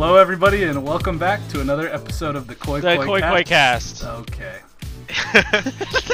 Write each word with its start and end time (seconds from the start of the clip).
Hello, 0.00 0.14
everybody, 0.14 0.62
and 0.62 0.84
welcome 0.86 1.18
back 1.18 1.40
to 1.48 1.60
another 1.60 1.92
episode 1.92 2.36
of 2.36 2.46
the 2.46 2.54
Koi 2.54 2.80
The 2.80 2.94
Koi, 2.98 3.04
Koi 3.04 3.20
Koi 3.20 3.42
Cast. 3.42 4.04
Okay, 4.04 4.60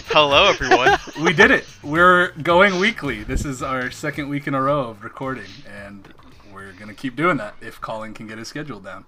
Hello, 0.09 0.47
everyone. 0.49 0.99
we 1.23 1.35
did 1.35 1.51
it. 1.51 1.67
We're 1.83 2.29
going 2.43 2.81
weekly. 2.81 3.25
This 3.25 3.45
is 3.45 3.63
our 3.63 3.91
second 3.91 4.31
week 4.31 4.47
in 4.47 4.55
a 4.55 4.63
row 4.63 4.89
of 4.89 5.05
recording, 5.05 5.51
and 5.71 6.09
we're 6.51 6.73
gonna 6.73 6.95
keep 6.95 7.15
doing 7.15 7.37
that 7.37 7.57
if 7.61 7.79
Colin 7.83 8.15
can 8.15 8.27
get 8.27 8.39
his 8.39 8.49
schedule 8.49 8.81
down. 8.81 9.05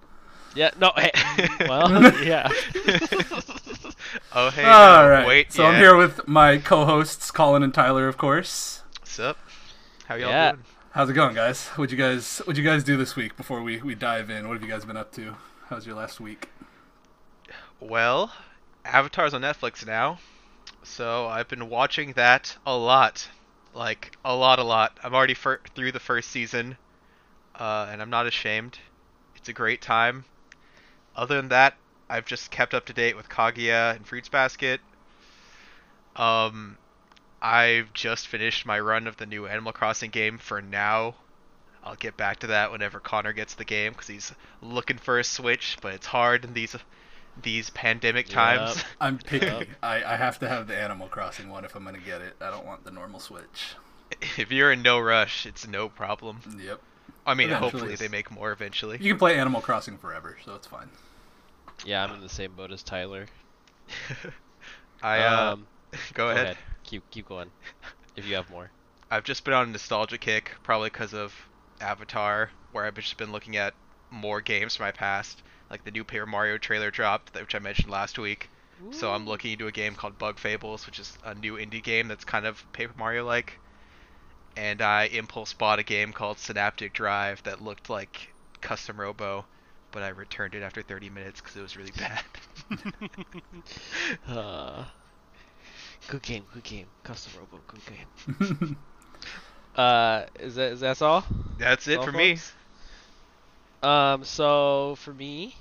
Yeah, 0.54 0.72
no, 0.78 0.92
hey, 0.94 1.10
well, 1.66 1.90
yeah. 2.22 2.46
oh, 4.34 4.50
hey. 4.50 4.62
All 4.64 5.02
no, 5.04 5.08
right. 5.08 5.26
Wait. 5.26 5.54
so 5.54 5.62
yeah. 5.62 5.68
I'm 5.70 5.76
here 5.80 5.96
with 5.96 6.28
my 6.28 6.58
co-hosts, 6.58 7.30
Colin 7.30 7.62
and 7.62 7.72
Tyler, 7.72 8.08
of 8.08 8.18
course. 8.18 8.82
What's 9.00 9.18
up? 9.18 9.38
How 10.04 10.16
y'all 10.16 10.28
Yeah. 10.28 10.52
doing? 10.52 10.64
How's 10.96 11.10
it 11.10 11.12
going, 11.12 11.34
guys? 11.34 11.66
What'd 11.76 11.92
you 11.92 11.98
guys 11.98 12.38
What'd 12.38 12.56
you 12.56 12.64
guys 12.64 12.82
do 12.82 12.96
this 12.96 13.16
week 13.16 13.36
before 13.36 13.60
we 13.60 13.82
we 13.82 13.94
dive 13.94 14.30
in? 14.30 14.48
What 14.48 14.54
have 14.54 14.62
you 14.62 14.68
guys 14.70 14.86
been 14.86 14.96
up 14.96 15.12
to? 15.12 15.36
How's 15.66 15.86
your 15.86 15.94
last 15.94 16.20
week? 16.20 16.48
Well, 17.80 18.32
Avatar's 18.82 19.34
on 19.34 19.42
Netflix 19.42 19.86
now, 19.86 20.20
so 20.82 21.26
I've 21.26 21.48
been 21.48 21.68
watching 21.68 22.14
that 22.14 22.56
a 22.64 22.74
lot, 22.74 23.28
like 23.74 24.16
a 24.24 24.34
lot, 24.34 24.58
a 24.58 24.62
lot. 24.62 24.98
I'm 25.04 25.14
already 25.14 25.34
fir- 25.34 25.60
through 25.74 25.92
the 25.92 26.00
first 26.00 26.30
season, 26.30 26.78
uh, 27.56 27.88
and 27.90 28.00
I'm 28.00 28.08
not 28.08 28.26
ashamed. 28.26 28.78
It's 29.34 29.50
a 29.50 29.52
great 29.52 29.82
time. 29.82 30.24
Other 31.14 31.36
than 31.36 31.50
that, 31.50 31.76
I've 32.08 32.24
just 32.24 32.50
kept 32.50 32.72
up 32.72 32.86
to 32.86 32.94
date 32.94 33.18
with 33.18 33.28
Kaguya 33.28 33.96
and 33.96 34.06
Fruits 34.06 34.30
Basket. 34.30 34.80
Um, 36.16 36.78
I've 37.40 37.92
just 37.92 38.26
finished 38.28 38.66
my 38.66 38.80
run 38.80 39.06
of 39.06 39.16
the 39.16 39.26
new 39.26 39.46
Animal 39.46 39.72
Crossing 39.72 40.10
game 40.10 40.38
for 40.38 40.62
now. 40.62 41.14
I'll 41.84 41.94
get 41.96 42.16
back 42.16 42.40
to 42.40 42.48
that 42.48 42.72
whenever 42.72 42.98
Connor 42.98 43.32
gets 43.32 43.54
the 43.54 43.64
game 43.64 43.92
because 43.92 44.08
he's 44.08 44.32
looking 44.60 44.98
for 44.98 45.18
a 45.18 45.24
Switch, 45.24 45.76
but 45.80 45.94
it's 45.94 46.06
hard 46.06 46.44
in 46.44 46.52
these 46.54 46.74
these 47.42 47.68
pandemic 47.70 48.28
times. 48.28 48.76
Yep. 48.76 48.86
I'm 49.00 49.18
picky. 49.18 49.46
Yep. 49.46 49.68
I, 49.82 50.02
I 50.02 50.16
have 50.16 50.38
to 50.40 50.48
have 50.48 50.66
the 50.66 50.76
Animal 50.76 51.06
Crossing 51.08 51.48
one 51.50 51.64
if 51.64 51.76
I'm 51.76 51.84
gonna 51.84 51.98
get 51.98 52.22
it. 52.22 52.34
I 52.40 52.50
don't 52.50 52.64
want 52.66 52.84
the 52.84 52.90
normal 52.90 53.20
Switch. 53.20 53.74
if 54.36 54.50
you're 54.50 54.72
in 54.72 54.82
no 54.82 54.98
rush, 54.98 55.46
it's 55.46 55.66
no 55.66 55.88
problem. 55.88 56.40
Yep. 56.58 56.80
I 57.26 57.34
mean, 57.34 57.48
Eventually 57.48 57.70
hopefully 57.70 57.92
it's- 57.92 58.00
they 58.00 58.08
make 58.08 58.30
more 58.30 58.52
eventually. 58.52 58.98
You 59.00 59.12
can 59.12 59.18
play 59.18 59.38
Animal 59.38 59.60
Crossing 59.60 59.98
forever, 59.98 60.36
so 60.44 60.54
it's 60.54 60.66
fine. 60.66 60.88
Yeah, 61.84 62.02
I'm 62.04 62.14
in 62.14 62.20
the 62.20 62.28
same 62.28 62.52
boat 62.52 62.72
as 62.72 62.82
Tyler. 62.82 63.26
I 65.02 65.18
uh, 65.20 65.52
um, 65.52 65.66
go, 66.14 66.30
ahead. 66.30 66.56
Keep 66.84 67.10
keep 67.10 67.28
going. 67.28 67.50
If 68.16 68.26
you 68.26 68.34
have 68.36 68.50
more. 68.50 68.70
I've 69.10 69.24
just 69.24 69.44
been 69.44 69.54
on 69.54 69.68
a 69.68 69.72
nostalgia 69.72 70.18
kick, 70.18 70.52
probably 70.62 70.90
because 70.90 71.14
of 71.14 71.34
Avatar, 71.80 72.50
where 72.72 72.84
I've 72.84 72.94
just 72.94 73.16
been 73.16 73.32
looking 73.32 73.56
at 73.56 73.74
more 74.10 74.40
games 74.40 74.76
from 74.76 74.86
my 74.86 74.92
past, 74.92 75.42
like 75.70 75.84
the 75.84 75.90
new 75.90 76.04
Paper 76.04 76.26
Mario 76.26 76.58
trailer 76.58 76.90
dropped, 76.90 77.34
which 77.34 77.54
I 77.54 77.58
mentioned 77.58 77.90
last 77.90 78.18
week. 78.18 78.48
So 78.90 79.10
I'm 79.12 79.26
looking 79.26 79.52
into 79.52 79.66
a 79.66 79.72
game 79.72 79.94
called 79.94 80.18
Bug 80.18 80.38
Fables, 80.38 80.84
which 80.86 80.98
is 80.98 81.16
a 81.24 81.34
new 81.34 81.54
indie 81.54 81.82
game 81.82 82.08
that's 82.08 82.24
kind 82.24 82.46
of 82.46 82.70
Paper 82.72 82.92
Mario 82.96 83.24
like. 83.24 83.58
And 84.56 84.82
I 84.82 85.04
impulse 85.04 85.54
bought 85.54 85.78
a 85.78 85.82
game 85.82 86.12
called 86.12 86.38
Synaptic 86.38 86.92
Drive 86.92 87.42
that 87.44 87.62
looked 87.62 87.88
like 87.88 88.34
Custom 88.60 89.00
Robo, 89.00 89.46
but 89.92 90.02
I 90.02 90.08
returned 90.08 90.54
it 90.54 90.62
after 90.62 90.82
30 90.82 91.10
minutes 91.10 91.40
because 91.40 91.56
it 91.56 91.62
was 91.62 91.76
really 91.76 91.92
bad. 91.96 92.24
Uh, 94.28 94.84
good 96.08 96.22
game, 96.22 96.44
good 96.52 96.64
game. 96.64 96.86
Custom 97.02 97.32
Robo, 97.38 97.62
good 97.66 97.82
game. 97.86 98.76
Uh, 99.76 100.26
is 100.40 100.54
that 100.56 100.72
is 100.72 100.80
that 100.80 101.02
all? 101.02 101.24
That's 101.58 101.86
it 101.86 101.98
All 101.98 102.04
for 102.04 102.12
me. 102.12 102.38
Um, 103.82 104.24
so 104.24 104.96
for 104.96 105.12
me, 105.14 105.56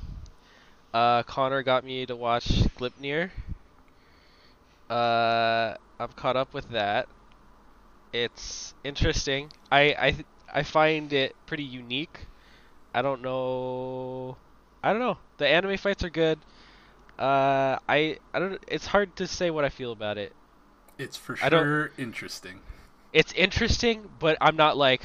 uh, 0.94 1.24
Connor 1.24 1.64
got 1.64 1.84
me 1.84 2.06
to 2.06 2.16
watch 2.16 2.48
Gleipnir. 2.78 3.32
Uh, 4.90 5.76
I'm 6.00 6.12
caught 6.16 6.36
up 6.36 6.54
with 6.54 6.70
that. 6.70 7.08
It's 8.14 8.74
interesting. 8.84 9.52
I 9.72 9.82
I 10.08 10.26
I 10.54 10.64
find 10.64 11.12
it 11.14 11.36
pretty 11.46 11.64
unique. 11.64 12.28
I 12.94 13.02
don't 13.02 13.22
know. 13.22 14.38
I 14.84 14.92
don't 14.92 15.02
know. 15.02 15.20
The 15.38 15.48
anime 15.48 15.78
fights 15.78 16.04
are 16.04 16.10
good. 16.10 16.40
Uh, 17.18 17.80
I 17.88 18.18
I 18.34 18.40
don't. 18.40 18.64
It's 18.68 18.88
hard 18.88 19.16
to 19.18 19.28
say 19.28 19.50
what 19.50 19.64
I 19.66 19.70
feel 19.70 19.92
about 19.92 20.18
it. 20.18 20.34
It's 20.98 21.18
for 21.18 21.36
sure 21.36 21.92
interesting. 21.98 22.60
It's 23.14 23.32
interesting, 23.34 24.10
but 24.20 24.38
I'm 24.42 24.58
not 24.58 24.76
like, 24.76 25.02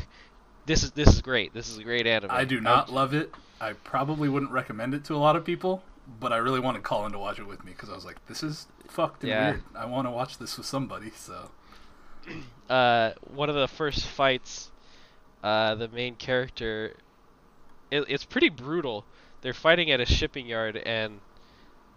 this 0.66 0.82
is 0.82 0.90
this 0.92 1.08
is 1.08 1.22
great. 1.22 1.54
This 1.54 1.68
is 1.68 1.78
a 1.78 1.84
great 1.84 2.06
anime. 2.06 2.30
I 2.32 2.44
do 2.44 2.60
not 2.60 2.92
love 2.92 3.14
it. 3.14 3.32
I 3.60 3.74
probably 3.74 4.28
wouldn't 4.28 4.50
recommend 4.50 4.94
it 4.94 5.04
to 5.04 5.14
a 5.14 5.18
lot 5.18 5.36
of 5.36 5.44
people, 5.44 5.82
but 6.18 6.32
I 6.32 6.38
really 6.38 6.60
wanted 6.60 6.82
Colin 6.82 7.12
to 7.12 7.18
watch 7.18 7.38
it 7.38 7.46
with 7.46 7.64
me 7.64 7.72
because 7.72 7.90
I 7.90 7.94
was 7.94 8.04
like, 8.04 8.24
this 8.26 8.42
is 8.42 8.66
fucked 8.88 9.22
and 9.22 9.30
Yeah. 9.30 9.50
weird. 9.50 9.62
I 9.76 9.84
want 9.84 10.06
to 10.06 10.10
watch 10.10 10.38
this 10.38 10.56
with 10.56 10.66
somebody. 10.66 11.10
So 11.14 11.50
uh, 12.70 13.12
one 13.32 13.48
of 13.48 13.54
the 13.54 13.68
first 13.68 14.04
fights, 14.06 14.70
uh, 15.44 15.74
the 15.76 15.88
main 15.88 16.16
character, 16.16 16.94
it, 17.90 18.04
it's 18.08 18.24
pretty 18.24 18.48
brutal. 18.48 19.04
They're 19.42 19.54
fighting 19.54 19.90
at 19.90 20.00
a 20.00 20.06
shipping 20.06 20.46
yard, 20.46 20.76
and 20.76 21.20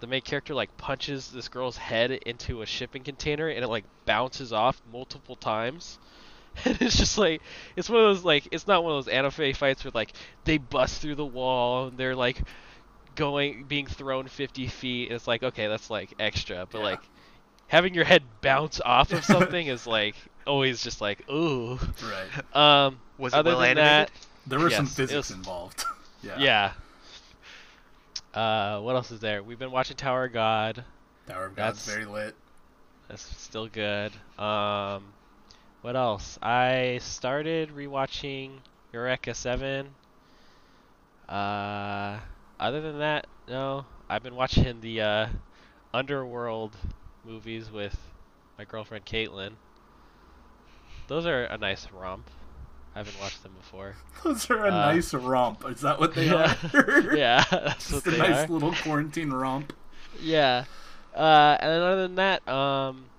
the 0.03 0.07
main 0.07 0.21
character 0.21 0.53
like 0.53 0.75
punches 0.75 1.31
this 1.31 1.47
girl's 1.47 1.77
head 1.77 2.11
into 2.11 2.61
a 2.61 2.65
shipping 2.65 3.03
container, 3.03 3.47
and 3.47 3.63
it 3.63 3.67
like 3.69 3.85
bounces 4.05 4.51
off 4.51 4.81
multiple 4.91 5.35
times. 5.37 5.97
And 6.65 6.79
it's 6.83 6.97
just 6.97 7.17
like 7.17 7.41
it's 7.75 7.89
one 7.89 8.01
of 8.01 8.05
those 8.15 8.23
like 8.23 8.47
it's 8.51 8.67
not 8.67 8.83
one 8.83 8.93
of 8.95 9.03
those 9.05 9.11
anime 9.11 9.53
fights 9.55 9.83
where 9.83 9.91
like 9.95 10.11
they 10.43 10.59
bust 10.59 11.01
through 11.01 11.15
the 11.15 11.25
wall 11.25 11.87
and 11.87 11.97
they're 11.97 12.15
like 12.15 12.37
going 13.15 13.63
being 13.63 13.87
thrown 13.87 14.27
50 14.27 14.67
feet. 14.67 15.11
It's 15.11 15.25
like 15.27 15.41
okay, 15.41 15.65
that's 15.67 15.89
like 15.89 16.13
extra, 16.19 16.67
but 16.69 16.79
Yeah. 16.79 16.83
like 16.83 16.99
having 17.67 17.95
your 17.95 18.05
head 18.05 18.21
bounce 18.41 18.79
off 18.85 19.11
of 19.13 19.25
something 19.25 19.65
is 19.65 19.87
like 19.87 20.15
always 20.45 20.83
just 20.83 21.01
like 21.01 21.27
ooh. 21.29 21.79
right, 22.03 22.55
Um, 22.55 22.99
Was 23.17 23.33
it 23.33 23.37
other 23.37 23.51
well 23.51 23.59
than 23.61 23.77
animated? 23.79 24.11
there 24.45 24.59
were 24.59 24.69
some 24.69 24.85
Yes, 24.85 24.93
it 24.93 24.95
physics 24.95 25.29
was- 25.29 25.31
involved. 25.31 25.85
yeah. 26.21 26.37
yeah. 26.37 26.71
Uh, 28.33 28.79
what 28.81 28.95
else 28.95 29.11
is 29.11 29.19
there? 29.19 29.43
We've 29.43 29.59
been 29.59 29.71
watching 29.71 29.95
Tower 29.95 30.25
of 30.25 30.33
God. 30.33 30.83
Tower 31.27 31.45
of 31.45 31.55
God's 31.55 31.85
That's- 31.85 32.05
very 32.05 32.05
lit. 32.05 32.35
That's 33.07 33.21
still 33.21 33.67
good. 33.67 34.13
Um, 34.39 35.13
what 35.81 35.95
else? 35.95 36.39
I 36.41 36.99
started 37.01 37.69
rewatching 37.69 38.59
Eureka 38.93 39.33
Seven. 39.33 39.93
Uh, 41.27 42.19
other 42.59 42.81
than 42.81 42.99
that, 42.99 43.27
no. 43.47 43.85
I've 44.09 44.23
been 44.23 44.35
watching 44.35 44.79
the 44.81 45.01
uh, 45.01 45.27
Underworld 45.93 46.75
movies 47.25 47.69
with 47.69 47.97
my 48.57 48.65
girlfriend 48.65 49.05
Caitlin. 49.05 49.53
Those 51.07 51.25
are 51.25 51.43
a 51.43 51.57
nice 51.57 51.87
romp. 51.91 52.29
I 52.95 52.99
haven't 52.99 53.19
watched 53.19 53.43
them 53.43 53.53
before. 53.53 53.97
Those 54.23 54.49
are 54.49 54.65
a 54.65 54.71
Uh, 54.71 54.93
nice 54.93 55.13
romp. 55.13 55.63
Is 55.65 55.81
that 55.81 55.99
what 55.99 56.13
they 56.15 56.27
yeah. 56.31 56.55
are? 56.73 57.15
yeah, 57.15 57.43
that's 57.51 57.89
Just 57.89 57.91
what 57.91 58.07
a 58.07 58.11
they 58.11 58.17
nice 58.17 58.47
are. 58.47 58.47
little 58.47 58.73
quarantine 58.73 59.31
romp. 59.31 59.73
Yeah. 60.19 60.65
Uh, 61.13 61.57
and 61.59 61.71
then 61.71 61.81
other 61.81 62.01
than 62.03 62.15
that, 62.15 62.47
um, 62.47 63.11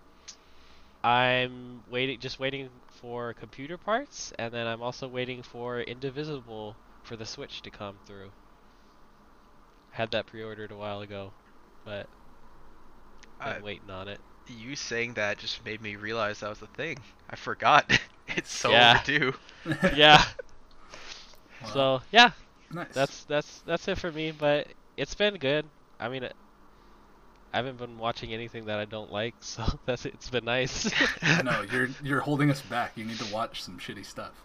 I'm 1.04 1.84
waiting, 1.88 2.18
just 2.18 2.38
waiting 2.40 2.70
for 2.88 3.34
computer 3.34 3.76
parts, 3.78 4.32
and 4.38 4.52
then 4.52 4.66
I'm 4.66 4.82
also 4.82 5.06
waiting 5.08 5.42
for 5.42 5.80
Indivisible 5.80 6.76
for 7.02 7.16
the 7.16 7.26
Switch 7.26 7.62
to 7.62 7.70
come 7.70 7.98
through. 8.06 8.32
Had 9.90 10.10
that 10.10 10.26
pre-ordered 10.26 10.72
a 10.72 10.76
while 10.76 11.00
ago, 11.00 11.32
but 11.84 12.08
I'm 13.40 13.62
waiting 13.62 13.90
on 13.90 14.08
it. 14.08 14.20
You 14.46 14.76
saying 14.76 15.14
that 15.14 15.38
just 15.38 15.64
made 15.64 15.80
me 15.80 15.96
realize 15.96 16.40
that 16.40 16.50
was 16.50 16.62
a 16.62 16.66
thing. 16.66 16.98
I 17.30 17.36
forgot. 17.36 17.98
it's 18.28 18.52
so 18.52 18.70
Yeah. 18.70 19.00
overdue. 19.00 19.34
Yeah. 19.94 20.22
Wow. 21.60 21.68
So 21.72 22.02
yeah, 22.10 22.30
nice. 22.70 22.88
that's 22.92 23.24
that's 23.24 23.62
that's 23.62 23.88
it 23.88 23.98
for 23.98 24.12
me. 24.12 24.32
But 24.32 24.68
it's 24.96 25.14
been 25.14 25.36
good. 25.36 25.70
I 25.98 26.08
mean, 26.08 26.24
I 27.52 27.56
haven't 27.56 27.78
been 27.78 27.98
watching 27.98 28.32
anything 28.34 28.66
that 28.66 28.78
I 28.78 28.84
don't 28.84 29.10
like, 29.12 29.36
so 29.40 29.64
that's 29.86 30.04
it's 30.06 30.28
been 30.30 30.44
nice. 30.44 30.90
no, 31.42 31.62
you're 31.62 31.88
you're 32.02 32.20
holding 32.20 32.50
us 32.50 32.60
back. 32.62 32.92
You 32.96 33.04
need 33.04 33.18
to 33.18 33.32
watch 33.32 33.62
some 33.62 33.78
shitty 33.78 34.04
stuff. 34.04 34.44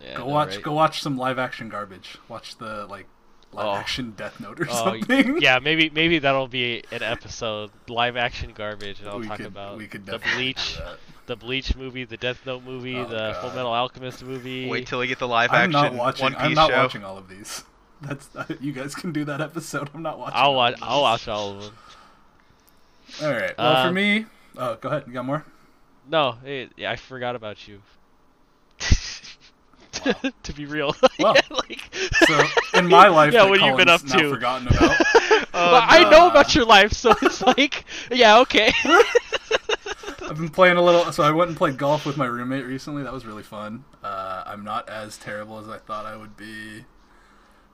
Yeah, 0.00 0.14
go 0.14 0.24
I 0.24 0.26
know, 0.26 0.32
watch 0.34 0.48
right? 0.56 0.62
go 0.62 0.72
watch 0.72 1.02
some 1.02 1.16
live 1.16 1.38
action 1.38 1.68
garbage. 1.68 2.16
Watch 2.28 2.56
the 2.58 2.86
like 2.86 3.06
live 3.52 3.66
Oh. 3.66 3.74
action 3.74 4.12
Death 4.16 4.38
Note 4.40 4.60
or 4.60 4.66
Oh, 4.70 4.74
something. 5.00 5.40
yeah, 5.40 5.58
maybe 5.62 5.90
maybe 5.90 6.18
that'll 6.18 6.48
be 6.48 6.82
an 6.92 7.02
episode 7.02 7.70
live 7.88 8.16
action 8.16 8.52
garbage, 8.54 9.00
and 9.00 9.08
I'll 9.08 9.18
we 9.20 9.26
talk 9.26 9.38
could, 9.38 9.46
about 9.46 9.76
we 9.78 9.86
could 9.86 10.04
the 10.06 10.18
Bleach, 10.34 10.78
the 11.26 11.36
Bleach 11.36 11.74
movie, 11.76 12.04
the 12.04 12.16
Death 12.16 12.44
Note 12.46 12.62
movie, 12.64 12.96
Oh, 12.96 13.04
the 13.06 13.36
Full 13.40 13.50
Metal 13.50 13.72
Alchemist 13.72 14.22
movie. 14.22 14.68
Wait 14.68 14.86
till 14.86 14.98
we 14.98 15.06
get 15.06 15.18
the 15.18 15.28
live 15.28 15.50
I'm 15.50 15.56
action 15.56 15.72
not 15.72 15.94
watching. 15.94 16.24
One 16.24 16.32
Piece 16.34 16.42
I'm 16.42 16.54
not 16.54 16.70
show. 16.70 16.76
watching 16.82 17.04
all 17.04 17.16
of 17.18 17.28
these. 17.28 17.64
That's 18.02 18.28
you 18.60 18.72
guys 18.72 18.94
can 18.94 19.12
do 19.12 19.24
that 19.24 19.40
episode. 19.40 19.90
I'm 19.94 20.02
not 20.02 20.18
watching. 20.18 20.36
I'll 20.36 20.54
watch. 20.54 20.78
I'll 20.82 21.02
watch 21.02 21.26
all 21.28 21.56
of 21.56 21.62
them. 21.64 21.74
All 23.22 23.32
right. 23.32 23.56
Well, 23.58 23.82
for 23.82 23.88
Um, 23.88 23.94
me, 23.94 24.26
oh, 24.56 24.76
go 24.76 24.88
ahead. 24.90 25.04
You 25.06 25.12
got 25.14 25.24
more? 25.24 25.44
No, 26.10 26.36
it, 26.44 26.70
yeah, 26.76 26.90
I 26.92 26.96
forgot 26.96 27.34
about 27.36 27.66
you. 27.66 27.82
Wow. 30.04 30.30
to 30.42 30.52
be 30.52 30.66
real. 30.66 30.94
Well, 31.18 31.34
Yeah, 31.34 31.56
like, 31.56 31.94
So 32.26 32.40
in 32.74 32.86
my 32.88 33.08
life. 33.18 33.32
Yeah, 33.32 33.42
that 33.42 33.50
what 33.50 33.60
have 33.60 33.70
you 33.70 33.76
been 33.76 33.88
up 33.88 34.04
now 34.04 34.16
to? 34.18 34.30
Forgotten 34.30 34.68
about. 34.68 34.96
Oh, 35.00 35.72
well, 35.72 35.84
I 35.86 36.08
know 36.08 36.28
about 36.28 36.54
your 36.54 36.64
life, 36.64 36.92
so 36.92 37.12
it's 37.22 37.42
like, 37.42 37.84
yeah, 38.10 38.38
okay. 38.40 38.72
I've 40.22 40.36
been 40.36 40.48
playing 40.50 40.76
a 40.76 40.82
little. 40.82 41.10
So 41.12 41.22
I 41.24 41.32
went 41.32 41.48
and 41.48 41.56
played 41.56 41.76
golf 41.78 42.06
with 42.06 42.16
my 42.16 42.26
roommate 42.26 42.66
recently. 42.66 43.02
That 43.02 43.12
was 43.12 43.26
really 43.26 43.42
fun. 43.42 43.84
Uh, 44.04 44.44
I'm 44.46 44.62
not 44.62 44.88
as 44.88 45.16
terrible 45.16 45.58
as 45.58 45.68
I 45.68 45.78
thought 45.78 46.06
I 46.06 46.16
would 46.16 46.36
be. 46.36 46.84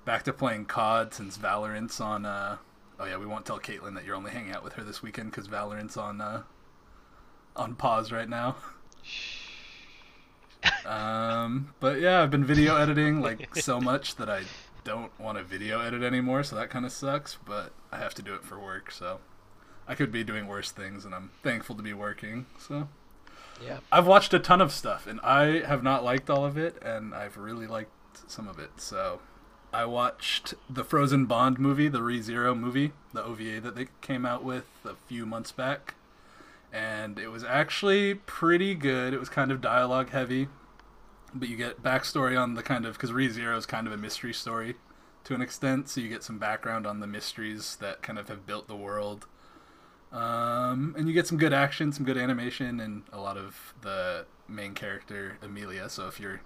Back 0.04 0.22
to 0.24 0.32
playing 0.32 0.66
COD 0.66 1.12
since 1.12 1.36
Valorant's 1.36 2.00
on. 2.00 2.24
Uh, 2.24 2.56
oh 2.98 3.04
yeah, 3.04 3.16
we 3.18 3.26
won't 3.26 3.44
tell 3.44 3.58
Caitlin 3.58 3.94
that 3.94 4.04
you're 4.04 4.14
only 4.14 4.30
hanging 4.30 4.52
out 4.52 4.62
with 4.64 4.74
her 4.74 4.84
this 4.84 5.02
weekend 5.02 5.30
because 5.30 5.48
Valorant's 5.48 5.96
on 5.96 6.20
uh, 6.20 6.42
on 7.56 7.74
pause 7.74 8.12
right 8.12 8.28
now. 8.28 8.56
Um, 10.86 11.74
but 11.80 12.00
yeah, 12.00 12.22
I've 12.22 12.30
been 12.30 12.44
video 12.44 12.76
editing 12.76 13.20
like 13.20 13.56
so 13.56 13.80
much 13.80 14.16
that 14.16 14.28
I 14.28 14.42
don't 14.84 15.18
want 15.18 15.38
to 15.38 15.44
video 15.44 15.80
edit 15.80 16.02
anymore, 16.02 16.42
so 16.42 16.56
that 16.56 16.70
kind 16.70 16.84
of 16.84 16.92
sucks. 16.92 17.38
But 17.44 17.72
I 17.90 17.98
have 17.98 18.14
to 18.14 18.22
do 18.22 18.34
it 18.34 18.44
for 18.44 18.58
work, 18.58 18.90
so 18.90 19.20
I 19.88 19.94
could 19.94 20.12
be 20.12 20.24
doing 20.24 20.46
worse 20.46 20.70
things, 20.70 21.04
and 21.04 21.14
I'm 21.14 21.30
thankful 21.42 21.74
to 21.76 21.82
be 21.82 21.94
working. 21.94 22.46
So 22.58 22.88
yeah. 23.64 23.78
I've 23.90 24.06
watched 24.06 24.34
a 24.34 24.38
ton 24.38 24.60
of 24.60 24.72
stuff, 24.72 25.06
and 25.06 25.20
I 25.20 25.60
have 25.66 25.82
not 25.82 26.04
liked 26.04 26.30
all 26.30 26.44
of 26.44 26.56
it, 26.56 26.76
and 26.82 27.14
I've 27.14 27.36
really 27.36 27.66
liked 27.66 27.90
some 28.26 28.48
of 28.48 28.58
it. 28.58 28.70
So 28.76 29.20
I 29.72 29.84
watched 29.86 30.54
the 30.68 30.84
Frozen 30.84 31.26
Bond 31.26 31.58
movie, 31.58 31.88
the 31.88 32.00
ReZero 32.00 32.58
movie, 32.58 32.92
the 33.12 33.24
OVA 33.24 33.60
that 33.60 33.74
they 33.74 33.88
came 34.00 34.24
out 34.24 34.44
with 34.44 34.66
a 34.84 34.94
few 35.06 35.26
months 35.26 35.52
back, 35.52 35.94
and 36.74 37.20
it 37.20 37.28
was 37.28 37.44
actually 37.44 38.14
pretty 38.14 38.74
good. 38.74 39.14
It 39.14 39.20
was 39.20 39.28
kind 39.28 39.52
of 39.52 39.60
dialogue 39.60 40.10
heavy, 40.10 40.48
but 41.32 41.48
you 41.48 41.56
get 41.56 41.82
backstory 41.82 42.38
on 42.38 42.54
the 42.54 42.64
kind 42.64 42.84
of 42.84 42.94
because 42.94 43.12
ReZero 43.12 43.56
is 43.56 43.64
kind 43.64 43.86
of 43.86 43.92
a 43.92 43.96
mystery 43.96 44.34
story 44.34 44.74
to 45.22 45.34
an 45.34 45.40
extent, 45.40 45.88
so 45.88 46.00
you 46.00 46.08
get 46.08 46.24
some 46.24 46.38
background 46.38 46.84
on 46.84 46.98
the 46.98 47.06
mysteries 47.06 47.76
that 47.76 48.02
kind 48.02 48.18
of 48.18 48.28
have 48.28 48.44
built 48.44 48.66
the 48.66 48.76
world. 48.76 49.26
Um, 50.12 50.94
and 50.98 51.06
you 51.08 51.14
get 51.14 51.28
some 51.28 51.38
good 51.38 51.52
action, 51.52 51.92
some 51.92 52.04
good 52.04 52.18
animation, 52.18 52.80
and 52.80 53.04
a 53.12 53.20
lot 53.20 53.36
of 53.36 53.74
the 53.82 54.26
main 54.48 54.74
character 54.74 55.38
Amelia. 55.42 55.88
So 55.88 56.08
if 56.08 56.18
you're 56.18 56.40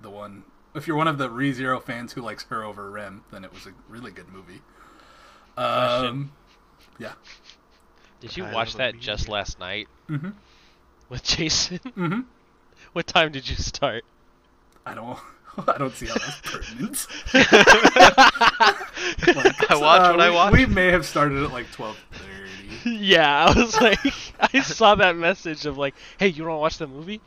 the 0.00 0.10
one, 0.10 0.44
if 0.74 0.86
you're 0.86 0.96
one 0.96 1.08
of 1.08 1.18
the 1.18 1.28
ReZero 1.28 1.82
fans 1.82 2.14
who 2.14 2.22
likes 2.22 2.44
her 2.44 2.64
over 2.64 2.90
Rem, 2.90 3.22
then 3.30 3.44
it 3.44 3.52
was 3.52 3.66
a 3.66 3.74
really 3.88 4.10
good 4.10 4.28
movie. 4.28 4.62
Um, 5.56 6.32
yeah. 6.98 7.12
Did 8.24 8.36
you 8.38 8.44
I 8.46 8.54
watch 8.54 8.76
that 8.76 8.98
just 8.98 9.28
last 9.28 9.60
night 9.60 9.86
Mm-hmm. 10.08 10.30
with 11.10 11.22
Jason? 11.22 11.78
Mm-hmm. 11.96 12.20
what 12.94 13.06
time 13.06 13.32
did 13.32 13.48
you 13.48 13.56
start? 13.56 14.04
I 14.86 14.94
don't. 14.94 15.18
I 15.68 15.76
don't 15.78 15.94
see 15.94 16.06
how 16.06 16.14
that's 16.14 16.40
pertinent. 16.40 17.06
I 17.34 18.74
watch 19.70 19.80
what 19.80 20.20
I 20.20 20.28
we- 20.30 20.34
watch. 20.34 20.52
We 20.52 20.66
may 20.66 20.90
have 20.90 21.06
started 21.06 21.42
at 21.42 21.52
like 21.52 21.70
twelve 21.70 21.96
thirty. 22.12 22.96
yeah, 22.96 23.46
I 23.46 23.58
was 23.58 23.80
like, 23.80 23.98
I 24.40 24.60
saw 24.60 24.94
that 24.96 25.16
message 25.16 25.66
of 25.66 25.78
like, 25.78 25.94
hey, 26.18 26.28
you 26.28 26.44
want 26.44 26.54
to 26.54 26.58
watch 26.58 26.78
the 26.78 26.86
movie? 26.86 27.20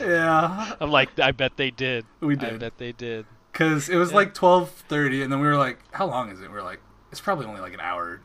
Yeah, 0.00 0.74
I'm 0.80 0.90
like, 0.90 1.18
I 1.18 1.32
bet 1.32 1.56
they 1.56 1.70
did. 1.70 2.04
we 2.20 2.36
did. 2.36 2.44
I 2.44 2.50
did. 2.50 2.60
bet 2.60 2.78
they 2.78 2.92
did. 2.92 3.26
Because 3.52 3.88
it 3.88 3.96
was 3.96 4.10
Yeah. 4.10 4.16
like 4.16 4.34
twelve 4.34 4.70
thirty, 4.88 5.22
and 5.22 5.32
then 5.32 5.40
we 5.40 5.46
were 5.46 5.56
like, 5.56 5.78
"How 5.92 6.06
long 6.06 6.30
is 6.30 6.40
it?" 6.40 6.50
We 6.50 6.56
are 6.58 6.62
like, 6.62 6.80
"It's 7.12 7.20
probably 7.20 7.46
only 7.46 7.60
like 7.60 7.74
an 7.74 7.80
hour, 7.80 8.20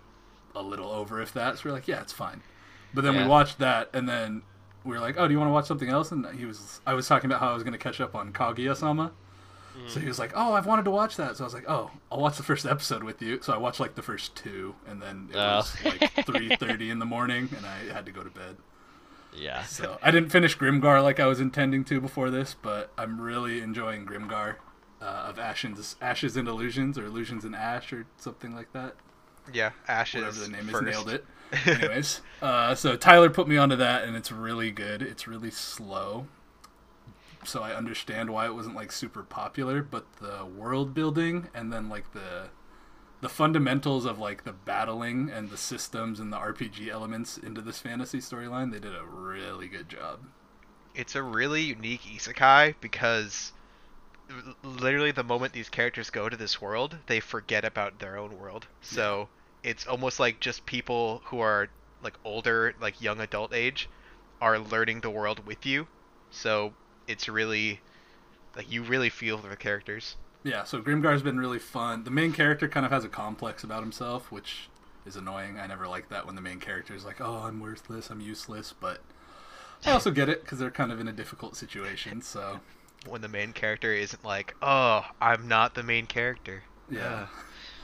a 0.56 0.62
little 0.62 0.90
over, 0.92 1.22
if 1.22 1.34
that." 1.34 1.58
So 1.58 1.62
we 1.66 1.72
are 1.72 1.74
like, 1.74 1.88
"Yeah, 1.88 2.02
it's 2.02 2.14
fine." 2.14 2.42
But 2.94 3.04
then 3.04 3.14
Yeah. 3.16 3.24
we 3.24 3.30
watched 3.30 3.60
that, 3.60 3.90
and 3.94 4.08
then 4.10 4.44
we 4.84 4.92
were 4.94 5.00
like, 5.00 5.16
"Oh, 5.18 5.28
do 5.28 5.34
you 5.34 5.40
want 5.40 5.50
to 5.50 5.54
watch 5.54 5.66
something 5.68 5.90
else?" 5.90 6.12
And 6.12 6.26
he 6.38 6.46
was, 6.46 6.82
I 6.88 6.94
was 6.94 7.08
talking 7.08 7.30
about 7.30 7.40
how 7.42 7.50
I 7.52 7.54
was 7.54 7.64
going 7.64 7.74
to 7.74 7.78
catch 7.80 8.00
up 8.02 8.16
on 8.16 8.32
Kaguya-sama. 8.34 9.12
So 9.88 10.00
he 10.02 10.08
was 10.08 10.20
like, 10.20 10.34
"Oh, 10.36 10.54
I've 10.54 10.66
wanted 10.66 10.84
to 10.86 10.92
watch 10.92 11.16
that." 11.16 11.38
So 11.38 11.44
I 11.44 11.48
was 11.48 11.54
like, 11.54 11.64
"Oh, 11.70 11.92
I'll 12.12 12.20
watch 12.20 12.36
the 12.36 12.44
first 12.44 12.66
episode 12.66 13.02
with 13.04 13.22
you." 13.22 13.40
So 13.42 13.54
I 13.54 13.58
watched 13.58 13.80
like 13.80 13.96
the 13.96 14.02
first 14.02 14.36
two, 14.36 14.76
and 14.86 15.02
then 15.02 15.30
it 15.32 15.38
Oh. 15.38 15.58
was 15.58 15.76
like 15.86 16.12
three 16.26 16.54
thirty 16.58 16.90
in 16.90 17.00
the 17.00 17.06
morning, 17.06 17.48
and 17.56 17.66
I 17.66 17.94
had 17.94 18.06
to 18.08 18.12
go 18.12 18.22
to 18.22 18.30
bed. 18.30 18.58
Yeah. 19.34 19.64
So 19.64 19.98
I 20.04 20.12
didn't 20.12 20.32
finish 20.32 20.58
Grimgar 20.58 21.02
like 21.02 21.20
I 21.22 21.28
was 21.28 21.40
intending 21.40 21.86
to 21.86 22.02
before 22.02 22.30
this, 22.30 22.56
but 22.62 22.92
I'm 22.98 23.22
really 23.22 23.62
enjoying 23.62 24.06
Grimgar 24.06 24.56
uh, 25.02 25.06
of 25.30 25.40
Ashes, 25.40 25.96
Ashes 26.02 26.36
and 26.36 26.48
Illusions, 26.48 26.98
or 26.98 27.06
Illusions 27.06 27.46
and 27.46 27.56
Ash, 27.56 27.94
or 27.94 28.06
something 28.18 28.54
like 28.54 28.74
that. 28.74 28.96
Yeah, 29.54 29.72
Ashes. 29.88 30.22
Whatever 30.22 30.40
the 30.40 30.50
name 30.50 30.68
first. 30.68 30.88
is, 30.88 30.96
nailed 30.96 31.10
it. 31.10 31.26
Anyways, 31.66 32.22
uh, 32.42 32.76
so 32.76 32.96
Tyler 32.96 33.30
put 33.30 33.48
me 33.48 33.58
onto 33.58 33.76
that, 33.76 34.04
and 34.04 34.16
it's 34.16 34.32
really 34.32 34.72
good. 34.72 35.02
It's 35.02 35.28
really 35.28 35.50
slow, 35.50 36.28
so 37.44 37.64
I 37.64 37.74
understand 37.74 38.30
why 38.30 38.46
it 38.46 38.54
wasn't 38.54 38.76
like 38.76 38.92
super 38.92 39.24
popular. 39.24 39.82
But 39.82 40.06
the 40.22 40.46
world 40.46 40.94
building, 40.94 41.48
and 41.56 41.74
then 41.74 41.90
like 41.90 42.14
the 42.14 42.50
the 43.22 43.30
fundamentals 43.30 44.06
of 44.06 44.20
like 44.20 44.44
the 44.44 44.54
battling 44.54 45.30
and 45.30 45.50
the 45.50 45.58
systems 45.58 46.20
and 46.20 46.32
the 46.32 46.38
RPG 46.38 46.88
elements 46.88 47.38
into 47.38 47.62
this 47.62 47.80
fantasy 47.80 48.20
storyline, 48.20 48.72
they 48.72 48.80
did 48.80 48.96
a 48.96 49.04
really 49.04 49.68
good 49.68 49.90
job. 49.90 50.20
It's 50.96 51.16
a 51.16 51.24
really 51.24 51.62
unique 51.64 52.02
isekai 52.02 52.76
because 52.80 53.52
literally 54.64 55.12
the 55.12 55.24
moment 55.24 55.54
these 55.54 55.70
characters 55.70 56.10
go 56.10 56.30
to 56.30 56.38
this 56.38 56.62
world, 56.62 56.98
they 57.08 57.20
forget 57.20 57.66
about 57.66 58.00
their 58.00 58.18
own 58.18 58.38
world. 58.40 58.68
So 58.82 59.30
it's 59.64 59.88
almost 59.88 60.20
like 60.20 60.40
just 60.40 60.66
people 60.66 61.22
who 61.26 61.40
are 61.40 61.70
like 62.04 62.14
older, 62.24 62.74
like 62.82 63.02
young 63.02 63.20
adult 63.20 63.54
age, 63.54 63.90
are 64.42 64.58
learning 64.60 65.02
the 65.02 65.10
world 65.10 65.46
with 65.46 65.66
you. 65.66 65.88
So 66.32 66.74
it's 67.08 67.28
really 67.28 67.82
like 68.56 68.72
you 68.72 68.84
really 68.84 69.10
feel 69.10 69.38
for 69.38 69.50
the 69.50 69.56
characters. 69.56 70.16
Yeah, 70.44 70.64
so 70.64 70.82
Grimgar's 70.82 71.22
been 71.22 71.38
really 71.38 71.60
fun. 71.60 72.06
The 72.06 72.12
main 72.12 72.32
character 72.32 72.68
kind 72.70 72.86
of 72.86 72.92
has 72.92 73.04
a 73.04 73.10
complex 73.10 73.64
about 73.64 73.82
himself, 73.82 74.32
which 74.32 74.70
is 75.06 75.16
annoying. 75.18 75.60
I 75.60 75.68
never 75.68 75.88
like 75.88 76.10
that 76.10 76.26
when 76.26 76.36
the 76.36 76.42
main 76.42 76.60
character 76.60 76.96
is 76.96 77.04
like, 77.04 77.20
"Oh, 77.20 77.44
I'm 77.44 77.60
worthless, 77.60 78.10
I'm 78.10 78.22
useless," 78.22 78.74
but 78.80 79.02
I 79.86 79.92
also 79.92 80.12
get 80.12 80.30
it 80.30 80.44
because 80.44 80.60
they're 80.60 80.72
kind 80.72 80.92
of 80.92 81.00
in 81.00 81.08
a 81.08 81.14
difficult 81.14 81.56
situation. 81.56 82.22
So 82.22 82.62
When 83.06 83.22
the 83.22 83.28
main 83.30 83.54
character 83.54 83.94
isn't 83.94 84.24
like, 84.24 84.56
"Oh, 84.62 85.06
I'm 85.22 85.48
not 85.48 85.76
the 85.76 85.84
main 85.84 86.06
character." 86.06 86.64
yeah, 86.90 87.28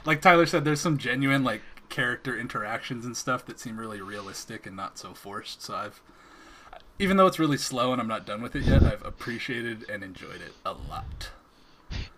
like 0.05 0.21
Tyler 0.21 0.45
said, 0.45 0.63
there's 0.63 0.81
some 0.81 0.97
genuine 0.97 1.43
like 1.43 1.61
character 1.89 2.37
interactions 2.37 3.05
and 3.05 3.15
stuff 3.15 3.45
that 3.45 3.59
seem 3.59 3.77
really 3.77 4.01
realistic 4.01 4.65
and 4.65 4.75
not 4.75 4.97
so 4.97 5.13
forced. 5.13 5.61
So 5.61 5.75
I've, 5.75 6.01
even 6.99 7.17
though 7.17 7.27
it's 7.27 7.39
really 7.39 7.57
slow 7.57 7.91
and 7.91 8.01
I'm 8.01 8.07
not 8.07 8.25
done 8.25 8.41
with 8.41 8.55
it 8.55 8.63
yet, 8.63 8.83
I've 8.83 9.05
appreciated 9.05 9.89
and 9.89 10.03
enjoyed 10.03 10.41
it 10.41 10.53
a 10.65 10.71
lot. 10.73 11.29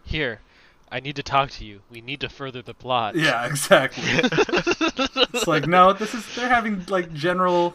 Here, 0.03 0.41
I 0.91 0.99
need 0.99 1.15
to 1.17 1.23
talk 1.23 1.49
to 1.51 1.65
you. 1.65 1.81
We 1.89 2.01
need 2.01 2.21
to 2.21 2.29
further 2.29 2.61
the 2.61 2.73
plot. 2.73 3.15
Yeah, 3.15 3.45
exactly. 3.49 4.03
it's 4.05 5.47
like 5.47 5.67
no, 5.67 5.93
this 5.93 6.13
is 6.13 6.25
they're 6.35 6.49
having 6.49 6.85
like 6.87 7.13
general, 7.13 7.73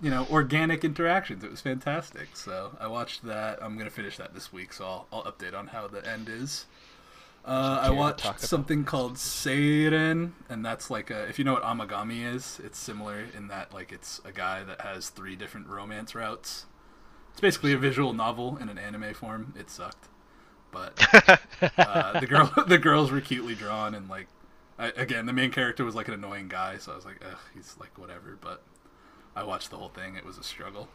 you 0.00 0.10
know, 0.10 0.26
organic 0.30 0.84
interactions. 0.84 1.44
It 1.44 1.50
was 1.50 1.60
fantastic. 1.60 2.34
So 2.34 2.76
I 2.80 2.86
watched 2.86 3.24
that. 3.24 3.62
I'm 3.62 3.76
gonna 3.76 3.90
finish 3.90 4.16
that 4.16 4.32
this 4.34 4.52
week, 4.52 4.72
so 4.72 4.84
I'll, 4.84 5.06
I'll 5.12 5.22
update 5.24 5.54
on 5.54 5.68
how 5.68 5.86
the 5.86 6.06
end 6.08 6.28
is. 6.28 6.66
Uh, 7.46 7.78
I 7.80 7.90
watched 7.90 8.40
something 8.40 8.84
called 8.84 9.14
Seiren, 9.14 10.32
and 10.48 10.64
that's 10.64 10.90
like 10.90 11.10
a 11.10 11.28
if 11.28 11.38
you 11.38 11.44
know 11.44 11.52
what 11.52 11.62
Amagami 11.62 12.24
is, 12.34 12.60
it's 12.64 12.76
similar 12.76 13.24
in 13.36 13.46
that 13.48 13.72
like 13.72 13.92
it's 13.92 14.20
a 14.24 14.32
guy 14.32 14.64
that 14.64 14.80
has 14.80 15.10
three 15.10 15.36
different 15.36 15.68
romance 15.68 16.14
routes. 16.14 16.66
It's 17.30 17.40
basically 17.40 17.72
a 17.72 17.78
visual 17.78 18.12
novel 18.12 18.56
in 18.56 18.68
an 18.68 18.78
anime 18.78 19.14
form. 19.14 19.54
It 19.56 19.70
sucked, 19.70 20.08
but 20.72 21.00
uh, 21.78 22.20
the 22.20 22.26
girl 22.26 22.52
the 22.66 22.78
girls 22.78 23.10
were 23.10 23.20
cutely 23.20 23.54
drawn 23.54 23.94
and 23.94 24.08
like 24.08 24.26
I, 24.78 24.88
again 24.88 25.26
the 25.26 25.32
main 25.32 25.50
character 25.50 25.84
was 25.84 25.94
like 25.94 26.08
an 26.08 26.14
annoying 26.14 26.48
guy 26.48 26.76
so 26.78 26.92
i 26.92 26.96
was 26.96 27.04
like 27.04 27.22
ugh 27.24 27.38
he's 27.54 27.76
like 27.80 27.98
whatever 27.98 28.36
but 28.40 28.62
i 29.34 29.42
watched 29.42 29.70
the 29.70 29.76
whole 29.76 29.88
thing 29.88 30.16
it 30.16 30.24
was 30.24 30.38
a 30.38 30.42
struggle 30.42 30.88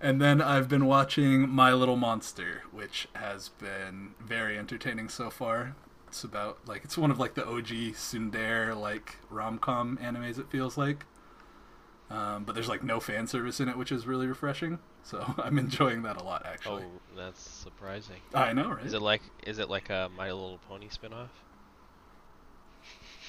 and 0.00 0.20
then 0.20 0.40
i've 0.40 0.68
been 0.68 0.86
watching 0.86 1.48
my 1.48 1.72
little 1.72 1.96
monster 1.96 2.62
which 2.72 3.08
has 3.14 3.48
been 3.50 4.10
very 4.20 4.56
entertaining 4.58 5.08
so 5.08 5.28
far 5.30 5.74
it's 6.06 6.22
about 6.24 6.58
like 6.66 6.84
it's 6.84 6.96
one 6.96 7.10
of 7.10 7.18
like 7.18 7.34
the 7.34 7.44
og 7.46 7.64
tsundere 7.66 8.78
like 8.78 9.16
rom-com 9.30 9.98
animes 10.02 10.38
it 10.38 10.48
feels 10.50 10.76
like 10.78 11.04
um, 12.10 12.44
but 12.44 12.54
there's 12.54 12.68
like 12.70 12.82
no 12.82 13.00
fan 13.00 13.26
service 13.26 13.60
in 13.60 13.68
it 13.68 13.76
which 13.76 13.92
is 13.92 14.06
really 14.06 14.26
refreshing 14.26 14.78
so 15.02 15.34
i'm 15.42 15.58
enjoying 15.58 16.02
that 16.02 16.16
a 16.18 16.22
lot 16.24 16.44
actually. 16.46 16.82
Oh, 16.84 17.00
that's 17.16 17.40
surprising. 17.40 18.16
i 18.32 18.52
know 18.52 18.70
right 18.70 18.86
Is 18.86 18.94
it 18.94 19.02
like 19.02 19.20
is 19.46 19.58
it 19.58 19.68
like 19.68 19.90
a 19.90 20.08
My 20.16 20.30
Little 20.32 20.58
Pony 20.68 20.88
spinoff? 20.88 21.28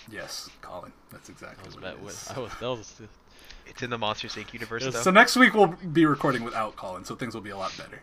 yes 0.10 0.50
colin 0.62 0.94
that's 1.12 1.30
I 1.30 1.34
exactly 1.34 1.66
was 1.66 1.76
what 1.76 1.84
it 1.86 2.00
with. 2.02 2.34
I 2.36 2.40
was 2.40 2.52
that 2.60 2.70
was 2.70 3.02
It's 3.70 3.82
in 3.84 3.90
the 3.90 3.98
Monsters 3.98 4.34
Inc. 4.36 4.52
universe 4.54 4.84
Yes, 4.84 4.94
though. 4.96 5.02
So 5.04 5.12
next 5.12 5.36
week 5.38 5.54
we'll 5.54 5.68
be 5.68 6.06
recording 6.06 6.44
without 6.44 6.76
Colin, 6.76 7.06
so 7.06 7.16
things 7.16 7.34
will 7.34 7.42
be 7.42 7.52
a 7.52 7.58
lot 7.58 7.72
better. 7.78 8.02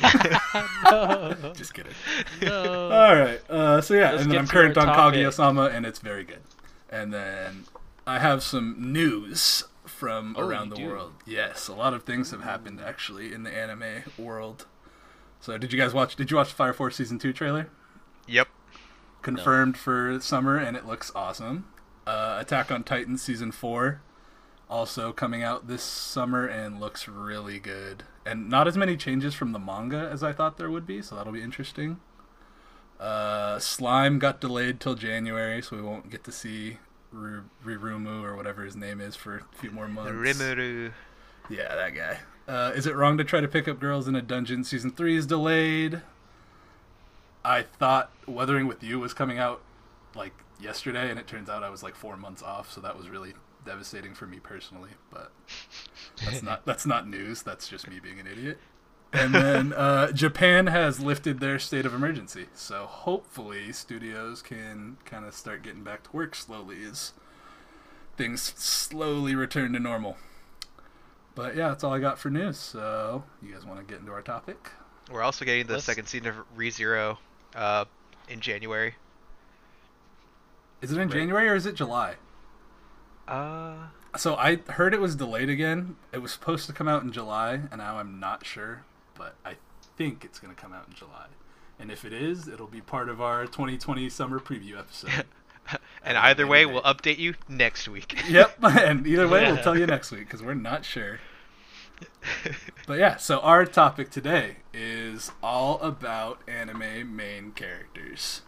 no, 0.90 1.52
Just 1.54 1.72
kidding. 1.74 1.92
no. 2.42 2.90
All 2.90 3.16
right. 3.16 3.40
Uh, 3.50 3.80
so 3.80 3.94
yeah, 3.94 4.10
Let's 4.12 4.22
and 4.24 4.32
then 4.32 4.38
I'm 4.40 4.46
to 4.46 4.52
current 4.52 4.76
on 4.76 4.86
topic. 4.86 5.20
Kaguya-sama, 5.20 5.66
and 5.72 5.86
it's 5.86 5.98
very 6.00 6.24
good. 6.24 6.40
And 6.90 7.12
then 7.12 7.64
I 8.06 8.18
have 8.18 8.42
some 8.42 8.92
news 8.92 9.64
from 9.86 10.34
Oh, 10.38 10.46
around 10.46 10.70
the 10.70 10.76
do? 10.76 10.86
world. 10.86 11.12
Yes, 11.26 11.68
a 11.68 11.74
lot 11.74 11.94
of 11.94 12.04
things 12.04 12.30
have 12.30 12.42
happened 12.42 12.80
actually 12.84 13.32
in 13.32 13.42
the 13.44 13.50
anime 13.56 14.02
world. 14.18 14.66
So 15.40 15.56
did 15.58 15.72
you 15.72 15.78
guys 15.78 15.92
watch? 15.94 16.16
Did 16.16 16.30
you 16.30 16.36
watch 16.36 16.52
Fire 16.52 16.72
Force 16.72 16.96
season 16.96 17.18
two 17.18 17.32
trailer? 17.32 17.68
Yep. 18.26 18.48
confirmed 19.22 19.76
for 19.76 20.18
summer, 20.20 20.56
and 20.56 20.76
it 20.76 20.86
looks 20.86 21.12
awesome. 21.14 21.66
Uh, 22.06 22.36
Attack 22.40 22.70
on 22.70 22.82
Titan 22.84 23.16
season 23.18 23.52
four, 23.52 24.00
also 24.68 25.12
coming 25.12 25.42
out 25.42 25.68
this 25.68 25.82
summer 25.82 26.46
and 26.46 26.80
looks 26.80 27.06
really 27.06 27.58
good. 27.58 28.04
And 28.26 28.48
not 28.48 28.66
as 28.66 28.76
many 28.76 28.96
changes 28.96 29.34
from 29.34 29.52
the 29.52 29.58
manga 29.58 30.08
as 30.10 30.22
I 30.22 30.32
thought 30.32 30.56
there 30.56 30.70
would 30.70 30.86
be, 30.86 31.02
so 31.02 31.16
that'll 31.16 31.32
be 31.32 31.42
interesting. 31.42 32.00
Uh, 32.98 33.58
Slime 33.58 34.18
got 34.18 34.40
delayed 34.40 34.80
till 34.80 34.94
January, 34.94 35.60
so 35.60 35.76
we 35.76 35.82
won't 35.82 36.10
get 36.10 36.24
to 36.24 36.32
see 36.32 36.78
R- 37.12 37.44
Rirumu 37.64 38.22
or 38.22 38.36
whatever 38.36 38.64
his 38.64 38.76
name 38.76 39.00
is 39.00 39.16
for 39.16 39.36
a 39.38 39.58
few 39.58 39.70
more 39.70 39.88
months. 39.88 40.12
Rimuru. 40.12 40.92
Yeah, 41.50 41.74
that 41.74 41.94
guy. 41.94 42.20
Uh, 42.46 42.72
is 42.74 42.86
it 42.86 42.94
wrong 42.94 43.18
to 43.18 43.24
try 43.24 43.40
to 43.40 43.48
pick 43.48 43.68
up 43.68 43.80
girls 43.80 44.08
in 44.08 44.14
a 44.14 44.22
dungeon? 44.22 44.64
Season 44.64 44.90
three 44.90 45.16
is 45.16 45.26
delayed. 45.26 46.02
I 47.44 47.62
thought 47.62 48.10
Weathering 48.26 48.66
with 48.66 48.82
You 48.82 49.00
was 49.00 49.12
coming 49.12 49.38
out 49.38 49.60
like 50.14 50.32
yesterday, 50.60 51.10
and 51.10 51.18
it 51.18 51.26
turns 51.26 51.48
out 51.48 51.62
I 51.62 51.70
was 51.70 51.82
like 51.82 51.94
four 51.94 52.16
months 52.16 52.42
off, 52.42 52.72
so 52.72 52.80
that 52.80 52.96
was 52.96 53.08
really 53.08 53.34
devastating 53.64 54.14
for 54.14 54.26
me 54.26 54.38
personally. 54.40 54.90
But 55.10 55.32
that's 56.24 56.42
not 56.42 56.64
that's 56.66 56.86
not 56.86 57.08
news. 57.08 57.42
That's 57.42 57.68
just 57.68 57.88
me 57.88 57.98
being 58.00 58.18
an 58.20 58.26
idiot. 58.26 58.58
And 59.12 59.32
then 59.32 59.72
uh, 59.72 60.10
Japan 60.10 60.66
has 60.66 60.98
lifted 60.98 61.38
their 61.38 61.60
state 61.60 61.86
of 61.86 61.94
emergency, 61.94 62.46
so 62.52 62.86
hopefully 62.86 63.70
studios 63.72 64.42
can 64.42 64.96
kind 65.04 65.24
of 65.24 65.34
start 65.34 65.62
getting 65.62 65.84
back 65.84 66.02
to 66.04 66.10
work 66.12 66.34
slowly 66.34 66.82
as 66.82 67.12
things 68.16 68.42
slowly 68.56 69.36
return 69.36 69.72
to 69.74 69.78
normal. 69.78 70.16
But 71.36 71.54
yeah, 71.54 71.68
that's 71.68 71.84
all 71.84 71.92
I 71.92 72.00
got 72.00 72.18
for 72.18 72.28
news. 72.28 72.58
So 72.58 73.22
you 73.40 73.52
guys 73.52 73.64
want 73.64 73.78
to 73.78 73.84
get 73.84 74.00
into 74.00 74.10
our 74.10 74.22
topic? 74.22 74.70
We're 75.08 75.22
also 75.22 75.44
getting 75.44 75.66
the 75.68 75.74
Let's- 75.74 75.84
second 75.84 76.06
season 76.06 76.26
of 76.26 76.34
ReZero 76.56 77.18
uh, 77.54 77.84
in 78.28 78.40
January. 78.40 78.96
Is 80.82 80.90
it 80.90 80.94
in 80.98 81.08
Right. 81.08 81.16
January 81.18 81.48
or 81.48 81.54
is 81.54 81.66
it 81.66 81.76
July? 81.76 82.14
Uh, 83.26 83.88
So 84.16 84.36
I 84.36 84.56
heard 84.68 84.94
it 84.94 85.00
was 85.00 85.16
delayed 85.16 85.48
again. 85.48 85.96
It 86.12 86.18
was 86.18 86.32
supposed 86.32 86.66
to 86.66 86.72
come 86.72 86.86
out 86.88 87.02
in 87.02 87.12
July, 87.12 87.54
and 87.70 87.78
now 87.78 87.98
I'm 87.98 88.20
not 88.20 88.46
sure, 88.46 88.84
but 89.16 89.34
I 89.44 89.56
think 89.96 90.24
it's 90.24 90.38
going 90.38 90.54
to 90.54 90.60
come 90.60 90.72
out 90.72 90.86
in 90.88 90.94
July. 90.94 91.26
And 91.78 91.90
if 91.90 92.04
it 92.04 92.12
is, 92.12 92.46
it'll 92.46 92.68
be 92.68 92.80
part 92.80 93.08
of 93.08 93.20
our 93.20 93.46
2020 93.46 94.08
summer 94.08 94.38
preview 94.38 94.78
episode. 94.78 95.24
and 96.04 96.16
either 96.16 96.46
way, 96.46 96.64
we'll 96.64 96.82
update 96.82 97.18
you 97.18 97.34
next 97.48 97.88
week. 97.88 98.16
yep, 98.28 98.56
and 98.62 99.06
either 99.06 99.26
way, 99.26 99.50
we'll 99.50 99.62
tell 99.62 99.76
you 99.76 99.86
next 99.86 100.12
week 100.12 100.20
because 100.26 100.42
we're 100.42 100.54
not 100.54 100.84
sure. 100.84 101.18
But 102.86 102.98
yeah, 102.98 103.16
so 103.16 103.40
our 103.40 103.64
topic 103.64 104.10
today 104.10 104.56
is 104.72 105.32
all 105.42 105.80
about 105.80 106.40
anime 106.46 107.16
main 107.16 107.52
characters. 107.52 108.42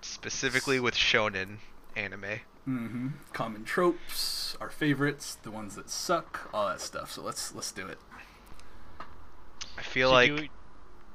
Specifically 0.00 0.80
with 0.80 0.94
shonen 0.94 1.58
anime. 1.94 2.40
Hmm 2.66 3.08
Common 3.32 3.64
tropes, 3.64 4.56
our 4.60 4.68
favorites, 4.70 5.36
the 5.42 5.50
ones 5.50 5.76
that 5.76 5.88
suck, 5.88 6.50
all 6.52 6.68
that 6.68 6.80
stuff. 6.80 7.10
So 7.12 7.22
let's 7.22 7.54
let's 7.54 7.72
do 7.72 7.86
it. 7.86 7.98
I 9.78 9.82
feel 9.82 10.08
Should 10.10 10.14
like 10.14 10.30
you- 10.42 10.48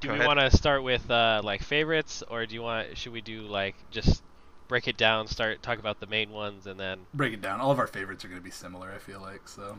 do 0.00 0.08
Go 0.08 0.14
we 0.14 0.26
want 0.26 0.40
to 0.40 0.50
start 0.50 0.82
with 0.82 1.08
uh, 1.10 1.42
like 1.44 1.62
favorites, 1.62 2.24
or 2.28 2.44
do 2.44 2.54
you 2.56 2.62
want? 2.62 2.98
Should 2.98 3.12
we 3.12 3.20
do 3.20 3.42
like 3.42 3.76
just 3.92 4.22
break 4.66 4.88
it 4.88 4.96
down, 4.96 5.28
start 5.28 5.62
talk 5.62 5.78
about 5.78 6.00
the 6.00 6.06
main 6.08 6.30
ones, 6.30 6.66
and 6.66 6.80
then 6.80 7.00
Break 7.14 7.34
it 7.34 7.40
down. 7.40 7.60
All 7.60 7.70
of 7.70 7.78
our 7.78 7.86
favorites 7.86 8.24
are 8.24 8.28
going 8.28 8.40
to 8.40 8.44
be 8.44 8.50
similar. 8.50 8.90
I 8.90 8.98
feel 8.98 9.20
like 9.20 9.46
so. 9.46 9.78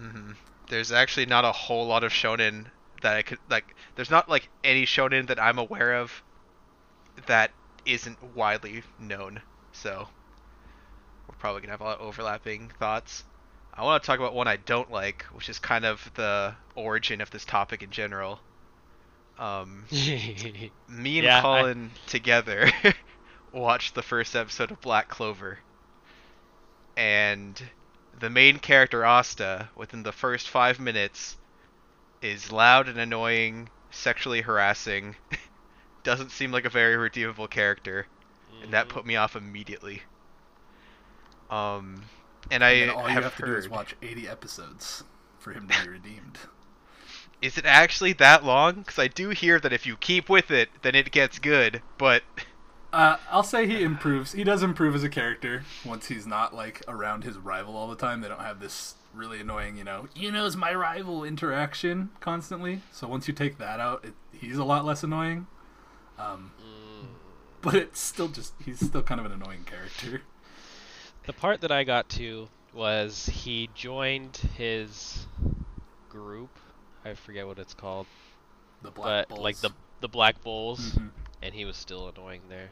Mm-hmm. 0.00 0.32
there's 0.70 0.90
actually 0.90 1.26
not 1.26 1.44
a 1.44 1.52
whole 1.52 1.86
lot 1.86 2.02
of 2.04 2.10
shonen 2.12 2.64
that 3.02 3.14
I 3.16 3.22
could 3.22 3.38
like. 3.48 3.76
There's 3.94 4.10
not 4.10 4.28
like 4.28 4.48
any 4.64 4.86
shonen 4.86 5.26
that 5.28 5.38
I'm 5.38 5.58
aware 5.58 5.94
of 5.94 6.22
that 7.26 7.50
isn't 7.84 8.18
widely 8.34 8.82
known. 8.98 9.42
So 9.72 10.08
we're 11.30 11.36
probably 11.38 11.62
gonna 11.62 11.72
have 11.72 11.80
a 11.80 11.84
lot 11.84 12.00
of 12.00 12.06
overlapping 12.06 12.70
thoughts. 12.78 13.24
I 13.72 13.84
want 13.84 14.02
to 14.02 14.06
talk 14.06 14.18
about 14.18 14.34
one 14.34 14.48
I 14.48 14.56
don't 14.56 14.90
like, 14.90 15.24
which 15.32 15.48
is 15.48 15.58
kind 15.60 15.84
of 15.84 16.10
the 16.14 16.56
origin 16.74 17.20
of 17.20 17.30
this 17.30 17.44
topic 17.44 17.82
in 17.82 17.90
general. 17.90 18.42
Um, 19.38 19.86
me 20.88 21.18
and 21.20 21.24
Yeah, 21.24 21.38
I- 21.38 21.40
Colin 21.42 21.98
together 22.06 22.70
watched 23.52 23.94
the 23.94 24.02
first 24.02 24.36
episode 24.36 24.72
of 24.72 24.80
Black 24.80 25.08
Clover, 25.08 25.60
and 26.96 27.70
the 28.12 28.30
main 28.30 28.58
character 28.58 29.04
Asta, 29.04 29.70
within 29.76 30.02
the 30.02 30.12
first 30.12 30.48
five 30.48 30.78
minutes, 30.80 31.38
is 32.22 32.52
loud 32.52 32.88
and 32.88 32.98
annoying, 32.98 33.70
sexually 33.90 34.42
harassing, 34.42 35.16
doesn't 36.04 36.30
seem 36.32 36.52
like 36.52 36.64
a 36.64 36.70
very 36.70 36.96
redeemable 36.96 37.48
character, 37.48 38.08
and 38.60 38.72
that 38.72 38.86
Mhm. 38.86 38.90
put 38.90 39.06
me 39.06 39.16
off 39.16 39.36
immediately. 39.36 40.02
Um, 41.50 42.02
and 42.50 42.64
I 42.64 42.70
And 42.70 42.90
then 42.90 42.96
all 42.96 43.08
you 43.08 43.14
have, 43.14 43.24
have 43.24 43.36
to 43.36 43.42
do 43.46 43.54
is 43.56 43.68
watch 43.68 43.96
80 44.02 44.28
episodes 44.28 45.04
for 45.38 45.52
him 45.52 45.68
to 45.68 45.84
be 45.84 45.88
redeemed. 45.88 46.38
Is 47.42 47.56
it 47.58 47.64
actually 47.64 48.12
that 48.14 48.44
long? 48.44 48.76
Because 48.80 48.98
I 48.98 49.08
do 49.08 49.30
hear 49.30 49.58
that 49.60 49.72
if 49.72 49.86
you 49.86 49.96
keep 49.96 50.28
with 50.28 50.50
it, 50.50 50.68
then 50.82 50.94
it 50.94 51.10
gets 51.10 51.38
good. 51.38 51.82
But 51.98 52.22
Uh, 52.92 53.18
I'll 53.30 53.42
say 53.44 53.66
he 53.66 53.82
improves. 53.82 54.32
He 54.32 54.42
does 54.44 54.62
improve 54.62 54.94
as 54.94 55.04
a 55.04 55.08
character 55.08 55.64
once 55.84 56.08
he's 56.08 56.26
not 56.26 56.54
like 56.54 56.82
around 56.88 57.22
his 57.24 57.38
rival 57.38 57.76
all 57.76 57.88
the 57.88 57.96
time. 57.96 58.20
They 58.20 58.28
don't 58.28 58.40
have 58.40 58.58
this 58.60 58.94
really 59.14 59.40
annoying, 59.40 59.76
you 59.76 59.84
know, 59.84 60.08
you 60.14 60.30
know's 60.32 60.56
my 60.56 60.72
rival 60.74 61.24
interaction 61.24 62.10
constantly. 62.20 62.80
So 62.92 63.08
once 63.08 63.26
you 63.28 63.34
take 63.34 63.58
that 63.58 63.80
out, 63.80 64.04
it, 64.04 64.14
he's 64.32 64.56
a 64.58 64.64
lot 64.64 64.84
less 64.84 65.02
annoying. 65.02 65.46
Um, 66.18 66.52
Mm. 66.60 67.06
but 67.62 67.74
it's 67.74 68.00
still 68.00 68.28
just 68.28 68.54
he's 68.64 68.80
still 68.84 69.02
kind 69.02 69.20
of 69.20 69.26
an 69.26 69.32
annoying 69.32 69.64
character. 69.64 70.22
The 71.26 71.32
part 71.32 71.60
that 71.60 71.70
I 71.72 71.84
got 71.84 72.08
to 72.10 72.48
was 72.72 73.26
he 73.26 73.68
joined 73.74 74.36
his 74.56 75.26
group. 76.08 76.50
I 77.04 77.14
forget 77.14 77.46
what 77.46 77.58
it's 77.58 77.74
called, 77.74 78.06
The 78.82 78.90
black 78.90 79.28
but 79.28 79.38
like 79.38 79.56
the 79.60 79.70
the 80.00 80.08
Black 80.08 80.42
Bulls, 80.42 80.92
Mhm. 80.92 81.10
and 81.42 81.54
he 81.54 81.64
was 81.64 81.76
still 81.76 82.08
annoying 82.08 82.48
there. 82.48 82.70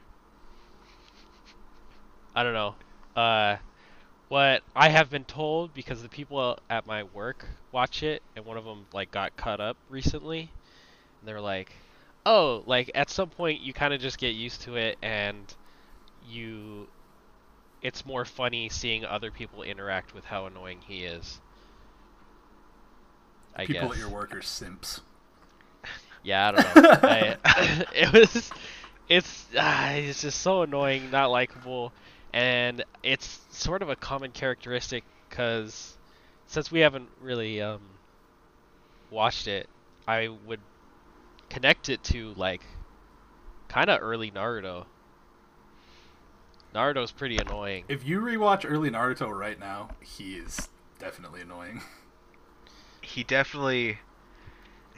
I 2.35 2.43
don't 2.43 2.55
know. 2.55 2.75
Uh, 3.17 3.57
what 4.28 4.62
I 4.76 4.88
have 4.90 5.11
been 5.11 5.25
told 5.25 5.75
because 5.75 6.02
the 6.02 6.09
people 6.09 6.59
at 6.71 6.87
my 6.87 7.02
work 7.05 7.47
watch 7.73 8.02
it, 8.02 8.23
and 8.37 8.45
one 8.45 8.57
of 8.57 8.64
them 8.64 8.87
like 8.93 9.11
got 9.11 9.37
cut 9.37 9.61
up 9.61 9.76
recently, 9.88 10.50
and 11.21 11.28
they're 11.28 11.40
like, 11.40 11.73
"Oh, 12.26 12.62
like 12.67 12.90
at 12.95 13.11
some 13.11 13.31
point 13.31 13.61
you 13.61 13.73
kind 13.73 13.95
of 13.95 14.00
just 14.00 14.19
get 14.19 14.35
used 14.35 14.62
to 14.62 14.76
it, 14.76 14.99
and 15.02 15.55
you, 16.23 16.88
it's 17.82 18.04
more 18.04 18.25
funny 18.25 18.68
seeing 18.68 19.04
other 19.04 19.30
people 19.30 19.62
interact 19.62 20.14
with 20.14 20.25
how 20.25 20.47
annoying 20.47 20.80
he 20.87 21.04
is." 21.04 21.40
I 23.56 23.66
people 23.66 23.88
guess. 23.88 23.97
at 23.97 23.99
your 23.99 24.08
work 24.08 24.35
are 24.35 24.42
simps. 24.42 25.00
Yeah, 26.23 26.49
I 26.49 26.52
don't 26.52 26.85
know. 26.85 26.90
I, 27.02 27.37
it 27.94 28.12
was, 28.12 28.50
it's, 29.08 29.47
ah, 29.56 29.92
it's 29.92 30.23
just 30.23 30.40
so 30.40 30.62
annoying, 30.62 31.11
not 31.11 31.30
likable, 31.30 31.92
and 32.32 32.85
it's 33.02 33.40
sort 33.50 33.82
of 33.82 33.88
a 33.88 33.97
common 33.97 34.30
characteristic 34.30 35.04
because 35.28 35.97
since 36.47 36.70
we 36.70 36.80
haven't 36.80 37.08
really 37.20 37.61
um, 37.61 37.80
watched 39.11 39.49
it, 39.49 39.68
I 40.06 40.28
would 40.47 40.61
connect 41.50 41.88
it 41.88 42.02
to 42.04 42.32
like 42.35 42.62
kind 43.68 43.90
of 43.90 44.00
early 44.02 44.30
Naruto. 44.30 44.87
Naruto's 46.75 47.13
pretty 47.13 47.39
annoying. 47.39 47.85
If 47.89 48.07
you 48.07 48.21
rewatch 48.21 48.65
early 48.69 48.91
Naruto 48.91 49.29
right 49.31 49.59
now, 49.59 49.91
he 50.01 50.35
is 50.37 50.69
definitely 50.99 51.41
annoying. 51.41 51.81
he 53.01 53.25
definitely 53.25 53.99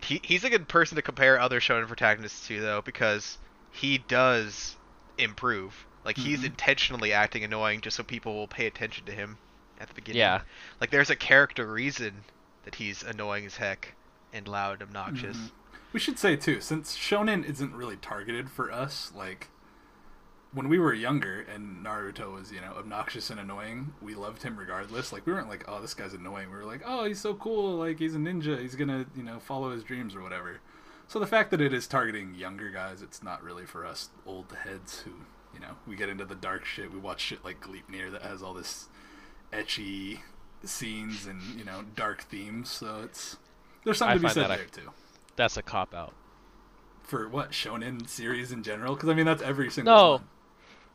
he 0.03 0.21
he's 0.25 0.43
a 0.45 0.51
good 0.51 0.67
person 0.69 0.97
to 0.97 1.03
compare 1.03 1.39
other 1.39 1.61
shonen 1.61 1.87
protagonists 1.87 2.47
to 2.49 2.61
though 2.61 2.83
because 2.83 3.39
he 3.71 3.99
does 3.99 4.77
improve. 5.19 5.87
Like 6.05 6.17
he's 6.17 6.41
Mhm. 6.41 6.47
intentionally 6.47 7.13
acting 7.13 7.45
annoying 7.45 7.83
just 7.83 7.97
so 7.97 8.03
people 8.03 8.35
will 8.35 8.49
pay 8.49 8.67
attention 8.67 9.05
to 9.07 9.13
him 9.13 9.37
at 9.79 9.89
the 9.89 9.95
beginning. 9.95 10.19
Yeah. 10.21 10.41
Like 10.81 10.91
there's 10.91 11.11
a 11.11 11.17
character 11.17 11.71
reason 11.71 12.25
that 12.65 12.75
he's 12.77 13.03
annoying 13.03 13.45
as 13.47 13.57
heck 13.57 13.95
and 14.33 14.49
loud, 14.49 14.75
and 14.81 14.83
obnoxious. 14.83 15.37
Mhm. 15.37 15.51
We 15.93 16.01
should 16.01 16.19
say 16.19 16.37
too, 16.37 16.61
since 16.61 16.97
shonen 16.97 17.45
isn't 17.45 17.75
really 17.75 17.97
targeted 17.97 18.51
for 18.51 18.73
us, 18.73 19.13
like 19.15 19.49
when 20.53 20.69
we 20.69 20.79
were 20.79 20.93
younger 20.93 21.47
and 21.55 21.85
Naruto 21.85 22.33
was, 22.33 22.51
you 22.51 22.61
know, 22.61 22.73
obnoxious 22.77 23.31
and 23.31 23.39
annoying, 23.39 23.93
we 24.03 24.15
loved 24.15 24.43
him 24.43 24.57
regardless. 24.57 25.13
Like 25.13 25.25
we 25.27 25.33
weren't 25.33 25.49
like, 25.49 25.65
oh, 25.69 25.81
this 25.81 25.95
guy's 25.95 26.13
annoying. 26.15 26.51
We 26.51 26.57
were 26.57 26.65
like, 26.65 26.83
oh, 26.85 27.05
he's 27.05 27.21
so 27.21 27.35
cool. 27.35 27.77
Like 27.77 27.99
he's 27.99 28.15
a 28.15 28.19
ninja. 28.19 28.61
He's 28.61 28.75
gonna, 28.75 29.07
you 29.17 29.23
know, 29.23 29.39
follow 29.39 29.71
his 29.71 29.85
dreams 29.85 30.15
or 30.15 30.23
whatever. 30.23 30.61
So 31.07 31.19
the 31.19 31.27
fact 31.27 31.51
that 31.53 31.61
it 31.61 31.73
is 31.73 31.87
targeting 31.87 32.35
younger 32.35 32.71
guys, 32.71 33.03
it's 33.03 33.23
not 33.23 33.43
really 33.43 33.65
for 33.67 33.85
us 33.87 34.11
old 34.27 34.53
heads 34.65 35.01
who, 35.01 35.11
you 35.55 35.61
know, 35.61 35.77
we 35.87 35.95
get 35.97 36.09
into 36.09 36.25
the 36.25 36.35
dark 36.37 36.65
shit. 36.65 36.93
We 36.93 36.99
watch 36.99 37.21
shit 37.21 37.45
like 37.45 37.61
Gleipnir 37.61 38.11
that 38.13 38.23
has 38.23 38.43
all 38.43 38.55
this 38.55 38.89
ecchi 39.53 40.21
scenes 40.65 41.27
and 41.27 41.41
you 41.59 41.65
know 41.65 41.85
dark 41.97 42.23
themes. 42.23 42.71
So 42.71 43.01
it's 43.05 43.37
there's 43.85 43.99
something 43.99 44.15
I 44.15 44.19
to 44.19 44.35
be 44.35 44.41
said 44.41 44.51
there 44.51 44.67
too 44.67 44.91
That's 45.37 45.57
a 45.57 45.63
cop 45.63 45.95
out. 45.95 46.13
for 47.03 47.29
what 47.29 47.51
shonen 47.53 48.07
series 48.09 48.53
in 48.53 48.63
general 48.63 48.95
because 48.95 49.09
i 49.09 49.15
mean 49.15 49.25
that's 49.27 49.43
every 49.43 49.71
single 49.71 49.95
No. 49.95 50.11
one 50.13 50.25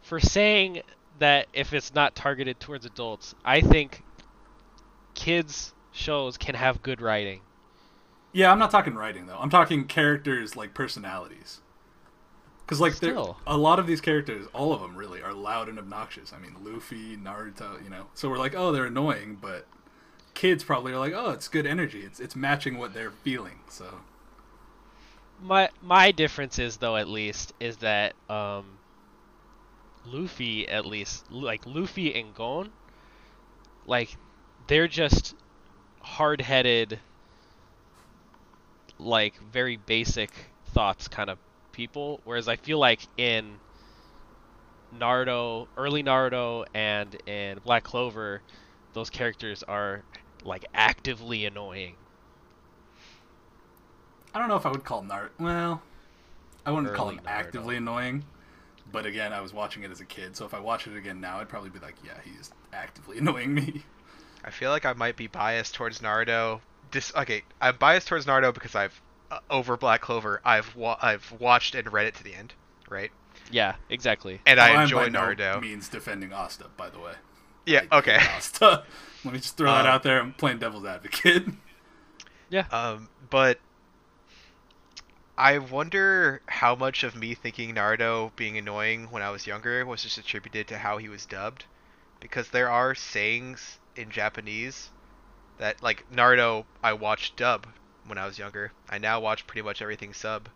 for 0.05 0.19
saying 0.19 0.83
that 1.19 1.47
if 1.53 1.73
it's 1.73 1.93
not 1.95 2.15
targeted 2.15 2.59
towards 2.59 2.85
adults, 2.85 3.33
I 3.43 3.61
think 3.61 4.03
kids 5.15 5.73
shows 5.91 6.37
can 6.37 6.55
have 6.55 6.83
good 6.83 7.01
writing. 7.01 7.41
Yeah, 8.31 8.51
I'm 8.51 8.59
not 8.59 8.69
talking 8.69 8.93
writing 8.93 9.25
though. 9.25 9.37
I'm 9.39 9.49
talking 9.49 9.85
characters 9.87 10.55
like 10.55 10.75
personalities. 10.75 11.61
Because 12.67 12.79
like 12.81 12.93
a 13.47 13.57
lot 13.57 13.79
of 13.79 13.87
these 13.87 14.01
characters, 14.01 14.47
all 14.53 14.73
of 14.73 14.81
them 14.81 14.95
really 14.95 15.21
are 15.21 15.33
loud 15.33 15.69
and 15.69 15.79
obnoxious. 15.79 16.33
I 16.33 16.39
mean, 16.39 16.55
Luffy, 16.63 17.15
Naruto, 17.17 17.83
you 17.83 17.89
know. 17.89 18.07
So 18.15 18.29
we're 18.29 18.39
like, 18.39 18.55
oh, 18.55 18.71
they're 18.71 18.87
annoying, 18.87 19.37
but 19.41 19.67
kids 20.35 20.63
probably 20.63 20.93
are 20.93 20.99
like, 20.99 21.13
oh, 21.15 21.31
it's 21.31 21.47
good 21.47 21.65
energy. 21.65 22.01
It's 22.01 22.19
it's 22.19 22.35
matching 22.35 22.77
what 22.77 22.93
they're 22.93 23.11
feeling. 23.11 23.59
So 23.69 24.01
My 25.39 25.69
my 25.81 26.11
difference 26.11 26.59
is 26.59 26.77
though 26.77 26.95
at 26.97 27.07
least 27.07 27.53
is 27.59 27.77
that 27.77 28.15
um 28.29 28.74
Luffy 30.05 30.67
at 30.67 30.85
least 30.85 31.29
like 31.31 31.65
Luffy 31.65 32.15
and 32.15 32.33
Gon 32.33 32.71
like 33.85 34.17
they're 34.67 34.87
just 34.87 35.35
hard-headed 36.01 37.01
like 38.99 39.37
very 39.39 39.75
basic 39.77 40.31
thoughts 40.73 41.07
kind 41.07 41.29
of 41.29 41.39
people 41.71 42.21
whereas 42.23 42.47
I 42.47 42.55
feel 42.57 42.79
like 42.79 43.07
in 43.17 43.61
Naruto, 44.91 45.67
early 45.77 46.01
Naruto 46.03 46.65
and 46.73 47.15
in 47.27 47.59
Black 47.59 47.83
Clover 47.83 48.43
those 48.93 49.09
characters 49.09 49.63
are 49.63 50.05
like 50.43 50.65
actively 50.73 51.45
annoying. 51.45 51.97
I 54.33 54.39
don't 54.39 54.47
know 54.49 54.55
if 54.55 54.65
I 54.65 54.71
would 54.71 54.83
call 54.83 55.03
Naruto. 55.03 55.31
Well, 55.39 55.81
I 56.65 56.71
wouldn't 56.71 56.93
call 56.93 57.09
Early 57.09 57.17
him 57.17 57.21
Naruto. 57.23 57.27
actively 57.27 57.77
annoying. 57.77 58.25
But 58.95 59.05
again, 59.05 59.33
I 59.33 59.41
was 59.41 59.53
watching 59.53 59.83
it 59.83 59.91
as 59.91 59.99
a 59.99 60.05
kid, 60.05 60.37
so 60.37 60.45
if 60.45 60.53
I 60.53 60.59
watch 60.61 60.87
it 60.87 60.95
again 60.95 61.19
now, 61.19 61.41
I'd 61.41 61.49
probably 61.49 61.69
be 61.69 61.79
like, 61.79 61.95
yeah, 62.01 62.13
he's 62.23 62.49
actively 62.71 63.17
annoying 63.23 63.53
me. 63.53 63.83
I 64.41 64.51
feel 64.51 64.71
like 64.71 64.85
I 64.85 64.93
might 64.93 65.17
be 65.17 65.27
biased 65.27 65.75
towards 65.75 65.99
Naruto. 65.99 66.61
Dis- 66.91 67.11
okay, 67.13 67.43
I'm 67.59 67.75
biased 67.75 68.07
towards 68.07 68.25
Naruto 68.25 68.53
because 68.53 68.73
I've 68.73 69.01
uh, 69.31 69.39
over 69.49 69.75
Black 69.75 69.99
Clover. 69.99 70.39
I've 70.45 70.73
wa- 70.77 70.97
I've 71.01 71.29
watched 71.41 71.75
and 71.75 71.91
read 71.91 72.05
it 72.05 72.15
to 72.15 72.23
the 72.23 72.33
end, 72.33 72.53
right? 72.87 73.11
Yeah, 73.51 73.75
exactly. 73.89 74.39
And 74.45 74.61
Oh, 74.61 74.63
I 74.63 74.69
I'm 74.69 74.83
enjoy 74.83 75.09
by 75.09 75.35
no 75.35 75.59
means 75.59 75.89
defending 75.89 76.31
Asta, 76.31 76.67
by 76.77 76.89
the 76.89 76.99
way. 76.99 77.15
yeah. 77.65 77.81
I 77.91 77.97
Okay. 77.97 78.17
hate 78.17 78.29
Asta. 78.37 78.85
Let 79.25 79.33
me 79.33 79.39
just 79.41 79.57
throw 79.57 79.71
that 79.73 79.81
Um, 79.81 79.87
out 79.87 80.03
there. 80.03 80.21
I'm 80.21 80.31
playing 80.33 80.59
devil's 80.59 80.85
advocate. 80.85 81.47
Yeah. 82.49 82.65
Um, 82.71 83.09
but 83.29 83.59
I 85.37 85.57
wonder 85.57 86.41
how 86.47 86.75
much 86.75 87.03
of 87.03 87.13
me 87.13 87.35
thinking 87.35 87.75
Naruto 87.75 88.33
being 88.37 88.57
annoying 88.57 89.11
when 89.11 89.21
I 89.21 89.31
was 89.31 89.45
younger 89.45 89.85
was 89.85 90.03
just 90.03 90.17
attributed 90.17 90.65
to 90.69 90.77
how 90.77 90.97
he 90.97 91.09
was 91.09 91.25
dubbed, 91.25 91.65
because 92.21 92.49
there 92.49 92.69
are 92.69 92.95
sayings 92.95 93.77
in 93.97 94.11
Japanese 94.11 94.91
that 95.57 95.83
like 95.83 96.09
Naruto 96.09 96.65
I 96.81 96.93
watched 96.93 97.35
dub 97.35 97.67
when 98.05 98.17
I 98.17 98.25
was 98.25 98.39
younger. 98.39 98.71
I 98.89 98.97
now 98.97 99.19
watch 99.19 99.45
pretty 99.45 99.61
much 99.61 99.81
everything 99.81 100.13
sub, 100.13 100.47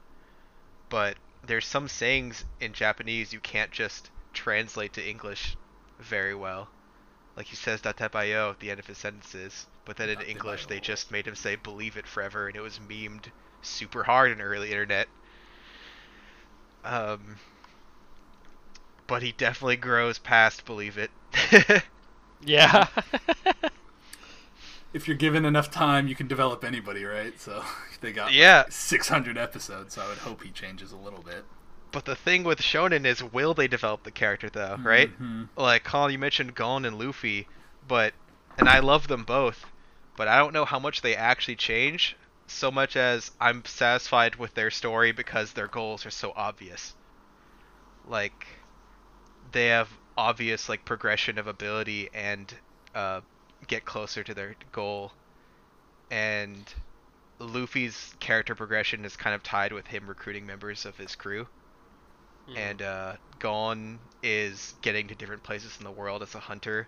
but 0.88 1.18
there's 1.44 1.66
some 1.66 1.90
sayings 1.90 2.46
in 2.62 2.72
Japanese 2.72 3.34
you 3.34 3.42
can't 3.42 3.72
just 3.72 4.10
translate 4.34 4.94
to 4.94 5.06
English 5.06 5.58
very 6.00 6.34
well. 6.34 6.70
Like 7.36 7.48
he 7.48 7.58
says 7.58 7.82
dattebayo 7.82 8.52
at 8.52 8.60
the 8.62 8.72
end 8.72 8.80
of 8.80 8.88
his 8.88 8.98
sentences, 8.98 9.68
but 9.84 9.98
then 9.98 10.08
in 10.08 10.22
English 10.22 10.68
they 10.68 10.80
just 10.80 11.12
made 11.12 11.28
him 11.28 11.36
say 11.36 11.58
believe 11.58 11.98
it 11.98 12.08
forever 12.08 12.48
and 12.48 12.56
it 12.56 12.62
was 12.62 12.80
memed 12.80 13.26
super 13.62 14.04
hard 14.04 14.32
in 14.32 14.42
early 14.42 14.70
internet. 14.72 15.08
Um 16.84 17.38
but 19.08 19.24
he 19.24 19.32
definitely 19.32 19.78
grows 19.78 20.20
past 20.20 20.66
believe 20.66 20.98
it. 20.98 21.12
Yeah. 22.46 22.88
if 24.94 25.08
you're 25.10 25.18
given 25.18 25.44
enough 25.44 25.70
time, 25.70 26.08
you 26.08 26.16
can 26.16 26.26
develop 26.28 26.64
anybody, 26.64 27.04
right? 27.04 27.38
So 27.40 27.64
they 28.02 28.14
got 28.14 28.32
Yeah. 28.34 28.64
600 28.70 29.38
episodes, 29.38 29.96
so 29.96 30.02
I 30.02 30.08
would 30.08 30.20
hope 30.20 30.42
he 30.44 30.50
changes 30.52 30.92
a 30.94 30.98
little 30.98 31.22
bit. 31.22 31.44
but 31.92 32.06
the 32.06 32.16
thing 32.16 32.44
with 32.46 32.60
shonen 32.60 33.06
is 33.06 33.22
will 33.24 33.54
they 33.54 33.68
develop 33.68 34.04
the 34.04 34.12
character 34.12 34.50
though, 34.50 34.78
right? 34.82 35.12
Mhm. 35.20 35.50
like 35.58 35.84
Colin, 35.84 36.14
you 36.14 36.18
mentioned 36.20 36.56
Gon 36.56 36.86
and 36.86 36.98
Luffy, 36.98 37.46
but 37.88 38.14
and 38.58 38.70
I 38.70 38.80
love 38.80 39.08
them 39.10 39.24
both, 39.26 39.66
but 40.16 40.28
I 40.30 40.38
don't 40.38 40.54
know 40.54 40.64
how 40.66 40.80
much 40.80 41.02
they 41.02 41.14
actually 41.16 41.56
change. 41.58 42.16
So 42.50 42.72
much 42.72 42.96
as 42.98 43.32
I'm 43.40 43.64
satisfied 43.66 44.36
with 44.36 44.54
their 44.54 44.72
story 44.72 45.12
because 45.12 45.54
their 45.54 45.68
goals 45.68 46.06
are 46.06 46.12
so 46.12 46.34
obvious. 46.36 46.94
Like 48.08 48.48
they 49.52 49.68
have 49.68 49.90
obvious 50.18 50.68
like 50.68 50.84
progression 50.84 51.38
of 51.38 51.48
ability 51.48 52.10
and 52.14 52.54
uh, 52.94 53.22
get 53.68 53.86
closer 53.86 54.24
to 54.24 54.34
their 54.34 54.56
goal, 54.72 55.14
and 56.12 56.74
Luffy's 57.40 58.14
character 58.20 58.56
progression 58.56 59.06
is 59.06 59.16
kind 59.16 59.36
of 59.36 59.44
tied 59.44 59.72
with 59.72 59.88
him 59.88 60.08
recruiting 60.08 60.46
members 60.46 60.86
of 60.86 60.98
his 60.98 61.16
crew 61.16 61.48
and 62.56 62.82
uh, 62.82 63.14
Gon 63.40 64.00
is 64.24 64.74
getting 64.82 65.08
to 65.08 65.16
different 65.16 65.44
places 65.44 65.78
in 65.78 65.84
the 65.84 65.92
world 65.92 66.24
as 66.24 66.36
a 66.36 66.40
hunter 66.40 66.88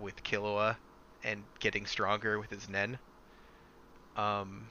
with 0.00 0.22
Killua 0.22 0.76
and 1.24 1.42
getting 1.60 1.86
stronger 1.86 2.38
with 2.38 2.50
his 2.50 2.68
Nen. 2.68 2.98
Um, 4.16 4.68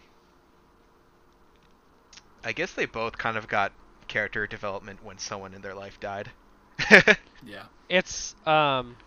I 2.43 2.53
guess 2.53 2.73
they 2.73 2.85
both 2.85 3.17
kind 3.17 3.37
of 3.37 3.47
got 3.47 3.73
character 4.07 4.47
development 4.47 5.03
when 5.03 5.17
someone 5.17 5.53
in 5.53 5.61
their 5.61 5.75
life 5.75 5.99
died. 5.99 6.33
Yeah. 7.41 7.67
it's 7.89 8.35
um 8.45 8.97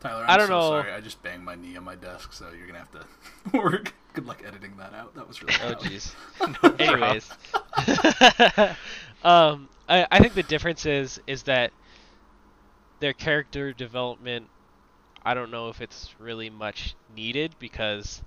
Tyler, 0.00 0.24
I'm 0.26 0.34
I 0.34 0.36
don't 0.36 0.48
so 0.48 0.52
know. 0.52 0.60
sorry. 0.60 0.92
I 0.92 1.00
just 1.00 1.22
banged 1.22 1.44
my 1.44 1.54
knee 1.54 1.76
on 1.76 1.84
my 1.84 1.94
desk, 1.96 2.32
so 2.32 2.50
you're 2.50 2.66
gonna 2.66 2.78
have 2.78 2.90
to 2.92 3.06
work. 3.56 3.94
Good 4.12 4.26
luck 4.26 4.42
editing 4.44 4.76
that 4.76 4.92
out. 4.94 5.14
That 5.14 5.26
was 5.26 5.42
really 5.42 5.58
oh 5.60 5.74
jeez. 5.74 6.14
Anyways, 6.78 7.32
um, 9.22 9.68
I, 9.88 10.06
I 10.10 10.18
think 10.20 10.34
the 10.34 10.42
difference 10.42 10.86
is 10.86 11.20
is 11.26 11.44
that 11.44 11.72
their 13.00 13.12
character 13.14 13.72
development. 13.72 14.50
I 15.24 15.34
don't 15.34 15.50
know 15.50 15.68
if 15.68 15.80
it's 15.80 16.14
really 16.18 16.50
much 16.50 16.96
needed 17.08 17.56
because 17.58 18.22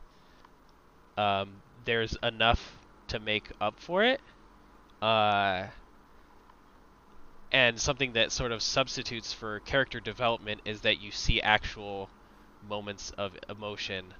um, 1.18 1.64
there's 1.86 2.16
enough 2.24 2.80
to 3.08 3.20
make 3.20 3.52
up 3.62 3.80
for 3.80 4.04
it. 4.04 4.22
Uh, 5.02 5.68
and 7.52 7.80
something 7.80 8.14
that 8.14 8.32
sort 8.32 8.52
of 8.52 8.62
substitutes 8.62 9.34
for 9.34 9.60
character 9.62 10.00
development 10.00 10.62
is 10.66 10.82
that 10.82 11.00
you 11.00 11.12
see 11.12 11.42
actual 11.42 12.10
moments 12.68 13.12
of 13.12 13.38
emotion 13.50 14.14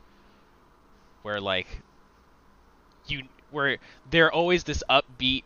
where 1.24 1.42
like 1.42 1.82
you 3.08 3.24
where 3.52 3.78
they're 4.10 4.32
always 4.32 4.64
this 4.64 4.84
upbeat 4.90 5.44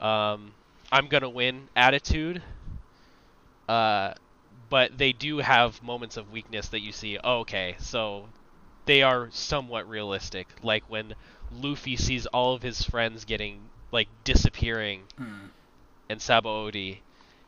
um 0.00 0.52
I'm 0.90 1.08
to 1.08 1.28
win 1.28 1.68
attitude 1.76 2.42
uh 3.68 4.14
but 4.70 4.98
they 4.98 5.12
do 5.12 5.38
have 5.38 5.82
moments 5.82 6.16
of 6.16 6.30
weakness 6.30 6.68
that 6.68 6.80
you 6.80 6.92
see 6.92 7.18
oh, 7.22 7.40
okay 7.40 7.76
so 7.78 8.28
they 8.86 9.02
are 9.02 9.28
somewhat 9.32 9.88
realistic 9.88 10.48
like 10.62 10.84
when 10.88 11.14
Luffy 11.50 11.96
sees 11.96 12.26
all 12.26 12.54
of 12.54 12.62
his 12.62 12.82
friends 12.82 13.24
getting 13.24 13.70
like 13.92 14.08
disappearing 14.24 15.08
Hmm. 15.16 15.48
in 16.08 16.18
Sabaody 16.18 17.02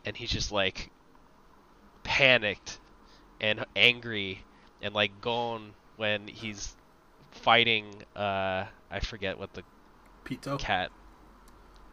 and 0.05 0.17
he's 0.17 0.31
just 0.31 0.51
like 0.53 0.91
panicked 2.03 2.81
and 3.41 3.65
angry 3.77 4.47
and 4.81 4.95
like 4.95 5.21
gone 5.21 5.75
when 5.97 6.29
he's 6.29 6.77
fighting 7.31 8.05
uh 8.17 8.67
I 8.91 9.01
forget 9.01 9.39
what 9.39 9.53
the 9.55 9.65
Pito. 10.25 10.59
cat 10.59 10.91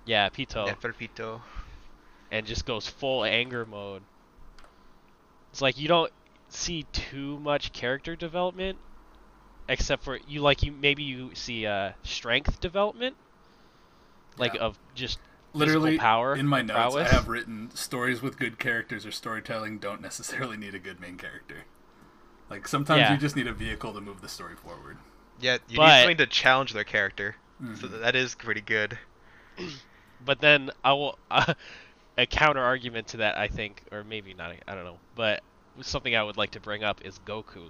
yeah 0.06 0.30
Pito 0.30 0.78
Neferpito. 0.78 1.41
and 2.32 2.46
just 2.46 2.65
goes 2.65 2.88
full 2.88 3.24
anger 3.24 3.65
mode 3.65 4.04
it's 5.52 5.62
like 5.62 5.78
you 5.78 5.88
don't 5.88 6.12
see 6.50 6.84
too 6.91 7.39
much 7.39 7.72
character 7.74 8.15
development 8.15 8.80
except 9.69 10.03
for 10.03 10.19
you 10.27 10.41
like 10.41 10.63
you 10.63 10.71
maybe 10.71 11.03
you 11.03 11.32
see 11.36 11.65
uh 11.65 11.91
strength 12.03 12.60
development 12.60 13.15
like 14.38 14.53
Yeah. 14.53 14.62
of 14.62 14.80
just 14.95 15.19
Literally, 15.53 15.97
power 15.97 16.36
in 16.36 16.45
my 16.45 16.62
notes, 16.62 16.75
prowess. 16.75 17.10
I 17.12 17.15
have 17.15 17.27
written 17.27 17.71
stories 17.73 18.21
with 18.21 18.38
good 18.38 18.60
characters 18.60 19.06
or 19.06 19.12
storytelling 19.12 19.80
don't 19.80 20.01
necessarily 20.01 20.56
need 20.58 20.75
a 20.75 20.80
good 20.80 20.99
main 20.99 21.17
character. 21.17 21.63
Like 22.49 22.67
sometimes 22.67 22.99
Yeah. 22.99 23.13
you 23.13 23.17
just 23.17 23.36
need 23.36 23.47
a 23.47 23.53
vehicle 23.53 23.93
to 23.93 24.01
move 24.01 24.21
the 24.21 24.30
story 24.30 24.56
forward. 24.56 24.97
Yeah, 25.39 25.58
you 25.67 25.77
But- 25.77 25.88
need 25.88 26.01
something 26.01 26.17
to 26.17 26.27
challenge 26.27 26.73
their 26.73 26.84
character. 26.84 27.38
So 27.75 27.88
Mhm. 27.88 28.01
that 28.01 28.15
is 28.15 28.36
pretty 28.36 28.62
good. 28.62 28.99
But 30.23 30.41
then 30.41 30.71
I 30.84 30.93
will 30.93 31.17
uh, 31.32 31.53
a 32.17 32.25
counter 32.27 32.62
argument 32.62 33.08
to 33.10 33.17
that 33.17 33.38
I 33.38 33.47
think, 33.47 33.84
or 33.91 34.03
maybe 34.03 34.34
not. 34.34 34.51
I 34.67 34.75
don't 34.75 34.84
know. 34.84 34.99
But 35.15 35.41
something 35.82 36.15
I 36.15 36.21
would 36.23 36.38
like 36.38 36.51
to 36.51 36.60
bring 36.60 36.84
up 36.84 37.03
is 37.06 37.19
Goku, 37.25 37.69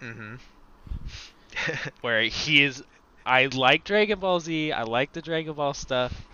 Mm-hmm. 0.00 0.36
where 2.00 2.22
he 2.22 2.62
is. 2.62 2.82
I 3.26 3.46
like 3.46 3.84
Dragon 3.84 4.18
Ball 4.18 4.40
Z. 4.40 4.72
I 4.72 4.82
like 4.82 5.12
the 5.12 5.22
Dragon 5.22 5.54
Ball 5.54 5.74
stuff, 5.74 6.26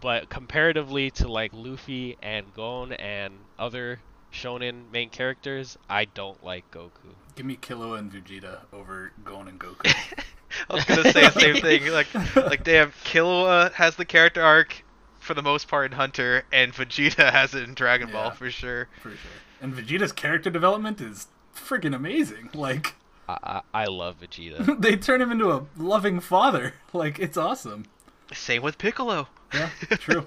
but 0.00 0.28
comparatively 0.28 1.10
to 1.12 1.28
like 1.28 1.52
Luffy 1.52 2.16
and 2.22 2.52
Gon 2.54 2.92
and 2.92 3.34
other 3.58 4.00
shonen 4.32 4.90
main 4.92 5.10
characters, 5.10 5.78
I 5.88 6.04
don't 6.06 6.42
like 6.44 6.70
Goku. 6.70 7.14
Give 7.34 7.46
me 7.46 7.56
Killua 7.56 7.98
and 7.98 8.12
Vegeta 8.12 8.60
over 8.72 9.12
Gon 9.24 9.48
and 9.48 9.58
Goku. 9.58 9.92
I 10.70 10.74
was 10.74 10.84
gonna 10.84 11.12
say 11.12 11.28
the 11.28 11.40
same 11.40 11.56
thing. 11.56 11.86
Like, 11.92 12.12
like 12.36 12.64
damn, 12.64 12.92
Killua 13.04 13.72
has 13.72 13.96
the 13.96 14.04
character 14.04 14.42
arc 14.42 14.82
for 15.20 15.34
the 15.34 15.42
most 15.42 15.68
part 15.68 15.90
in 15.90 15.96
Hunter, 15.96 16.44
and 16.52 16.72
Vegeta 16.72 17.30
has 17.30 17.54
it 17.54 17.64
in 17.64 17.74
Dragon 17.74 18.10
Ball 18.10 18.30
for 18.30 18.50
sure. 18.50 18.88
for 19.00 19.10
sure. 19.10 19.18
And 19.60 19.74
Vegeta's 19.74 20.12
character 20.12 20.50
development 20.50 21.00
is 21.00 21.28
freaking 21.54 21.94
amazing. 21.94 22.50
Like 22.54 22.94
I 23.28 23.36
I, 23.74 23.82
I 23.82 23.84
love 23.86 24.16
Vegeta. 24.20 24.80
they 24.80 24.96
turn 24.96 25.20
him 25.20 25.30
into 25.30 25.50
a 25.52 25.66
loving 25.76 26.20
father. 26.20 26.74
Like 26.94 27.18
it's 27.18 27.36
awesome. 27.36 27.84
Same 28.32 28.62
with 28.62 28.78
Piccolo. 28.78 29.28
Yeah, 29.52 29.68
true. 29.90 30.26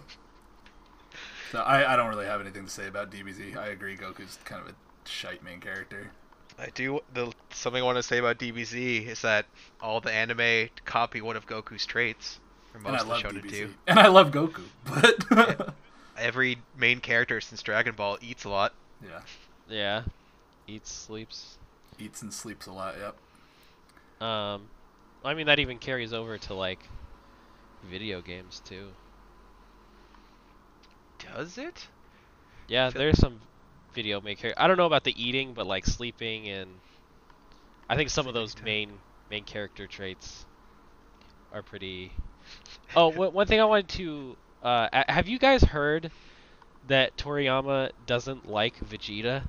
so 1.51 1.59
I, 1.59 1.93
I 1.93 1.95
don't 1.95 2.09
really 2.09 2.25
have 2.27 2.39
anything 2.39 2.65
to 2.65 2.69
say 2.71 2.87
about 2.87 3.11
DBZ. 3.11 3.57
I 3.57 3.67
agree 3.67 3.97
Goku's 3.97 4.37
kind 4.45 4.61
of 4.61 4.69
a 4.69 4.75
shite 5.09 5.43
main 5.43 5.59
character. 5.59 6.11
I 6.59 6.67
do. 6.75 6.99
The 7.13 7.33
something 7.51 7.81
I 7.81 7.85
want 7.85 7.97
to 7.97 8.03
say 8.03 8.19
about 8.19 8.37
DBZ 8.37 9.07
is 9.07 9.21
that 9.23 9.47
all 9.81 10.01
the 10.01 10.11
anime 10.11 10.69
copy 10.85 11.21
one 11.21 11.35
of 11.35 11.47
Goku's 11.47 11.85
traits. 11.85 12.39
For 12.71 12.77
And 12.77 12.87
I 12.87 12.91
most 12.91 13.07
love 13.07 13.23
the 13.23 13.29
shonen 13.29 13.43
DBZ. 13.43 13.49
do. 13.51 13.73
And 13.87 13.99
I 13.99 14.07
love 14.07 14.31
Goku. 14.31 14.63
But 14.85 15.73
Every 16.17 16.59
main 16.77 16.99
character 16.99 17.41
since 17.41 17.63
Dragon 17.63 17.95
Ball 17.95 18.19
eats 18.21 18.43
a 18.43 18.49
lot. 18.49 18.73
yeah. 19.03 19.21
yeah, 19.67 20.03
eats, 20.67 20.91
sleeps. 20.91 21.57
Eats 21.99 22.21
and 22.21 22.33
sleeps 22.33 22.65
a 22.65 22.71
lot, 22.71 22.95
yep. 22.97 23.15
Um, 24.25 24.63
I 25.23 25.33
mean 25.33 25.47
that 25.47 25.59
even 25.59 25.77
carries 25.77 26.13
over 26.13 26.37
to 26.37 26.53
like 26.53 26.79
video 27.89 28.21
games 28.21 28.61
too. 28.65 28.89
Does 31.19 31.57
it? 31.57 31.87
Yeah, 32.67 32.89
Feel- 32.89 32.99
there's 32.99 33.17
some 33.19 33.41
video 33.93 34.21
maker. 34.21 34.53
I 34.57 34.67
don't 34.67 34.77
know 34.77 34.85
about 34.85 35.03
the 35.03 35.21
eating, 35.21 35.53
but 35.53 35.65
like 35.67 35.85
sleeping 35.85 36.47
and 36.47 36.69
I 37.89 37.95
think 37.95 38.09
some 38.09 38.27
of 38.27 38.33
those 38.33 38.53
time. 38.55 38.65
main 38.65 38.91
main 39.29 39.43
character 39.43 39.87
traits 39.87 40.45
are 41.53 41.61
pretty. 41.61 42.11
Oh, 42.95 43.07
one 43.07 43.31
one 43.33 43.47
thing 43.47 43.61
I 43.61 43.65
wanted 43.65 43.87
to. 43.89 44.35
Uh, 44.61 44.89
have 45.07 45.29
you 45.29 45.39
guys 45.39 45.63
heard 45.63 46.11
that 46.87 47.15
Toriyama 47.15 47.91
doesn't 48.05 48.49
like 48.49 48.75
Vegeta? 48.79 49.43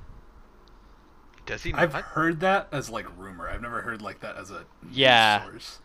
Does 1.45 1.63
he 1.63 1.71
not? 1.71 1.81
I've 1.81 1.93
heard 1.93 2.39
that 2.41 2.67
as 2.71 2.89
like 2.89 3.05
rumor. 3.17 3.49
I've 3.49 3.61
never 3.61 3.81
heard 3.81 4.01
like 4.01 4.21
that 4.21 4.35
as 4.37 4.51
a 4.51 4.65
news 4.83 4.95
Yeah. 4.97 5.43
source. 5.43 5.79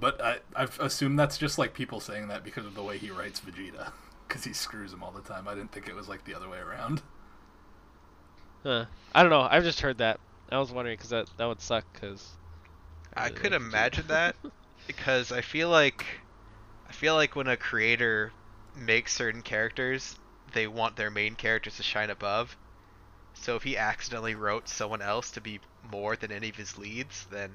But 0.00 0.20
I, 0.20 0.38
I've 0.56 0.78
assumed 0.80 1.18
that's 1.18 1.38
just 1.38 1.58
like 1.58 1.72
people 1.74 2.00
saying 2.00 2.28
that 2.28 2.44
because 2.44 2.66
of 2.66 2.74
the 2.74 2.82
way 2.82 2.98
he 2.98 3.10
writes 3.10 3.40
Vegeta, 3.40 3.92
because 4.28 4.44
he 4.44 4.52
screws 4.52 4.92
him 4.92 5.02
all 5.02 5.12
the 5.12 5.20
time. 5.22 5.46
I 5.48 5.54
didn't 5.54 5.72
think 5.72 5.88
it 5.88 5.94
was 5.94 6.08
like 6.08 6.24
the 6.24 6.34
other 6.34 6.48
way 6.48 6.58
around. 6.58 7.02
Huh. 8.62 8.86
I 9.14 9.22
don't 9.22 9.30
know. 9.30 9.42
I've 9.42 9.62
just 9.62 9.80
heard 9.80 9.98
that. 9.98 10.18
I 10.50 10.58
was 10.58 10.72
wondering 10.72 10.96
because 10.96 11.10
that 11.10 11.28
that 11.36 11.46
would 11.46 11.60
suck 11.60 11.84
because. 11.92 12.38
I 13.16 13.30
could 13.30 13.52
imagine 13.52 14.06
that 14.08 14.36
because 14.86 15.30
I 15.32 15.40
feel 15.40 15.68
like 15.68 16.04
I 16.88 16.92
feel 16.92 17.14
like 17.14 17.36
when 17.36 17.46
a 17.48 17.56
creator 17.56 18.32
makes 18.74 19.14
certain 19.14 19.42
characters, 19.42 20.18
they 20.52 20.66
want 20.66 20.96
their 20.96 21.10
main 21.10 21.36
characters 21.36 21.76
to 21.76 21.82
shine 21.82 22.10
above. 22.10 22.56
So 23.34 23.56
if 23.56 23.62
he 23.62 23.76
accidentally 23.76 24.34
wrote 24.34 24.68
someone 24.68 25.02
else 25.02 25.30
to 25.32 25.40
be 25.40 25.60
more 25.90 26.16
than 26.16 26.32
any 26.32 26.48
of 26.48 26.56
his 26.56 26.78
leads, 26.78 27.26
then 27.30 27.50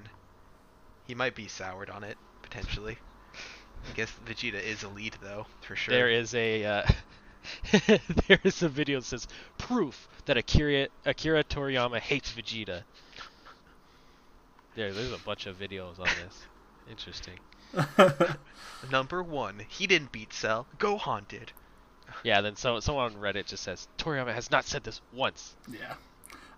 he 1.07 1.15
might 1.15 1.35
be 1.35 1.47
soured 1.47 1.89
on 1.89 2.03
it 2.03 2.17
potentially. 2.41 2.97
I 3.89 3.93
guess 3.95 4.11
Vegeta 4.25 4.61
is 4.61 4.83
a 4.83 4.89
lead 4.89 5.15
though, 5.21 5.47
for 5.61 5.75
sure. 5.75 5.93
There 5.93 6.09
is 6.09 6.35
a 6.35 6.65
uh, 6.65 6.83
there 8.27 8.39
is 8.43 8.61
a 8.61 8.69
video 8.69 8.99
that 8.99 9.05
says 9.05 9.27
proof 9.57 10.07
that 10.25 10.37
Akira 10.37 10.89
Akira 11.05 11.43
Toriyama 11.43 11.99
hates 11.99 12.31
Vegeta. 12.31 12.83
There, 14.75 14.93
there's 14.93 15.11
a 15.11 15.17
bunch 15.17 15.45
of 15.45 15.57
videos 15.57 15.99
on 15.99 16.07
this. 16.23 16.45
Interesting. 16.89 17.39
Number 18.91 19.21
one, 19.21 19.65
he 19.67 19.87
didn't 19.87 20.11
beat 20.11 20.33
Cell. 20.33 20.67
Gohan 20.77 21.27
did. 21.27 21.51
Yeah, 22.23 22.41
then 22.41 22.55
so 22.55 22.79
someone 22.79 23.05
on 23.05 23.21
Reddit 23.21 23.45
just 23.47 23.63
says 23.63 23.87
Toriyama 23.97 24.33
has 24.33 24.51
not 24.51 24.65
said 24.65 24.83
this 24.83 25.01
once. 25.13 25.55
yeah. 25.69 25.95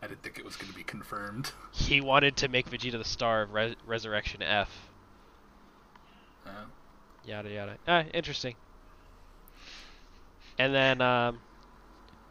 I 0.04 0.08
didn't 0.08 0.24
think 0.24 0.40
it 0.40 0.46
was 0.46 0.56
going 0.56 0.72
to 0.72 0.76
be 0.76 0.84
confirmed. 0.84 1.52
He 1.72 2.02
wanted 2.02 2.38
to 2.38 2.48
make 2.48 2.68
Vegeta 2.72 2.98
the 2.98 3.04
star 3.06 3.44
of 3.44 3.54
Re- 3.54 3.76
Resurrection 3.86 4.42
F. 4.42 4.90
Uh, 6.44 6.50
Yada 7.24 7.50
yada. 7.52 7.78
Ah, 7.88 8.06
interesting. 8.12 8.56
And 10.58 10.74
then, 10.74 11.02
um, 11.02 11.40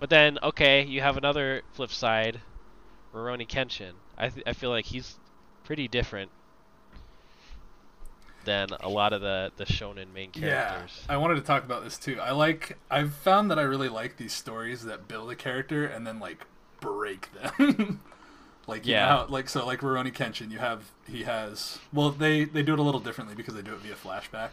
but 0.00 0.10
then 0.10 0.38
okay, 0.42 0.84
you 0.84 1.00
have 1.00 1.16
another 1.16 1.62
flip 1.74 1.90
side, 1.92 2.40
Rurouni 3.14 3.46
Kenshin. 3.48 3.92
I 4.18 4.30
th- 4.30 4.44
I 4.48 4.52
feel 4.52 4.70
like 4.70 4.86
he's 4.86 5.20
pretty 5.62 5.86
different 5.86 6.32
than 8.44 8.68
a 8.80 8.88
lot 8.88 9.12
of 9.12 9.20
the 9.20 9.52
the 9.56 9.64
shonen 9.64 10.12
main 10.14 10.30
characters. 10.30 11.02
Yeah, 11.06 11.14
I 11.14 11.16
wanted 11.16 11.36
to 11.36 11.42
talk 11.42 11.64
about 11.64 11.84
this 11.84 11.98
too. 11.98 12.18
I 12.20 12.32
like. 12.32 12.76
I've 12.90 13.14
found 13.14 13.50
that 13.50 13.58
I 13.58 13.62
really 13.62 13.88
like 13.88 14.16
these 14.16 14.32
stories 14.32 14.84
that 14.84 15.08
build 15.08 15.30
a 15.30 15.36
character 15.36 15.84
and 15.86 16.06
then 16.06 16.18
like 16.18 16.46
break 16.80 17.28
them. 17.56 18.00
like 18.66 18.84
know 18.86 18.92
Yeah. 18.92 19.08
how, 19.08 19.26
like 19.28 19.48
so 19.48 19.66
like 19.66 19.80
Rurouni 19.80 20.12
Kenshin, 20.12 20.50
you 20.50 20.58
have 20.58 20.90
he 21.08 21.24
has 21.24 21.78
well 21.92 22.10
they 22.10 22.44
they 22.44 22.62
do 22.62 22.72
it 22.72 22.78
a 22.78 22.82
little 22.82 23.00
differently 23.00 23.34
because 23.34 23.54
they 23.54 23.62
do 23.62 23.74
it 23.74 23.80
via 23.80 23.94
flashback. 23.94 24.50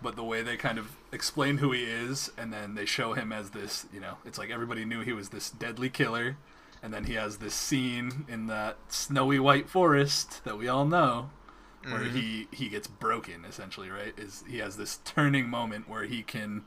But 0.00 0.14
the 0.14 0.22
way 0.22 0.42
they 0.42 0.56
kind 0.56 0.78
of 0.78 0.92
explain 1.10 1.58
who 1.58 1.72
he 1.72 1.82
is, 1.82 2.30
and 2.38 2.52
then 2.52 2.76
they 2.76 2.84
show 2.86 3.14
him 3.14 3.32
as 3.32 3.50
this, 3.50 3.84
you 3.92 3.98
know, 3.98 4.18
it's 4.24 4.38
like 4.38 4.48
everybody 4.48 4.84
knew 4.84 5.00
he 5.00 5.12
was 5.12 5.30
this 5.30 5.50
deadly 5.50 5.90
killer, 5.90 6.36
and 6.84 6.94
then 6.94 7.04
he 7.04 7.14
has 7.14 7.38
this 7.38 7.52
scene 7.54 8.24
in 8.28 8.46
that 8.46 8.76
snowy 8.86 9.40
white 9.40 9.68
forest 9.68 10.44
that 10.44 10.56
we 10.56 10.68
all 10.68 10.84
know, 10.84 11.30
where 11.84 12.00
Mhm. 12.00 12.12
he 12.12 12.48
he 12.50 12.68
gets 12.68 12.86
broken 12.88 13.44
essentially 13.44 13.88
right 13.90 14.12
is 14.18 14.44
he 14.48 14.58
has 14.58 14.76
this 14.76 14.98
turning 15.04 15.48
moment 15.48 15.88
where 15.88 16.04
he 16.04 16.22
can 16.22 16.64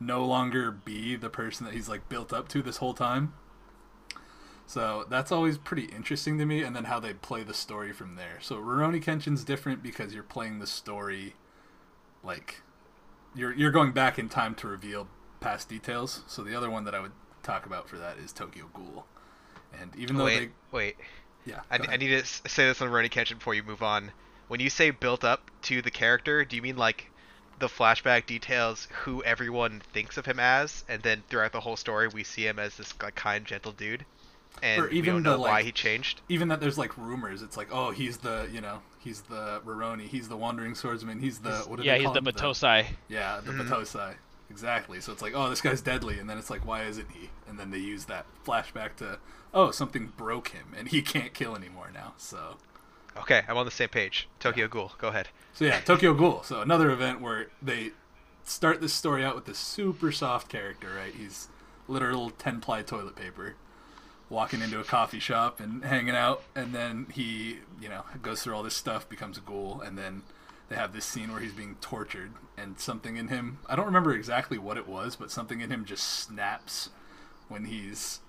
no 0.00 0.24
longer 0.24 0.70
be 0.70 1.16
the 1.16 1.30
person 1.30 1.64
that 1.66 1.74
he's 1.74 1.88
like 1.88 2.08
built 2.08 2.32
up 2.32 2.48
to 2.48 2.62
this 2.62 2.78
whole 2.78 2.94
time 2.94 3.32
so 4.66 5.06
that's 5.08 5.32
always 5.32 5.56
pretty 5.56 5.84
interesting 5.84 6.38
to 6.38 6.44
me 6.44 6.62
and 6.62 6.76
then 6.76 6.84
how 6.84 7.00
they 7.00 7.14
play 7.14 7.42
the 7.42 7.54
story 7.54 7.92
from 7.92 8.16
there 8.16 8.38
so 8.40 8.56
Rurouni 8.56 9.02
Kenshin's 9.02 9.44
different 9.44 9.82
because 9.82 10.12
you're 10.12 10.22
playing 10.22 10.58
the 10.58 10.66
story 10.66 11.34
like 12.22 12.62
you're 13.34 13.52
you're 13.54 13.70
going 13.70 13.92
back 13.92 14.18
in 14.18 14.28
time 14.28 14.54
to 14.56 14.66
reveal 14.68 15.08
past 15.40 15.68
details 15.68 16.22
so 16.26 16.42
the 16.42 16.54
other 16.54 16.68
one 16.70 16.84
that 16.84 16.94
I 16.94 17.00
would 17.00 17.12
talk 17.42 17.64
about 17.64 17.88
for 17.88 17.96
that 17.96 18.18
is 18.18 18.32
Tokyo 18.32 18.68
Ghoul 18.74 19.06
and 19.72 19.94
even 19.96 20.16
though 20.16 20.24
wait, 20.24 20.38
they 20.38 20.50
wait. 20.76 20.96
yeah 21.46 21.60
I, 21.70 21.78
I 21.90 21.96
need 21.96 22.08
to 22.08 22.24
say 22.24 22.66
this 22.66 22.82
on 22.82 22.88
Rurouni 22.88 23.10
Kenshin 23.10 23.38
before 23.38 23.54
you 23.54 23.62
move 23.62 23.82
on. 23.82 24.10
When 24.48 24.60
you 24.60 24.70
say 24.70 24.90
built 24.90 25.24
up 25.24 25.50
to 25.62 25.82
the 25.82 25.90
character, 25.90 26.44
do 26.44 26.56
you 26.56 26.62
mean 26.62 26.76
like 26.76 27.10
the 27.58 27.66
flashback 27.68 28.26
details 28.26 28.88
who 29.04 29.22
everyone 29.24 29.80
thinks 29.92 30.16
of 30.16 30.26
him 30.26 30.38
as, 30.40 30.84
and 30.88 31.02
then 31.02 31.22
throughout 31.28 31.52
the 31.52 31.60
whole 31.60 31.76
story 31.76 32.08
we 32.08 32.24
see 32.24 32.46
him 32.46 32.58
as 32.58 32.76
this 32.76 32.94
like 33.02 33.14
kind, 33.14 33.44
gentle 33.44 33.72
dude, 33.72 34.04
and 34.62 34.82
Or 34.84 34.88
we 34.88 34.96
even 34.98 35.14
don't 35.14 35.22
know 35.24 35.32
the, 35.32 35.38
why 35.40 35.50
like- 35.50 35.64
he 35.66 35.72
changed? 35.72 36.20
even 36.28 36.48
that 36.48 36.60
there's 36.60 36.78
like 36.78 36.96
rumors. 36.96 37.42
It's 37.42 37.56
like, 37.56 37.68
oh, 37.72 37.90
he's 37.90 38.18
the 38.18 38.48
you 38.52 38.60
know 38.60 38.80
he's 38.98 39.22
the 39.22 39.60
Rurouni, 39.66 40.06
he's 40.08 40.28
the 40.28 40.36
wandering 40.36 40.74
swordsman, 40.74 41.20
he's 41.20 41.38
the 41.40 41.50
what 41.66 41.78
do 41.78 41.84
yeah, 41.84 41.92
they 41.94 41.98
he's 41.98 42.04
call 42.06 42.14
the 42.14 42.18
him? 42.20 42.24
Battousai. 42.26 42.86
yeah, 43.08 43.40
the 43.44 43.52
Mhm. 43.52 43.68
Battousai. 43.68 44.14
Exactly. 44.50 44.98
So 45.02 45.12
it's 45.12 45.20
like, 45.20 45.34
oh, 45.34 45.50
this 45.50 45.60
guy's 45.60 45.82
deadly, 45.82 46.18
and 46.18 46.28
then 46.30 46.38
it's 46.38 46.48
like, 46.48 46.66
why 46.66 46.84
isn't 46.84 47.10
he? 47.10 47.28
And 47.46 47.58
then 47.60 47.70
they 47.70 47.76
use 47.78 48.06
that 48.06 48.24
flashback 48.46 48.96
to, 48.96 49.18
oh, 49.52 49.70
something 49.72 50.10
broke 50.16 50.48
him, 50.48 50.68
and 50.74 50.88
he 50.88 51.02
can't 51.02 51.34
kill 51.34 51.54
anymore 51.54 51.90
now. 51.92 52.14
So, 52.16 52.56
Okay, 53.18 53.42
I'm 53.48 53.56
on 53.56 53.64
the 53.64 53.70
same 53.70 53.88
page. 53.88 54.28
Tokyo 54.40 54.68
Ghoul, 54.68 54.92
go 54.98 55.08
ahead. 55.08 55.28
so 55.54 55.64
yeah, 55.64 55.80
Tokyo 55.80 56.14
Ghoul. 56.14 56.42
So 56.44 56.60
another 56.60 56.90
event 56.90 57.20
where 57.20 57.48
they 57.60 57.90
start 58.44 58.80
this 58.80 58.92
story 58.94 59.24
out 59.24 59.34
with 59.34 59.44
this 59.44 59.58
super 59.58 60.10
soft 60.12 60.48
character, 60.48 60.88
right? 60.96 61.14
He's 61.14 61.48
literal 61.86 62.30
ten 62.30 62.60
ply 62.60 62.82
toilet 62.82 63.16
paper, 63.16 63.56
walking 64.30 64.60
into 64.62 64.78
a 64.80 64.84
coffee 64.84 65.20
shop 65.20 65.60
and 65.60 65.84
hanging 65.84 66.14
out, 66.14 66.42
and 66.54 66.74
then 66.74 67.06
he, 67.12 67.58
you 67.80 67.88
know, 67.88 68.02
goes 68.22 68.42
through 68.42 68.54
all 68.54 68.62
this 68.62 68.74
stuff, 68.74 69.08
becomes 69.08 69.36
a 69.38 69.40
ghoul, 69.40 69.80
and 69.80 69.98
then 69.98 70.22
they 70.68 70.76
have 70.76 70.92
this 70.92 71.04
scene 71.04 71.32
where 71.32 71.40
he's 71.40 71.52
being 71.54 71.76
tortured, 71.80 72.32
and 72.56 72.78
something 72.78 73.16
in 73.16 73.28
him, 73.28 73.58
I 73.66 73.74
don't 73.76 73.86
remember 73.86 74.14
exactly 74.14 74.58
what 74.58 74.76
it 74.76 74.86
was, 74.86 75.16
but 75.16 75.30
something 75.30 75.60
in 75.60 75.70
him 75.70 75.84
just 75.86 76.04
snaps 76.04 76.90
when 77.48 77.64
he's 77.64 78.20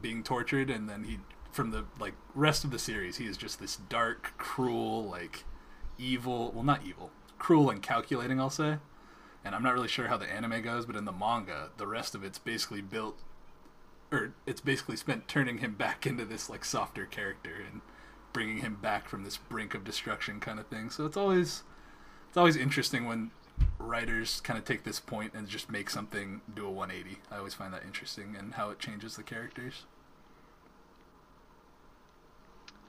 being 0.00 0.22
tortured, 0.22 0.70
and 0.70 0.88
then 0.88 1.02
he, 1.04 1.18
from 1.54 1.70
the 1.70 1.84
like 2.00 2.14
rest 2.34 2.64
of 2.64 2.70
the 2.72 2.78
series, 2.78 3.18
he 3.18 3.26
is 3.26 3.36
just 3.36 3.60
this 3.60 3.76
dark, 3.76 4.32
cruel, 4.36 5.04
like 5.04 5.44
evil, 5.98 6.50
well, 6.52 6.64
not 6.64 6.84
evil, 6.84 7.10
cruel 7.38 7.70
and 7.70 7.80
calculating, 7.80 8.40
I'll 8.40 8.50
say. 8.50 8.78
And 9.44 9.54
I'm 9.54 9.62
not 9.62 9.74
really 9.74 9.88
sure 9.88 10.08
how 10.08 10.16
the 10.16 10.30
anime 10.30 10.62
goes, 10.62 10.84
but 10.84 10.96
in 10.96 11.04
the 11.04 11.12
manga, 11.12 11.70
the 11.76 11.86
rest 11.86 12.14
of 12.14 12.24
it's 12.24 12.38
basically 12.38 12.80
built 12.80 13.20
or 14.10 14.32
it's 14.46 14.60
basically 14.60 14.96
spent 14.96 15.28
turning 15.28 15.58
him 15.58 15.74
back 15.74 16.06
into 16.06 16.24
this 16.24 16.50
like 16.50 16.64
softer 16.64 17.06
character 17.06 17.54
and 17.70 17.80
bringing 18.32 18.58
him 18.58 18.74
back 18.74 19.08
from 19.08 19.22
this 19.22 19.36
brink 19.36 19.74
of 19.74 19.84
destruction 19.84 20.40
kind 20.40 20.58
of 20.58 20.66
thing. 20.66 20.90
So 20.90 21.06
it's 21.06 21.16
always 21.16 21.62
it's 22.28 22.36
always 22.36 22.56
interesting 22.56 23.06
when 23.06 23.30
writers 23.78 24.40
kind 24.40 24.58
of 24.58 24.64
take 24.64 24.82
this 24.82 24.98
point 24.98 25.34
and 25.34 25.46
just 25.46 25.70
make 25.70 25.88
something 25.88 26.40
do 26.52 26.66
a 26.66 26.70
180. 26.70 27.20
I 27.30 27.38
always 27.38 27.54
find 27.54 27.72
that 27.72 27.84
interesting 27.84 28.34
and 28.36 28.54
how 28.54 28.70
it 28.70 28.80
changes 28.80 29.14
the 29.14 29.22
characters. 29.22 29.84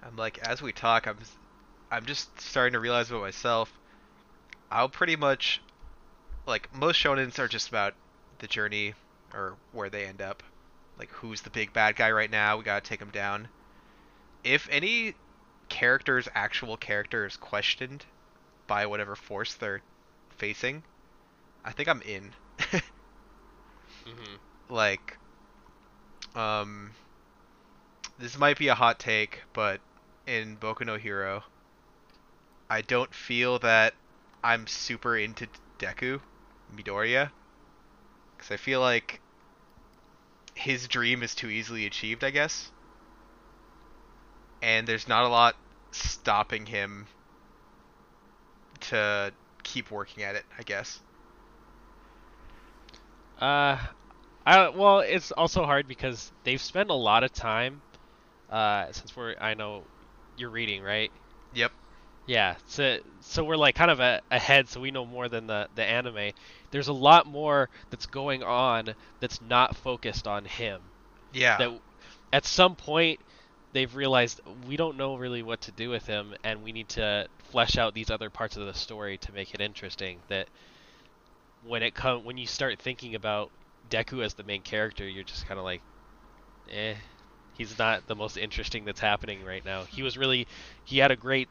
I'm 0.05 0.15
like, 0.17 0.39
as 0.39 0.61
we 0.61 0.73
talk, 0.73 1.07
I'm, 1.07 1.19
I'm 1.91 2.05
just 2.05 2.41
starting 2.41 2.73
to 2.73 2.79
realize 2.79 3.09
about 3.11 3.21
myself. 3.23 3.79
I'll 4.71 4.89
pretty 4.89 5.15
much, 5.17 5.63
like, 6.47 6.71
most 6.73 6.97
shonens 7.03 7.39
are 7.39 7.47
just 7.47 7.69
about 7.69 7.95
the 8.39 8.47
journey 8.47 8.95
or 9.33 9.59
where 9.71 9.89
they 9.89 10.05
end 10.05 10.21
up. 10.21 10.43
Like, 10.97 11.11
who's 11.11 11.41
the 11.41 11.51
big 11.51 11.73
bad 11.73 11.95
guy 11.95 12.11
right 12.11 12.31
now? 12.31 12.57
We 12.57 12.63
gotta 12.63 12.81
take 12.81 13.01
him 13.01 13.11
down. 13.11 13.49
If 14.43 14.69
any 14.69 15.17
character's 15.69 16.29
actual 16.35 16.77
character 16.77 17.25
is 17.25 17.37
questioned 17.37 18.05
by 18.67 18.85
whatever 18.87 19.15
force 19.15 19.55
they're 19.55 19.83
facing, 20.31 20.85
I 21.65 21.73
think 21.73 21.89
I'm 21.89 22.01
in. 22.03 22.35
hmm 24.05 24.35
like 24.69 25.19
um 26.35 26.95
this 28.17 28.37
might 28.37 28.57
be 28.57 28.67
a 28.67 28.75
hot 28.75 28.99
take, 28.99 29.43
but 29.53 29.81
in 30.27 30.57
Boku 30.57 30.85
no 30.85 30.97
Hero, 30.97 31.43
I 32.69 32.81
don't 32.81 33.13
feel 33.13 33.59
that 33.59 33.93
I'm 34.43 34.67
super 34.67 35.17
into 35.17 35.47
Deku 35.79 36.21
Midoriya 36.75 37.31
cuz 38.37 38.51
I 38.51 38.57
feel 38.57 38.79
like 38.81 39.21
his 40.55 40.87
dream 40.87 41.21
is 41.21 41.35
too 41.35 41.49
easily 41.49 41.85
achieved, 41.85 42.23
I 42.23 42.31
guess. 42.31 42.71
And 44.61 44.87
there's 44.87 45.07
not 45.07 45.25
a 45.25 45.27
lot 45.27 45.55
stopping 45.91 46.65
him 46.65 47.07
to 48.79 49.31
keep 49.63 49.91
working 49.91 50.23
at 50.23 50.35
it, 50.35 50.45
I 50.57 50.63
guess. 50.63 50.99
Uh, 53.39 53.77
I 54.45 54.69
well, 54.69 54.99
it's 54.99 55.31
also 55.31 55.65
hard 55.65 55.87
because 55.87 56.31
they've 56.43 56.61
spent 56.61 56.89
a 56.89 56.95
lot 56.95 57.23
of 57.23 57.33
time. 57.33 57.81
Uh, 58.49 58.91
since 58.91 59.15
we're, 59.15 59.35
I 59.41 59.55
know, 59.55 59.83
you're 60.37 60.49
reading, 60.49 60.83
right? 60.83 61.11
Yep. 61.53 61.71
Yeah. 62.27 62.55
So 62.67 62.99
so 63.21 63.43
we're 63.43 63.57
like 63.57 63.75
kind 63.75 63.91
of 63.91 63.99
a, 63.99 64.21
ahead, 64.31 64.67
so 64.67 64.79
we 64.79 64.91
know 64.91 65.05
more 65.05 65.29
than 65.29 65.47
the 65.47 65.67
the 65.75 65.83
anime. 65.83 66.31
There's 66.71 66.87
a 66.87 66.93
lot 66.93 67.27
more 67.27 67.69
that's 67.89 68.05
going 68.05 68.43
on 68.43 68.95
that's 69.19 69.41
not 69.41 69.75
focused 69.75 70.27
on 70.27 70.45
him. 70.45 70.81
Yeah. 71.33 71.57
That 71.57 71.79
at 72.33 72.45
some 72.45 72.75
point 72.75 73.19
they've 73.73 73.93
realized 73.93 74.39
we 74.67 74.77
don't 74.77 74.97
know 74.97 75.17
really 75.17 75.43
what 75.43 75.61
to 75.61 75.71
do 75.71 75.89
with 75.89 76.07
him, 76.07 76.33
and 76.43 76.63
we 76.63 76.71
need 76.71 76.89
to 76.89 77.27
flesh 77.51 77.77
out 77.77 77.93
these 77.93 78.09
other 78.09 78.29
parts 78.29 78.57
of 78.57 78.65
the 78.65 78.73
story 78.73 79.17
to 79.19 79.31
make 79.33 79.53
it 79.53 79.61
interesting. 79.61 80.19
That 80.29 80.47
when 81.63 81.83
it 81.83 81.93
come 81.93 82.23
when 82.23 82.37
you 82.37 82.47
start 82.47 82.79
thinking 82.79 83.15
about 83.15 83.51
Deku 83.89 84.23
as 84.23 84.33
the 84.33 84.43
main 84.43 84.61
character, 84.61 85.07
you're 85.07 85.23
just 85.23 85.47
kind 85.47 85.59
of 85.59 85.63
like, 85.63 85.81
eh, 86.71 86.95
he's 87.57 87.77
not 87.77 88.07
the 88.07 88.15
most 88.15 88.37
interesting 88.37 88.85
that's 88.85 88.99
happening 88.99 89.43
right 89.43 89.63
now. 89.65 89.83
He 89.83 90.03
was 90.03 90.17
really 90.17 90.47
he 90.83 90.99
had 90.99 91.11
a 91.11 91.15
great 91.15 91.49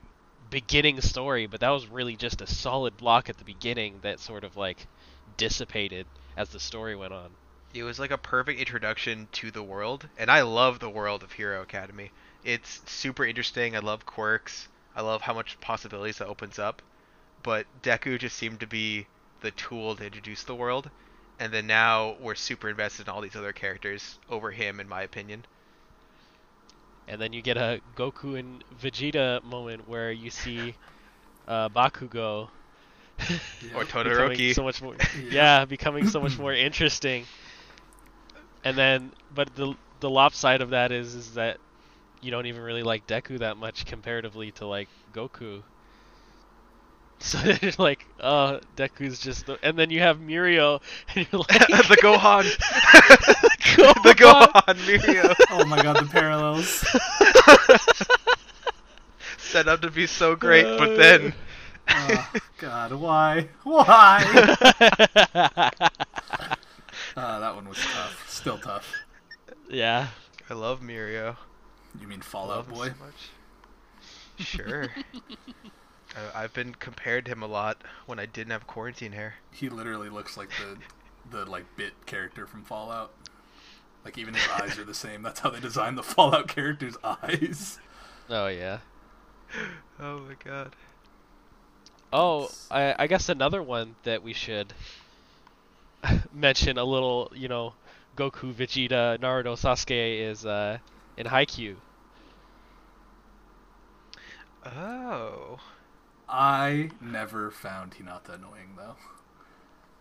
beginning 0.50 1.00
story, 1.00 1.46
but 1.46 1.60
that 1.60 1.70
was 1.70 1.86
really 1.86 2.16
just 2.16 2.40
a 2.40 2.46
solid 2.46 2.96
block 2.96 3.28
at 3.28 3.38
the 3.38 3.44
beginning 3.44 3.98
that 4.02 4.20
sort 4.20 4.44
of 4.44 4.56
like 4.56 4.86
dissipated 5.36 6.06
as 6.36 6.50
the 6.50 6.60
story 6.60 6.94
went 6.94 7.12
on. 7.12 7.30
It 7.72 7.82
was 7.82 7.98
like 7.98 8.12
a 8.12 8.18
perfect 8.18 8.60
introduction 8.60 9.26
to 9.32 9.50
the 9.50 9.62
world, 9.62 10.08
and 10.16 10.30
I 10.30 10.42
love 10.42 10.78
the 10.78 10.88
world 10.88 11.24
of 11.24 11.32
Hero 11.32 11.60
Academy. 11.62 12.12
It's 12.44 12.82
super 12.86 13.24
interesting. 13.24 13.74
I 13.74 13.80
love 13.80 14.06
quirks. 14.06 14.68
I 14.94 15.00
love 15.00 15.22
how 15.22 15.34
much 15.34 15.58
possibilities 15.60 16.18
that 16.18 16.28
opens 16.28 16.58
up. 16.58 16.82
But 17.42 17.66
Deku 17.82 18.18
just 18.18 18.36
seemed 18.36 18.60
to 18.60 18.66
be 18.66 19.06
the 19.40 19.50
tool 19.50 19.96
to 19.96 20.06
introduce 20.06 20.44
the 20.44 20.54
world, 20.54 20.88
and 21.40 21.52
then 21.52 21.66
now 21.66 22.16
we're 22.20 22.36
super 22.36 22.68
invested 22.68 23.08
in 23.08 23.12
all 23.12 23.20
these 23.20 23.36
other 23.36 23.52
characters 23.52 24.18
over 24.30 24.52
him, 24.52 24.78
in 24.78 24.88
my 24.88 25.02
opinion. 25.02 25.44
And 27.08 27.20
then 27.20 27.32
you 27.32 27.42
get 27.42 27.56
a 27.56 27.80
Goku 27.96 28.38
and 28.38 28.64
Vegeta 28.74 29.42
moment 29.42 29.86
where 29.88 30.10
you 30.12 30.30
see 30.30 30.78
uh, 31.46 31.68
Bakugo 31.70 32.50
Or 33.72 33.84
Yeah. 33.84 33.88
becoming 34.02 34.42
Todoroki. 34.42 34.46
so 34.46 34.62
much 34.64 34.80
more 34.82 34.96
Yeah. 35.14 35.30
yeah, 35.30 35.64
becoming 35.64 36.04
so 36.04 36.20
much 36.20 36.38
more 36.38 36.52
interesting. 36.52 37.28
And 38.64 38.76
then 38.76 39.14
but 39.30 39.54
the 39.54 39.76
the 40.00 40.10
lopside 40.10 40.60
of 40.60 40.70
that 40.70 40.90
is 40.92 41.14
is 41.14 41.34
that 41.34 41.60
you 42.20 42.30
don't 42.30 42.46
even 42.46 42.62
really 42.62 42.82
like 42.82 43.06
Deku 43.06 43.38
that 43.40 43.56
much 43.56 43.84
comparatively 43.86 44.52
to 44.52 44.66
like 44.66 44.90
Goku. 45.12 45.64
So 47.20 47.38
you're 47.62 47.72
like, 47.78 48.06
oh, 48.20 48.60
Deku's 48.76 49.18
just 49.20 49.46
the, 49.46 49.58
and 49.62 49.78
then 49.78 49.90
you 49.90 50.00
have 50.00 50.18
Mirio 50.18 50.82
and 51.14 51.26
you're 51.30 51.40
like 51.48 51.68
the 51.68 51.96
Gohan, 52.02 52.54
Gohan. 53.64 54.02
the 54.02 54.14
Gohan 54.14 54.76
Mirio, 54.86 55.34
Oh 55.50 55.64
my 55.64 55.82
god, 55.82 55.96
the 56.04 56.06
parallels. 56.10 56.84
set 59.38 59.68
up 59.68 59.80
to 59.82 59.90
be 59.90 60.06
so 60.06 60.34
great, 60.36 60.64
but 60.78 60.96
then 60.96 61.34
Oh, 61.88 62.32
god, 62.58 62.92
why? 62.92 63.48
Why? 63.62 64.24
Uh, 67.16 67.38
that 67.40 67.54
one 67.54 67.68
was 67.68 67.76
tough. 67.78 68.24
Still 68.28 68.58
tough. 68.58 68.92
yeah. 69.70 70.08
I 70.50 70.54
love 70.54 70.80
Mirio. 70.80 71.36
You 72.00 72.08
mean 72.08 72.20
Fallout 72.22 72.68
Boy? 72.68 72.88
so 72.88 72.94
much. 73.04 73.28
Sure. 74.46 74.88
uh, 76.16 76.30
I've 76.34 76.52
been 76.52 76.74
compared 76.74 77.26
to 77.26 77.32
him 77.32 77.42
a 77.42 77.46
lot 77.46 77.82
when 78.06 78.18
I 78.18 78.26
didn't 78.26 78.50
have 78.50 78.66
quarantine 78.66 79.12
hair. 79.12 79.34
He 79.52 79.68
literally 79.68 80.08
looks 80.08 80.36
like 80.36 80.50
the 80.50 80.76
the 81.30 81.44
like 81.48 81.64
bit 81.76 81.92
character 82.06 82.46
from 82.46 82.64
Fallout. 82.64 83.12
Like 84.04 84.18
even 84.18 84.34
his 84.34 84.46
eyes 84.60 84.78
are 84.78 84.84
the 84.84 84.94
same. 84.94 85.22
That's 85.22 85.40
how 85.40 85.50
they 85.50 85.60
designed 85.60 85.96
the 85.96 86.02
Fallout 86.02 86.48
character's 86.48 86.96
eyes. 87.02 87.78
Oh 88.30 88.46
yeah. 88.46 88.78
Oh 90.00 90.20
my 90.20 90.32
god. 90.42 90.74
Oh, 92.10 92.50
I, 92.70 92.94
I 92.98 93.06
guess 93.06 93.28
another 93.28 93.62
one 93.62 93.96
that 94.04 94.22
we 94.22 94.32
should 94.32 94.72
mention 96.32 96.78
a 96.78 96.84
little, 96.84 97.30
you 97.36 97.48
know, 97.48 97.74
Goku, 98.16 98.54
Vegeta, 98.54 99.18
Naruto, 99.18 99.58
Sasuke 99.58 100.20
is 100.20 100.46
uh, 100.46 100.78
in 101.18 101.26
Haikyuu. 101.26 101.76
Oh. 104.64 105.58
I 106.28 106.90
never 107.00 107.50
found 107.50 107.92
Hinata 107.92 108.34
annoying 108.34 108.70
though. 108.76 108.96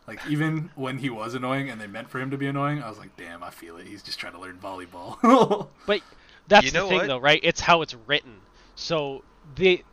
Like 0.07 0.25
even 0.27 0.69
when 0.75 0.97
he 0.97 1.09
was 1.09 1.33
annoying 1.33 1.69
and 1.69 1.79
they 1.79 1.87
meant 1.87 2.09
for 2.09 2.19
him 2.19 2.31
to 2.31 2.37
be 2.37 2.47
annoying, 2.47 2.81
I 2.81 2.89
was 2.89 2.97
like, 2.99 3.15
damn, 3.15 3.43
I 3.43 3.51
feel 3.51 3.77
it. 3.77 3.87
He's 3.87 4.03
just 4.03 4.19
trying 4.19 4.33
to 4.33 4.39
learn 4.39 4.59
volleyball. 4.59 5.69
But 5.85 6.01
that's 6.47 6.65
You 6.65 6.71
the 6.71 6.81
thing, 6.81 6.91
what? 6.91 7.07
though, 7.07 7.19
right? 7.19 7.39
It's 7.43 7.61
how 7.61 7.81
it's 7.81 7.93
written. 7.95 8.41
So 8.75 9.23
they, 9.55 9.83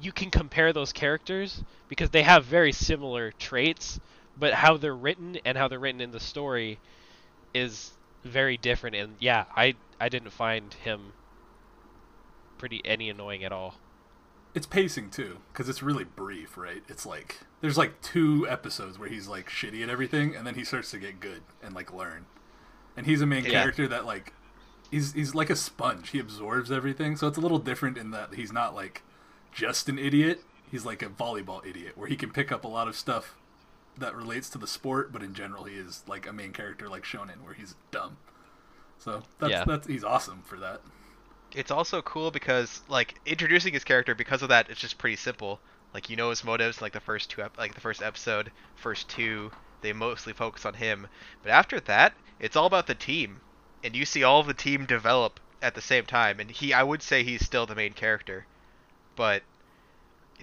you 0.00 0.12
can 0.12 0.30
compare 0.30 0.72
those 0.72 0.92
characters 0.92 1.64
because 1.88 2.10
they 2.10 2.22
have 2.22 2.44
very 2.44 2.72
similar 2.72 3.32
traits, 3.32 4.00
but 4.36 4.54
how 4.54 4.76
they're 4.76 4.96
written 4.96 5.38
and 5.44 5.56
how 5.58 5.68
they're 5.68 5.78
written 5.80 6.00
in 6.00 6.10
the 6.12 6.20
story 6.20 6.80
is 7.54 7.96
very 8.24 8.56
different. 8.56 8.96
And 8.96 9.16
yeah, 9.20 9.46
I 9.56 9.74
I 10.00 10.08
didn't 10.08 10.30
find 10.30 10.72
him 10.74 11.14
pretty 12.58 12.82
any 12.84 13.10
annoying 13.10 13.44
at 13.44 13.52
all. 13.52 13.80
It's 14.56 14.66
pacing 14.66 15.10
too, 15.10 15.36
because 15.52 15.68
it's 15.68 15.82
really 15.82 16.02
brief, 16.04 16.56
right? 16.56 16.82
It's 16.88 17.04
like 17.06 17.36
there's 17.60 17.76
like 17.78 18.00
two 18.02 18.44
episodes 18.48 18.98
where 18.98 19.08
he's 19.08 19.28
like 19.28 19.48
shitty 19.48 19.82
at 19.84 19.88
everything, 19.90 20.34
and 20.34 20.44
then 20.46 20.54
he 20.56 20.64
starts 20.64 20.90
to 20.90 20.98
get 20.98 21.20
good 21.20 21.42
and 21.62 21.74
like 21.74 21.92
learn. 21.92 22.26
And 22.96 23.06
he's 23.06 23.20
a 23.20 23.26
main 23.26 23.44
Yeah. 23.44 23.50
character 23.52 23.86
that 23.86 24.06
like 24.06 24.32
he's 24.90 25.12
he's 25.12 25.34
like 25.34 25.50
a 25.50 25.56
sponge. 25.56 26.08
He 26.10 26.18
absorbs 26.18 26.72
everything, 26.72 27.16
so 27.16 27.28
it's 27.28 27.38
a 27.38 27.40
little 27.40 27.58
different 27.60 27.98
in 27.98 28.10
that 28.12 28.34
he's 28.34 28.50
not 28.52 28.74
like 28.74 29.02
just 29.52 29.88
an 29.88 29.98
idiot. 29.98 30.42
He's 30.70 30.84
like 30.84 31.02
a 31.02 31.06
volleyball 31.08 31.64
idiot, 31.64 31.92
where 31.96 32.08
he 32.08 32.16
can 32.16 32.30
pick 32.30 32.50
up 32.50 32.64
a 32.64 32.68
lot 32.68 32.88
of 32.88 32.96
stuff 32.96 33.36
that 33.98 34.16
relates 34.16 34.48
to 34.50 34.58
the 34.58 34.66
sport, 34.66 35.12
but 35.12 35.22
in 35.22 35.32
general, 35.34 35.64
he 35.64 35.76
is 35.76 36.02
like 36.08 36.26
a 36.26 36.32
main 36.32 36.52
character 36.52 36.88
like 36.88 37.04
Shonen, 37.04 37.42
where 37.44 37.54
he's 37.54 37.74
dumb. 37.90 38.16
So 38.98 39.22
that's 39.38 39.50
Yeah. 39.52 39.64
that's 39.64 39.86
he's 39.86 40.02
awesome 40.04 40.42
for 40.42 40.56
that. 40.56 40.80
It's 41.52 41.72
also 41.72 42.02
cool 42.02 42.30
because 42.30 42.82
like 42.86 43.20
introducing 43.26 43.72
his 43.74 43.82
character 43.82 44.14
because 44.14 44.42
of 44.42 44.50
that 44.50 44.70
it's 44.70 44.80
just 44.80 44.96
pretty 44.98 45.16
simple. 45.16 45.60
Like 45.92 46.08
you 46.08 46.14
know 46.16 46.30
his 46.30 46.44
motives 46.44 46.80
like 46.80 46.92
the 46.92 47.00
first 47.00 47.30
two 47.30 47.42
ep- 47.42 47.58
like 47.58 47.74
the 47.74 47.80
first 47.80 48.00
episode, 48.00 48.52
first 48.76 49.08
two, 49.08 49.50
they 49.80 49.92
mostly 49.92 50.32
focus 50.32 50.64
on 50.64 50.74
him. 50.74 51.08
But 51.42 51.50
after 51.50 51.80
that, 51.80 52.14
it's 52.38 52.54
all 52.54 52.66
about 52.66 52.86
the 52.86 52.94
team. 52.94 53.42
And 53.82 53.96
you 53.96 54.04
see 54.06 54.22
all 54.22 54.44
the 54.44 54.54
team 54.54 54.86
develop 54.86 55.40
at 55.60 55.74
the 55.74 55.80
same 55.80 56.06
time 56.06 56.38
and 56.38 56.48
he 56.50 56.72
I 56.72 56.84
would 56.84 57.02
say 57.02 57.24
he's 57.24 57.44
still 57.44 57.66
the 57.66 57.74
main 57.74 57.92
character. 57.94 58.46
But 59.16 59.42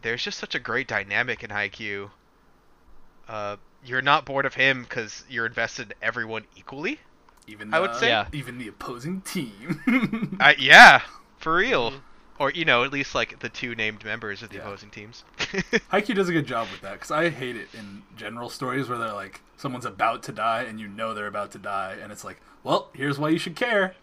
there's 0.02 0.24
just 0.24 0.38
such 0.40 0.56
a 0.56 0.60
great 0.60 0.88
dynamic 0.88 1.44
in 1.44 1.50
Haikyuu. 1.50 2.12
Uh 3.28 3.58
you're 3.84 4.02
not 4.02 4.26
bored 4.26 4.46
of 4.46 4.54
him 4.56 4.86
cuz 4.86 5.26
you're 5.28 5.46
invested 5.46 5.92
in 5.92 5.98
everyone 6.02 6.46
equally. 6.56 7.00
Even 7.48 7.74
I 7.74 7.80
would 7.80 7.92
uh, 7.92 8.00
say- 8.00 8.08
Yeah. 8.10 8.28
even 8.34 8.58
the 8.58 8.68
opposing 8.68 9.22
team. 9.22 10.38
I, 10.40 10.56
yeah, 10.58 11.02
for 11.38 11.56
real. 11.56 11.92
Mhm. 11.92 12.00
Or 12.40 12.52
you 12.52 12.66
know, 12.66 12.84
at 12.84 12.92
least 12.92 13.14
like 13.14 13.40
the 13.40 13.50
two 13.50 13.76
named 13.76 14.04
members 14.04 14.42
of 14.42 14.50
the 14.50 14.56
Yeah. 14.56 14.62
opposing 14.62 14.90
teams. 14.90 15.24
Haikyuu 15.38 16.16
does 16.16 16.30
a 16.30 16.34
good 16.34 16.48
job 16.48 16.68
with 16.72 16.82
that 16.82 16.94
because 16.94 17.12
I 17.12 17.30
hate 17.30 17.56
it 17.56 17.68
in 17.74 18.02
general 18.18 18.50
stories 18.50 18.90
where 18.90 18.98
they're 18.98 19.14
like 19.14 19.42
someone's 19.58 19.86
about 19.86 20.24
to 20.24 20.32
die 20.32 20.64
and 20.64 20.80
you 20.80 20.88
know 20.88 21.14
they're 21.14 21.28
about 21.28 21.52
to 21.52 21.60
die 21.60 21.96
and 22.02 22.12
it's 22.12 22.24
like, 22.24 22.42
well, 22.64 22.90
here's 22.94 23.20
why 23.20 23.30
you 23.30 23.38
should 23.38 23.56
care. 23.56 23.96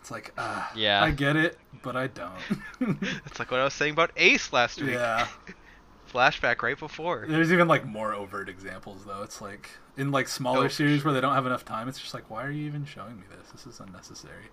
It's 0.00 0.10
like, 0.10 0.32
uh, 0.36 0.66
Yeah. 0.74 1.02
I 1.02 1.12
get 1.12 1.36
it, 1.36 1.58
but 1.82 1.96
I 1.96 2.08
don't. 2.08 2.32
It's 3.26 3.38
like 3.38 3.50
what 3.50 3.60
I 3.60 3.64
was 3.64 3.74
saying 3.74 3.92
about 3.92 4.10
Ace 4.16 4.52
last 4.52 4.80
week. 4.82 4.90
yeah. 4.94 5.26
Flashback 6.12 6.62
right 6.62 6.78
before. 6.78 7.24
There's 7.28 7.52
even 7.52 7.68
like 7.68 7.86
more 7.86 8.12
overt 8.14 8.48
examples 8.48 9.04
though. 9.04 9.22
It's 9.22 9.40
like 9.40 9.70
in 9.96 10.10
like 10.10 10.28
smaller 10.28 10.66
Oh, 10.66 10.68
series 10.68 11.00
sure. 11.00 11.06
where 11.06 11.14
they 11.14 11.20
don't 11.20 11.34
have 11.34 11.46
enough 11.46 11.64
time. 11.64 11.88
It's 11.88 11.98
just 11.98 12.14
like, 12.14 12.28
why 12.30 12.44
are 12.44 12.50
you 12.50 12.66
even 12.66 12.84
showing 12.84 13.16
me 13.16 13.24
this? 13.36 13.50
This 13.50 13.66
is 13.66 13.80
unnecessary. 13.80 14.44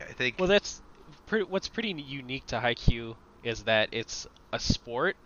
I 0.00 0.12
think 0.12 0.36
Well, 0.38 0.48
that's 0.48 0.80
pretty. 1.26 1.44
What's 1.44 1.68
pretty 1.68 1.90
unique 1.92 2.46
to 2.46 2.56
Haikyuu 2.58 3.14
is 3.44 3.64
that 3.64 3.88
it's 3.92 4.26
a 4.52 4.58
sport, 4.58 5.16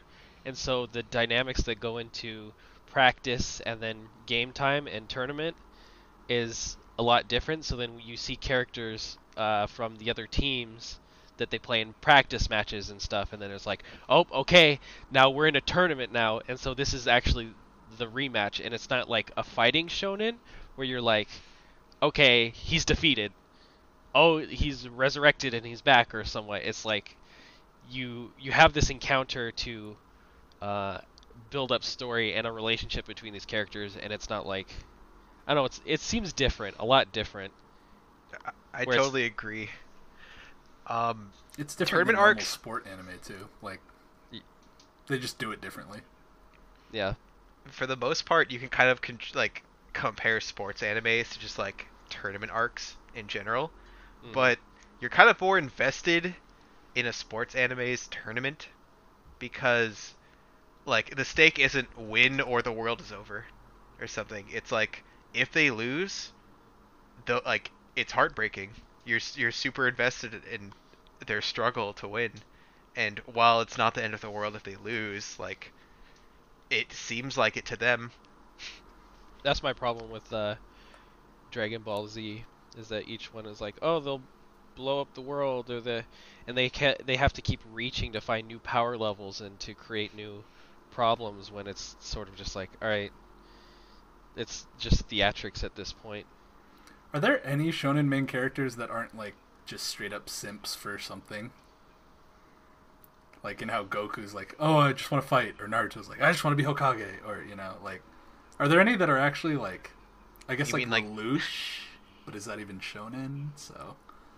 and 0.44 0.56
so 0.56 0.86
the 0.86 1.02
dynamics 1.02 1.62
that 1.62 1.80
go 1.80 1.98
into 1.98 2.52
practice 2.86 3.60
and 3.60 3.80
then 3.80 4.08
game 4.26 4.52
time 4.52 4.86
and 4.86 5.08
tournament 5.08 5.56
is 6.28 6.76
a 6.98 7.02
lot 7.02 7.28
different. 7.28 7.64
So 7.64 7.76
then 7.76 7.98
you 8.04 8.16
see 8.16 8.36
characters 8.36 9.18
uh, 9.36 9.66
from 9.66 9.96
the 9.96 10.10
other 10.10 10.26
teams 10.26 10.98
that 11.38 11.50
they 11.50 11.58
play 11.58 11.80
in 11.80 11.94
practice 12.00 12.48
matches 12.50 12.90
and 12.90 13.00
stuff, 13.00 13.32
and 13.32 13.40
then 13.42 13.50
it's 13.50 13.66
like, 13.66 13.82
oh, 14.08 14.26
okay, 14.32 14.80
now 15.10 15.30
we're 15.30 15.46
in 15.48 15.56
a 15.56 15.60
tournament 15.60 16.12
now, 16.12 16.40
and 16.48 16.58
so 16.58 16.74
this 16.74 16.92
is 16.94 17.06
actually 17.06 17.54
the 17.98 18.06
rematch, 18.06 18.64
and 18.64 18.74
it's 18.74 18.90
not 18.90 19.08
like 19.08 19.30
a 19.36 19.42
fighting 19.44 19.88
shonen 19.88 20.38
where 20.74 20.86
you're 20.86 21.00
like, 21.00 21.28
okay, 22.02 22.50
he's 22.50 22.84
defeated, 22.84 23.32
oh, 24.14 24.38
he's 24.38 24.88
resurrected 24.88 25.54
and 25.54 25.66
he's 25.66 25.82
back 25.82 26.14
or 26.14 26.24
some 26.24 26.46
way. 26.46 26.62
It's 26.64 26.84
like 26.84 27.16
you 27.82 28.32
you 28.36 28.52
have 28.52 28.72
this 28.72 28.90
encounter 28.90 29.52
to 29.52 29.98
uh, 30.62 30.98
build 31.50 31.72
up 31.72 31.84
story 31.84 32.34
and 32.34 32.46
a 32.46 32.52
relationship 32.52 33.06
between 33.06 33.32
these 33.32 33.46
characters, 33.46 33.96
and 33.96 34.12
it's 34.12 34.28
not 34.30 34.46
like 34.46 34.86
I 35.46 35.54
don't 35.54 35.62
know. 35.62 35.66
It's 35.66 35.80
it 35.84 36.00
seems 36.00 36.32
different, 36.32 36.76
a 36.78 36.84
lot 36.86 37.12
different. 37.12 37.54
I, 38.44 38.52
I 38.72 38.84
totally 38.86 39.24
agree. 39.24 39.70
Um, 40.88 41.32
It's 41.58 41.74
different 41.74 42.06
Tournament 42.06 42.16
than 42.18 42.24
arcs- 42.24 42.48
sport 42.48 42.86
anime 42.86 43.18
too. 43.24 43.48
Like 43.62 43.80
they 45.08 45.18
just 45.18 45.38
do 45.38 45.52
it 45.52 45.60
differently. 45.60 46.00
Yeah, 46.92 47.14
for 47.70 47.86
the 47.86 47.96
most 47.96 48.26
part, 48.26 48.50
you 48.50 48.58
can 48.58 48.68
kind 48.68 48.90
of 48.90 49.00
con- 49.00 49.18
like 49.34 49.62
compare 49.92 50.40
sports 50.40 50.82
animes 50.82 51.32
to 51.32 51.38
just 51.38 51.58
like 51.58 51.86
tournament 52.10 52.52
arcs 52.52 52.96
in 53.14 53.26
general, 53.28 53.70
Mm. 54.24 54.32
but 54.32 54.58
you're 55.00 55.10
kind 55.10 55.28
of 55.30 55.40
more 55.40 55.58
invested 55.58 56.34
in 56.94 57.06
a 57.06 57.12
sports 57.12 57.54
anime's 57.54 58.06
tournament 58.08 58.68
because 59.38 60.14
like 60.86 61.14
the 61.16 61.24
stake 61.24 61.58
isn't 61.58 61.96
win 61.98 62.40
or 62.40 62.62
the 62.62 62.72
world 62.72 63.00
is 63.00 63.12
over 63.12 63.44
or 64.00 64.06
something. 64.06 64.46
It's 64.52 64.72
like 64.72 65.04
if 65.34 65.52
they 65.52 65.70
lose, 65.70 66.32
though 67.26 67.42
like 67.44 67.70
it's 67.96 68.12
heartbreaking. 68.12 68.70
You're 69.06 69.20
you're 69.36 69.52
super 69.52 69.88
invested 69.88 70.44
in 70.44 70.74
their 71.26 71.40
struggle 71.40 71.94
to 71.94 72.08
win, 72.08 72.32
and 72.94 73.18
while 73.20 73.62
it's 73.62 73.78
not 73.78 73.94
the 73.94 74.04
end 74.04 74.12
of 74.14 74.20
the 74.20 74.30
world 74.30 74.54
if 74.56 74.64
they 74.64 74.76
lose, 74.76 75.38
like 75.38 75.72
it 76.70 76.92
seems 76.92 77.36
like 77.36 77.56
it 77.56 77.66
to 77.66 77.76
them. 77.76 78.12
that's 79.42 79.62
my 79.62 79.72
problem 79.72 80.10
with 80.10 80.32
uh, 80.32 80.56
Dragon 81.50 81.82
Ball 81.82 82.08
Z 82.08 82.44
is 82.76 82.88
that 82.88 83.08
each 83.08 83.32
one 83.32 83.46
is 83.46 83.60
like, 83.60 83.78
oh, 83.82 84.00
they'll 84.00 84.28
blow 84.76 85.00
up 85.00 85.14
the 85.14 85.22
world 85.22 85.70
or 85.70 85.80
the, 85.80 86.06
and 86.46 86.56
they 86.56 86.70
can 86.70 86.94
they 87.04 87.16
have 87.16 87.32
to 87.34 87.42
keep 87.42 87.60
reaching 87.66 88.12
to 88.12 88.20
find 88.20 88.46
new 88.46 88.60
power 88.60 88.96
levels 88.98 89.40
and 89.40 89.58
to 89.60 89.74
create 89.74 90.14
new 90.14 90.44
problems 90.90 91.50
when 91.50 91.66
it's 91.66 91.96
sort 92.00 92.28
of 92.28 92.36
just 92.36 92.56
like, 92.56 92.76
all 92.82 92.88
right, 92.88 93.12
it's 94.36 94.66
just 94.78 95.08
theatrics 95.08 95.64
at 95.64 95.74
this 95.74 95.92
point. 95.92 96.26
Are 97.16 97.20
there 97.20 97.40
any 97.46 97.68
shonen 97.72 98.08
main 98.08 98.26
characters 98.26 98.76
that 98.76 98.90
aren't 98.90 99.16
like 99.16 99.32
just 99.64 99.86
straight 99.86 100.12
up 100.12 100.28
simps 100.28 100.74
for 100.74 100.98
something? 100.98 101.50
Like 103.42 103.62
in 103.62 103.70
how 103.70 103.84
Goku's 103.84 104.34
like, 104.34 104.54
oh, 104.60 104.76
I 104.76 104.92
just 104.92 105.10
want 105.10 105.24
to 105.24 105.28
fight, 105.28 105.54
or 105.58 105.66
Naruto's 105.66 106.10
like, 106.10 106.20
I 106.20 106.30
just 106.30 106.44
want 106.44 106.58
to 106.58 106.62
be 106.62 106.68
Hokage, 106.68 107.26
or 107.26 107.42
you 107.42 107.56
know, 107.56 107.76
like, 107.82 108.02
are 108.58 108.68
there 108.68 108.80
any 108.80 108.96
that 108.96 109.08
are 109.08 109.16
actually 109.16 109.56
like, 109.56 109.92
I 110.46 110.56
guess 110.56 110.68
You 110.68 110.74
like 110.74 110.80
mean, 110.80 110.90
like- 110.90 111.06
Lelouch, 111.06 111.78
but 112.26 112.34
is 112.36 112.44
that 112.44 112.60
even 112.60 112.80
shonen? 112.80 113.48
So 113.56 113.96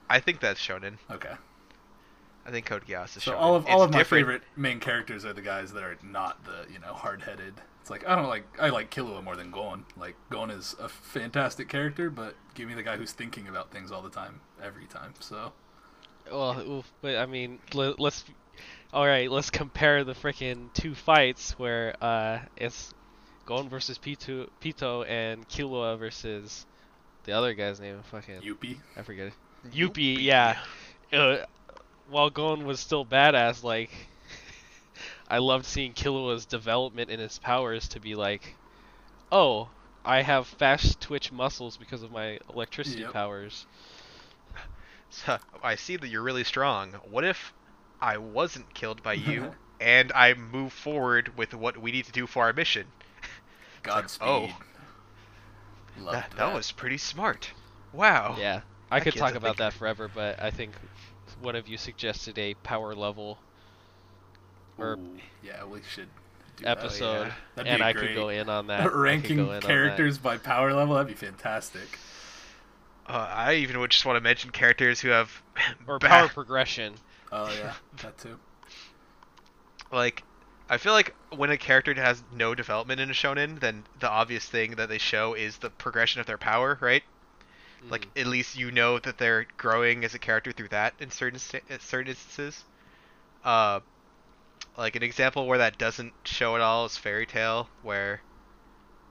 I 0.08 0.20
think 0.20 0.38
that's 0.38 0.60
shonen. 0.64 0.98
okay, 1.10 1.34
I 2.48 2.50
think 2.50 2.64
Code 2.66 2.86
Geass 2.86 3.14
is 3.16 3.22
so 3.24 3.32
shonen. 3.32 3.36
all 3.36 3.54
of 3.56 3.66
all 3.66 3.82
It's 3.82 3.84
of 3.84 3.90
my 3.92 3.98
different. 3.98 4.22
favorite 4.26 4.42
main 4.56 4.80
characters 4.80 5.24
are 5.26 5.34
the 5.34 5.42
guys 5.42 5.72
that 5.74 5.82
are 5.82 5.98
not 6.02 6.42
the 6.44 6.72
you 6.72 6.78
know 6.78 6.94
hard 6.94 7.20
headed. 7.22 7.54
It's 7.82 7.90
like 7.90 8.08
I 8.08 8.16
don't 8.16 8.26
like 8.28 8.44
I 8.58 8.70
like 8.70 8.90
Killua 8.90 9.22
more 9.22 9.36
than 9.36 9.50
Gon. 9.50 9.84
Like 9.98 10.16
Gon 10.30 10.50
is 10.50 10.74
a 10.80 10.88
fantastic 10.88 11.68
character, 11.68 12.08
but 12.08 12.34
give 12.54 12.66
me 12.66 12.74
the 12.74 12.82
guy 12.82 12.96
who's 12.96 13.12
thinking 13.12 13.48
about 13.48 13.70
things 13.70 13.92
all 13.92 14.00
the 14.02 14.10
time, 14.10 14.40
every 14.62 14.86
time. 14.86 15.12
So. 15.20 15.52
Well, 16.30 16.60
oof, 16.60 16.90
but 17.02 17.16
I 17.16 17.26
mean, 17.26 17.58
let's. 17.74 18.24
All 18.92 19.06
right, 19.06 19.30
let's 19.30 19.50
compare 19.50 20.02
the 20.02 20.14
freaking 20.14 20.72
two 20.72 20.94
fights 20.94 21.58
where 21.58 21.94
uh, 22.02 22.38
it's 22.56 22.94
Gon 23.44 23.68
versus 23.68 23.98
Pitou, 23.98 24.48
Pitou 24.62 25.02
and 25.06 25.46
Killua 25.48 25.98
versus 25.98 26.64
the 27.24 27.32
other 27.32 27.52
guy's 27.52 27.78
name. 27.80 28.00
Fucking, 28.10 28.40
Youpi. 28.40 28.78
I 28.96 29.02
forget. 29.02 29.32
Youpi, 29.70 30.18
yeah. 30.22 30.58
Uh, 31.12 31.38
while 32.08 32.30
Gon 32.30 32.64
was 32.64 32.80
still 32.80 33.06
badass, 33.06 33.62
like 33.62 34.10
I 35.28 35.38
loved 35.38 35.66
seeing 35.66 35.94
Killua's 35.94 36.46
development 36.46 37.10
in 37.10 37.20
his 37.20 37.38
powers 37.38 37.88
to 37.90 38.00
be 38.00 38.14
like, 38.14 38.58
oh, 39.30 39.72
I 40.04 40.22
have 40.22 40.48
fast 40.48 41.00
twitch 41.00 41.32
muscles 41.32 41.76
because 41.76 42.02
of 42.02 42.10
my 42.12 42.38
electricity 42.48 43.04
Yep. 43.04 43.08
powers. 43.08 43.66
So, 45.10 45.38
I 45.62 45.76
see 45.76 45.96
that 45.96 46.08
you're 46.08 46.22
really 46.22 46.44
strong. 46.44 46.92
What 47.04 47.24
if 47.24 47.54
I 48.00 48.18
wasn't 48.18 48.74
killed 48.74 49.02
by 49.02 49.14
you 49.14 49.56
and 49.80 50.12
I 50.12 50.34
move 50.34 50.72
forward 50.72 51.36
with 51.36 51.54
what 51.54 51.78
we 51.78 51.92
need 51.92 52.06
to 52.06 52.12
do 52.12 52.26
for 52.26 52.44
our 52.44 52.52
mission? 52.52 52.92
Godspeed. 53.82 54.54
oh. 54.56 54.58
Loved 55.96 56.30
That, 56.30 56.36
that 56.36 56.52
was 56.52 56.72
pretty 56.72 56.98
smart. 56.98 57.54
Wow. 57.92 58.42
Yeah, 58.42 58.62
I 58.90 59.00
That 59.00 59.08
could 59.08 59.16
talk 59.16 59.34
about 59.34 59.56
thinker. 59.56 59.58
that 59.58 59.74
forever, 59.74 60.08
but 60.08 60.40
I 60.42 60.50
think 60.50 60.76
one 61.40 61.56
of 61.56 61.68
you 61.68 61.76
suggested 61.76 62.38
a 62.38 62.54
power 62.54 62.94
level 62.94 63.38
or 64.78 64.94
Ooh, 64.94 65.18
yeah, 65.42 65.64
we 65.64 65.80
should 65.82 66.08
do 66.56 66.64
that. 66.64 66.78
episode, 66.78 67.32
yeah. 67.56 67.62
And 67.64 67.82
I 67.82 67.92
great. 67.92 68.08
could 68.08 68.14
go 68.14 68.28
in 68.28 68.48
on 68.48 68.68
that. 68.68 68.92
Ranking 68.94 69.36
go 69.36 69.42
in 69.44 69.48
on 69.48 69.54
that. 69.60 69.62
characters 69.64 70.18
by 70.18 70.38
power 70.38 70.72
level, 70.72 70.94
that'd 70.94 71.08
be 71.08 71.14
fantastic. 71.14 71.98
Uh, 73.06 73.28
I 73.32 73.54
even 73.54 73.80
would 73.80 73.90
just 73.90 74.04
want 74.04 74.16
to 74.16 74.20
mention 74.20 74.50
characters 74.50 75.00
who 75.00 75.08
have 75.08 75.42
or 75.86 75.98
ba- 75.98 76.08
power 76.08 76.28
progression. 76.28 76.94
Oh 77.32 77.50
yeah, 77.52 77.74
that 78.02 78.18
too. 78.18 78.38
like 79.92 80.22
I 80.70 80.76
feel 80.76 80.92
like 80.92 81.14
when 81.34 81.50
a 81.50 81.56
character 81.56 81.94
has 81.94 82.22
no 82.32 82.54
development 82.54 83.00
in 83.00 83.10
a 83.10 83.14
shonen, 83.14 83.58
then 83.58 83.84
the 84.00 84.10
obvious 84.10 84.44
thing 84.44 84.72
that 84.72 84.88
they 84.88 84.98
show 84.98 85.34
is 85.34 85.58
the 85.58 85.70
progression 85.70 86.20
of 86.20 86.26
their 86.26 86.38
power, 86.38 86.78
right? 86.80 87.02
Like 87.90 88.08
Mm. 88.14 88.20
at 88.20 88.26
least 88.26 88.56
you 88.56 88.70
know 88.70 88.98
that 89.00 89.18
they're 89.18 89.46
growing 89.56 90.04
as 90.04 90.14
a 90.14 90.18
character 90.18 90.52
through 90.52 90.68
that 90.68 90.94
in 91.00 91.10
certain 91.10 91.38
sta- 91.38 91.62
in 91.68 91.80
certain 91.80 92.08
instances. 92.10 92.64
Uh, 93.44 93.80
like 94.76 94.96
an 94.96 95.02
example 95.02 95.46
where 95.46 95.58
that 95.58 95.78
doesn't 95.78 96.14
show 96.24 96.54
at 96.56 96.60
all 96.62 96.86
is 96.86 96.96
Fairy 96.96 97.26
Tail, 97.26 97.68
where 97.82 98.22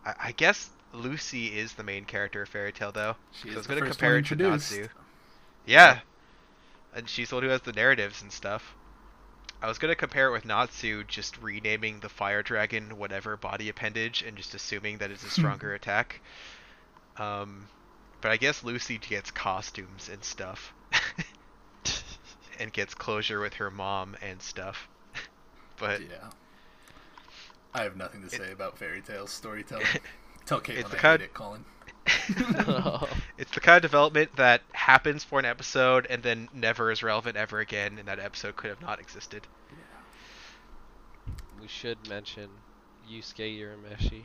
I, 0.06 0.16
I 0.26 0.32
guess 0.34 0.70
Lucy 0.94 1.58
is 1.58 1.74
the 1.74 1.84
main 1.84 2.06
character 2.06 2.42
of 2.44 2.50
Fairy 2.50 2.72
Tail, 2.74 2.92
though. 2.92 3.18
She 3.32 3.50
So 3.50 3.56
I 3.56 3.58
was 3.58 3.68
gonna 3.68 3.82
compare 3.82 4.14
one 4.14 4.20
it 4.20 4.26
to. 4.26 4.36
Natsu. 4.36 4.90
Yeah, 5.66 6.02
and 6.94 7.10
she's 7.10 7.30
the 7.30 7.36
one 7.36 7.44
who 7.44 7.50
has 7.50 7.62
the 7.62 7.74
narratives 7.74 8.22
and 8.22 8.32
stuff. 8.32 8.76
I 9.62 9.68
was 9.68 9.78
gonna 9.80 9.96
compare 9.96 10.28
it 10.30 10.32
with 10.32 10.46
Natsu, 10.46 11.04
just 11.06 11.38
renaming 11.38 12.00
the 12.00 12.10
fire 12.10 12.44
dragon 12.44 12.98
whatever 12.98 13.38
body 13.38 13.70
appendage 13.70 14.22
and 14.24 14.38
just 14.38 14.54
assuming 14.56 15.00
that 15.00 15.12
it's 15.12 15.24
a 15.24 15.30
stronger 15.38 15.74
attack. 15.74 16.22
Um, 17.18 17.70
but 18.22 18.32
I 18.32 18.38
guess 18.38 18.64
Lucy 18.64 18.98
gets 18.98 19.32
costumes 19.32 20.10
and 20.12 20.24
stuff, 20.24 20.74
and 22.60 22.72
gets 22.74 22.94
closure 22.94 23.40
with 23.40 23.56
her 23.56 23.70
mom 23.72 24.16
and 24.22 24.42
stuff. 24.42 24.88
but 25.78 26.02
yeah. 26.02 26.30
I 27.74 27.84
have 27.84 27.96
nothing 27.96 28.22
to 28.24 28.30
say 28.30 28.52
about 28.52 28.78
Fairy 28.78 29.02
Tail's 29.02 29.32
storytelling. 29.32 29.86
Tell 30.46 30.60
Caitlin 30.62 30.78
It's 30.80 30.90
the 30.90 30.98
I 30.98 31.00
kind- 31.00 31.22
hate 31.22 31.26
it, 31.30 31.34
Colin. 31.34 31.66
it's 33.38 33.52
the 33.52 33.60
kind 33.60 33.76
of 33.76 33.82
development 33.82 34.34
that 34.38 34.62
happens 34.72 35.24
for 35.26 35.40
an 35.40 35.46
episode 35.46 36.08
and 36.10 36.24
then 36.24 36.48
never 36.54 36.90
is 36.90 37.04
relevant 37.04 37.36
ever 37.36 37.60
again, 37.60 37.98
and 38.00 38.08
that 38.08 38.18
episode 38.20 38.56
could 38.56 38.70
have 38.70 38.82
not 38.82 39.00
existed. 39.00 39.46
Yeah. 39.70 41.34
we 41.62 41.68
should 41.68 42.08
mention 42.08 42.50
Yusuke 43.12 43.60
Urameshi. 43.60 44.24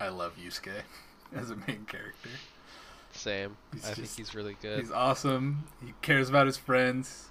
I 0.00 0.08
love 0.08 0.34
Yusuke 0.36 0.82
as 1.34 1.50
a 1.50 1.56
main 1.56 1.84
character. 1.86 2.28
Same. 3.16 3.56
He's 3.72 3.84
I 3.88 3.94
think 3.94 4.08
he's 4.16 4.34
really 4.34 4.56
good. 4.62 4.80
He's 4.80 4.90
awesome. 4.92 5.64
He 5.84 5.94
cares 6.02 6.28
about 6.28 6.46
his 6.46 6.56
friends. 6.56 7.28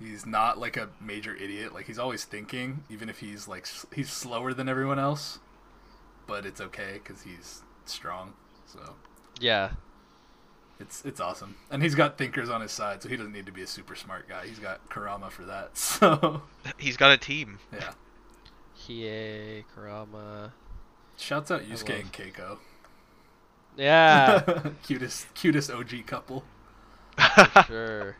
He's 0.00 0.26
not 0.26 0.58
like 0.58 0.76
a 0.76 0.88
major 1.00 1.34
idiot. 1.36 1.72
Like 1.74 1.86
he's 1.86 1.98
always 1.98 2.24
thinking, 2.24 2.84
even 2.90 3.08
if 3.08 3.20
he's 3.20 3.46
like 3.46 3.68
he's 3.94 4.10
slower 4.10 4.52
than 4.52 4.68
everyone 4.68 4.98
else. 4.98 5.38
But 6.26 6.44
it's 6.46 6.60
okay 6.60 6.94
because 7.02 7.22
he's 7.22 7.62
strong. 7.84 8.32
So 8.66 8.94
yeah. 9.40 9.72
It's 10.80 11.04
it's 11.04 11.20
awesome, 11.20 11.54
and 11.70 11.80
he's 11.80 11.94
got 11.94 12.18
thinkers 12.18 12.48
on 12.48 12.60
his 12.60 12.72
side, 12.72 13.02
so 13.04 13.08
he 13.08 13.16
doesn't 13.16 13.32
need 13.32 13.46
to 13.46 13.52
be 13.52 13.62
a 13.62 13.66
super 13.68 13.94
smart 13.94 14.28
guy. 14.28 14.46
He's 14.48 14.58
got 14.58 14.88
Kurama 14.88 15.30
for 15.30 15.44
that. 15.44 15.76
So 15.78 16.42
He's 16.76 16.96
got 16.96 17.12
a 17.12 17.16
team. 17.16 17.60
yeah, 17.72 17.92
Hiei, 18.80 19.64
Kurama. 19.74 20.52
shouts 21.16 21.52
out 21.52 21.62
Yusuke 21.62 21.90
love- 21.90 22.00
and 22.00 22.12
Keiko. 22.12 22.58
Yeah, 23.76 24.40
cutest 24.82 25.32
cutest 25.34 25.70
OG 25.70 26.06
couple. 26.06 26.44
for 27.16 27.62
sure. 27.66 28.16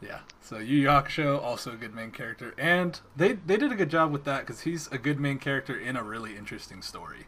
Yeah. 0.00 0.20
So 0.40 0.58
Yu 0.58 0.76
Yu 0.82 0.88
Hakusho 0.88 1.42
also 1.42 1.72
a 1.72 1.76
good 1.76 1.94
main 1.94 2.10
character, 2.10 2.54
and 2.58 3.00
they 3.16 3.32
they 3.34 3.56
did 3.56 3.72
a 3.72 3.76
good 3.76 3.90
job 3.90 4.12
with 4.12 4.24
that 4.24 4.40
because 4.46 4.62
he's 4.62 4.86
a 4.88 4.98
good 4.98 5.18
main 5.18 5.38
character 5.38 5.78
in 5.78 5.96
a 5.96 6.02
really 6.02 6.36
interesting 6.36 6.82
story. 6.82 7.26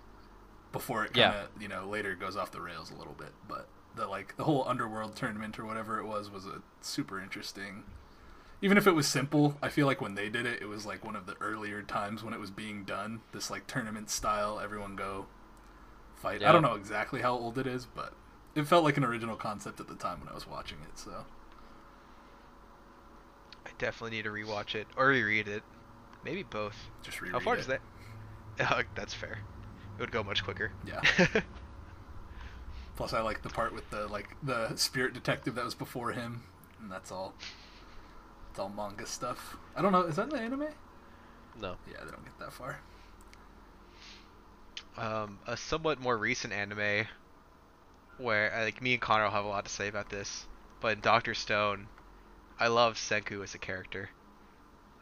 Before 0.73 1.03
it 1.05 1.15
kind 1.15 1.35
Yeah. 1.35 1.43
of 1.45 1.63
you 1.63 1.69
know 1.69 1.87
later 1.87 2.15
goes 2.15 2.37
off 2.37 2.51
the 2.53 2.61
rails 2.61 2.91
a 2.91 2.95
little 2.97 3.15
bit, 3.15 3.33
but 3.49 3.69
the 3.97 4.07
like 4.07 4.37
the 4.37 4.45
whole 4.45 4.67
underworld 4.69 5.17
tournament 5.17 5.59
or 5.59 5.65
whatever 5.65 5.99
it 5.99 6.05
was 6.07 6.31
was 6.31 6.47
a 6.47 6.63
super 6.81 7.21
interesting. 7.21 7.85
Even 8.61 8.77
if 8.77 8.87
it 8.89 8.93
was 8.95 9.07
simple, 9.07 9.57
I 9.63 9.69
feel 9.69 9.87
like 9.87 10.01
when 10.01 10.15
they 10.17 10.29
did 10.29 10.45
it, 10.45 10.61
it 10.61 10.67
was 10.67 10.85
like 10.85 11.05
one 11.05 11.15
of 11.17 11.27
the 11.27 11.37
earlier 11.41 11.81
times 11.83 12.25
when 12.25 12.35
it 12.35 12.41
was 12.41 12.51
being 12.51 12.83
done. 12.85 13.21
This 13.33 13.51
like 13.51 13.67
tournament 13.67 14.11
style, 14.11 14.61
everyone 14.61 14.97
go 14.97 15.27
fight. 16.19 16.43
I 16.43 16.53
don't 16.53 16.63
know 16.63 16.75
exactly 16.75 17.21
how 17.23 17.33
old 17.35 17.59
it 17.59 17.67
is, 17.67 17.87
but 17.87 18.13
it 18.55 18.67
felt 18.67 18.85
like 18.85 18.97
an 18.97 19.05
original 19.05 19.37
concept 19.37 19.81
at 19.81 19.89
the 19.89 19.95
time 19.95 20.21
when 20.21 20.29
I 20.29 20.35
was 20.35 20.47
watching 20.47 20.79
it. 20.83 20.99
So 20.99 21.25
I 23.67 23.71
definitely 23.79 24.17
need 24.17 24.25
to 24.25 24.31
rewatch 24.31 24.75
it 24.75 24.87
or 24.97 25.09
reread 25.09 25.49
it. 25.49 25.63
Maybe 26.25 26.43
both. 26.43 26.77
just 27.03 27.21
reread 27.21 27.33
How 27.35 27.41
far 27.41 27.55
it. 27.55 27.59
does 27.59 27.67
that? 27.69 27.81
Oh, 28.61 28.81
that's 28.97 29.15
fair. 29.15 29.39
It 29.97 30.01
would 30.01 30.11
go 30.11 30.25
much 30.25 30.43
quicker. 30.43 30.73
Yeah. 30.85 31.01
Plus, 32.97 33.13
I 33.13 33.21
like 33.21 33.43
the 33.43 33.49
part 33.49 33.73
with 33.73 33.89
the 33.91 34.09
like 34.09 34.27
the 34.43 34.75
spirit 34.75 35.15
detective 35.15 35.55
that 35.55 35.65
was 35.65 35.77
before 35.77 36.11
him, 36.11 36.43
and 36.83 36.91
that's 36.91 37.13
all. 37.13 37.35
It's 38.51 38.59
all 38.59 38.69
manga 38.69 39.07
stuff. 39.07 39.57
I 39.77 39.83
don't 39.83 39.93
know. 39.93 40.01
Is 40.03 40.17
that 40.17 40.25
in 40.25 40.29
the 40.31 40.41
anime? 40.41 40.67
No. 41.61 41.77
Yeah, 41.89 41.99
they 42.05 42.11
don't 42.11 42.25
get 42.25 42.37
that 42.41 42.53
far. 42.53 42.81
Um, 44.99 45.39
a 45.47 45.57
somewhat 45.57 46.01
more 46.01 46.17
recent 46.17 46.53
anime 46.53 47.07
where 48.19 48.53
uh, 48.55 48.65
like 48.65 48.83
me 48.83 48.93
and 48.95 49.01
Connor 49.03 49.25
will 49.25 49.31
have 49.31 49.45
a 49.45 49.49
lot 49.49 49.65
to 49.65 49.71
say 49.71 49.89
about 49.89 50.11
this, 50.11 50.47
but 50.81 50.93
in 50.95 51.01
Doctor 51.01 51.35
Stone, 51.35 51.87
I 52.59 52.69
love 52.69 52.95
Senku 52.97 53.43
as 53.43 53.55
a 53.55 53.59
character. 53.59 54.11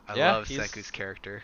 I 0.09 0.15
Yeah, 0.17 0.33
love 0.37 0.47
he's- 0.49 0.61
Senku's 0.69 0.91
character. 0.91 1.43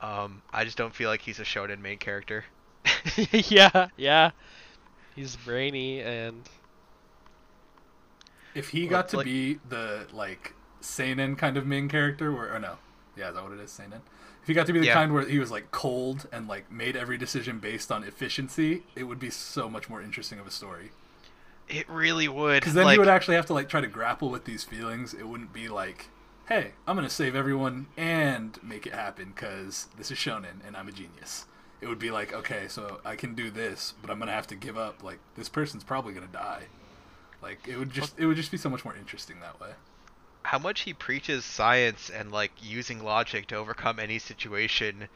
Um, 0.00 0.42
I 0.52 0.64
just 0.64 0.76
don't 0.76 0.94
feel 0.94 1.08
like 1.08 1.22
he's 1.22 1.38
a 1.40 1.44
shonen 1.44 1.80
main 1.80 1.98
character. 1.98 2.44
yeah, 3.32 3.88
yeah. 3.96 4.32
He's 5.14 5.36
brainy 5.36 6.00
and 6.02 6.42
If 8.54 8.68
he 8.70 8.82
Well, 8.82 8.90
got 8.90 9.08
to 9.10 9.16
like- 9.18 9.24
be 9.24 9.58
the 9.68 10.06
like 10.12 10.54
seinen 10.80 11.36
kind 11.36 11.56
of 11.56 11.66
main 11.66 11.88
character, 11.88 12.32
where 12.32 12.54
or 12.54 12.58
no, 12.58 12.76
yeah, 13.16 13.28
is 13.30 13.34
that 13.34 13.42
what 13.42 13.52
it 13.52 13.60
is, 13.60 13.70
seinen? 13.70 14.02
If 14.44 14.48
he 14.48 14.52
got 14.52 14.66
to 14.66 14.74
be 14.74 14.78
the 14.78 14.84
Yeah. 14.84 14.92
kind 14.92 15.14
where 15.14 15.26
he 15.26 15.38
was 15.38 15.50
like 15.50 15.70
cold 15.70 16.26
and 16.30 16.46
like 16.46 16.70
made 16.70 16.96
every 16.96 17.16
decision 17.16 17.60
based 17.60 17.90
on 17.90 18.04
efficiency, 18.04 18.82
it 18.94 19.04
would 19.04 19.18
be 19.18 19.30
so 19.30 19.70
much 19.70 19.88
more 19.88 20.02
interesting 20.02 20.38
of 20.38 20.46
a 20.46 20.50
story. 20.50 20.90
It 21.66 21.88
really 21.88 22.28
would. 22.28 22.60
Because 22.60 22.74
then 22.74 22.84
like, 22.84 22.92
he 22.92 22.98
would 22.98 23.08
actually 23.08 23.36
have 23.36 23.46
to 23.46 23.54
like 23.54 23.70
try 23.70 23.80
to 23.80 23.86
grapple 23.86 24.28
with 24.28 24.44
these 24.44 24.62
feelings. 24.62 25.14
It 25.14 25.26
wouldn't 25.26 25.54
be 25.54 25.68
like, 25.68 26.08
"Hey, 26.44 26.72
I'm 26.86 26.94
gonna 26.94 27.08
save 27.08 27.34
everyone 27.34 27.86
and 27.96 28.62
make 28.62 28.86
it 28.86 28.92
happen 28.92 29.32
because 29.34 29.88
this 29.96 30.10
is 30.10 30.18
shonen 30.18 30.60
and 30.66 30.76
I'm 30.76 30.88
a 30.88 30.92
genius." 30.92 31.46
It 31.80 31.86
would 31.88 31.98
be 31.98 32.10
like, 32.10 32.34
"Okay, 32.34 32.68
so 32.68 33.00
I 33.02 33.16
can 33.16 33.34
do 33.34 33.50
this, 33.50 33.94
but 34.02 34.10
I'm 34.10 34.18
gonna 34.18 34.32
have 34.32 34.46
to 34.48 34.54
give 34.56 34.76
up. 34.76 35.02
Like 35.02 35.20
this 35.36 35.48
person's 35.48 35.84
probably 35.84 36.12
gonna 36.12 36.26
die." 36.26 36.64
Like 37.40 37.66
it 37.66 37.78
would 37.78 37.88
just 37.88 38.12
it 38.18 38.26
would 38.26 38.36
just 38.36 38.50
be 38.50 38.58
so 38.58 38.68
much 38.68 38.84
more 38.84 38.94
interesting 38.94 39.40
that 39.40 39.58
way. 39.58 39.70
How 40.44 40.58
much 40.58 40.82
he 40.82 40.92
preaches 40.92 41.44
science 41.44 42.10
and 42.10 42.30
like 42.30 42.52
using 42.60 43.02
logic 43.02 43.46
to 43.46 43.56
overcome 43.56 43.98
any 43.98 44.18
situation. 44.18 45.08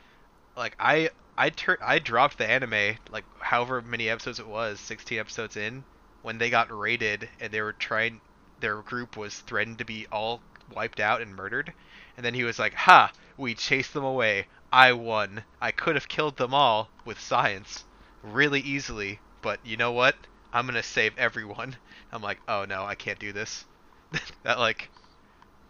Like 0.56 0.74
I 0.80 1.10
I 1.36 1.50
tur- 1.50 1.78
I 1.82 1.98
dropped 1.98 2.38
the 2.38 2.48
anime 2.48 2.96
like 3.10 3.24
however 3.38 3.82
many 3.82 4.08
episodes 4.08 4.40
it 4.40 4.46
was, 4.48 4.80
16 4.80 5.18
episodes 5.18 5.56
in, 5.56 5.84
when 6.22 6.38
they 6.38 6.50
got 6.50 6.76
raided 6.76 7.28
and 7.40 7.52
they 7.52 7.60
were 7.60 7.74
trying 7.74 8.20
their 8.58 8.82
group 8.82 9.16
was 9.16 9.40
threatened 9.40 9.78
to 9.78 9.84
be 9.84 10.06
all 10.10 10.42
wiped 10.70 10.98
out 10.98 11.20
and 11.20 11.36
murdered. 11.36 11.72
And 12.16 12.24
then 12.24 12.34
he 12.34 12.44
was 12.44 12.58
like, 12.58 12.74
"Ha, 12.74 13.12
we 13.36 13.54
chased 13.54 13.92
them 13.92 14.04
away. 14.04 14.48
I 14.72 14.92
won. 14.92 15.44
I 15.60 15.72
could 15.72 15.94
have 15.94 16.08
killed 16.08 16.36
them 16.38 16.54
all 16.54 16.90
with 17.04 17.20
science 17.20 17.84
really 18.22 18.60
easily, 18.60 19.20
but 19.42 19.60
you 19.64 19.76
know 19.76 19.92
what? 19.92 20.16
I'm 20.52 20.66
going 20.66 20.74
to 20.74 20.82
save 20.82 21.16
everyone." 21.18 21.76
I'm 22.12 22.22
like, 22.22 22.40
"Oh 22.48 22.64
no, 22.64 22.84
I 22.84 22.94
can't 22.94 23.18
do 23.18 23.32
this." 23.32 23.66
that 24.42 24.58
like 24.58 24.88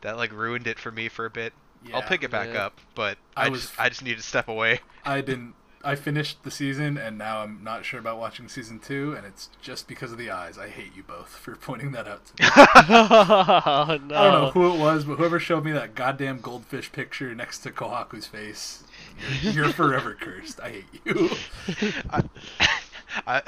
that 0.03 0.17
like 0.17 0.33
ruined 0.33 0.67
it 0.67 0.79
for 0.79 0.91
me 0.91 1.09
for 1.09 1.25
a 1.27 1.31
bit. 1.31 1.53
I'll 1.95 2.03
pick 2.03 2.23
it 2.25 2.31
back 2.31 2.49
Yeah. 2.53 2.67
up, 2.67 2.81
but 2.95 3.19
I 3.37 3.47
I, 3.47 3.49
was- 3.51 3.63
just 3.63 3.81
I 3.81 3.89
just 3.89 4.03
need 4.03 4.17
to 4.17 4.23
step 4.23 4.49
away. 4.49 4.81
I 5.05 5.21
didn't. 5.21 5.55
I 5.85 5.95
finished 5.95 6.43
the 6.43 6.51
season 6.51 6.99
and 6.99 7.17
now 7.17 7.39
I'm 7.43 7.63
not 7.63 7.85
sure 7.85 8.01
about 8.01 8.19
watching 8.19 8.49
season 8.49 8.81
two, 8.81 9.15
and 9.17 9.25
it's 9.25 9.49
just 9.63 9.87
because 9.87 10.11
of 10.11 10.19
the 10.19 10.29
eyes. 10.29 10.59
I 10.59 10.69
hate 10.69 10.91
you 10.97 11.05
both 11.05 11.29
for 11.45 11.55
pointing 11.55 11.93
that 11.93 12.09
out 12.09 12.27
to 12.27 12.43
me. 12.43 12.49
oh 12.51 13.99
no. 14.09 14.17
I 14.17 14.25
don't 14.25 14.43
know 14.43 14.51
who 14.51 14.75
it 14.75 14.79
was, 14.79 15.05
but 15.05 15.17
whoever 15.17 15.39
showed 15.39 15.65
me 15.65 15.71
that 15.73 15.95
goddamn 15.95 16.41
goldfish 16.41 16.91
picture 16.91 17.33
next 17.35 17.61
to 17.61 17.71
Kohaku's 17.71 18.27
face, 18.27 18.83
you're, 19.41 19.53
you're 19.53 19.73
forever 19.73 20.17
cursed. 20.21 20.61
I 20.61 20.71
hate 20.71 20.85
you. 21.05 21.31
I, 22.11 22.23
I 23.27 23.43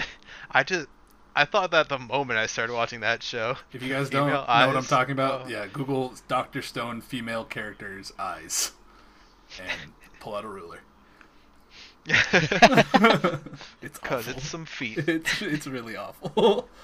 I 0.53 0.63
just 0.63 0.87
I 1.35 1.45
thought 1.45 1.71
that 1.71 1.89
the 1.89 1.99
moment 1.99 2.39
I 2.39 2.47
started 2.47 2.73
watching 2.75 3.01
that 3.01 3.23
show. 3.23 3.57
If 3.73 3.83
you 3.83 3.89
guys 3.93 4.11
don't 4.11 4.29
know 4.29 4.41
what 4.41 4.77
I'm 4.77 4.83
talking 4.85 5.13
about, 5.13 5.43
Oh. 5.45 5.49
yeah, 5.49 5.67
Google 5.73 6.15
Doctor 6.29 6.61
Stone 6.63 7.01
female 7.03 7.45
characters 7.45 8.13
eyes, 8.19 8.73
and 9.59 9.93
pull 10.21 10.35
out 10.35 10.45
a 10.45 10.49
ruler. 10.49 10.81
it's 12.07 13.99
Cause 13.99 14.27
it's 14.27 14.49
some 14.49 14.65
feet. 14.65 14.99
it's 15.09 15.43
it's 15.43 15.67
really 15.67 15.97
awful. 15.97 16.69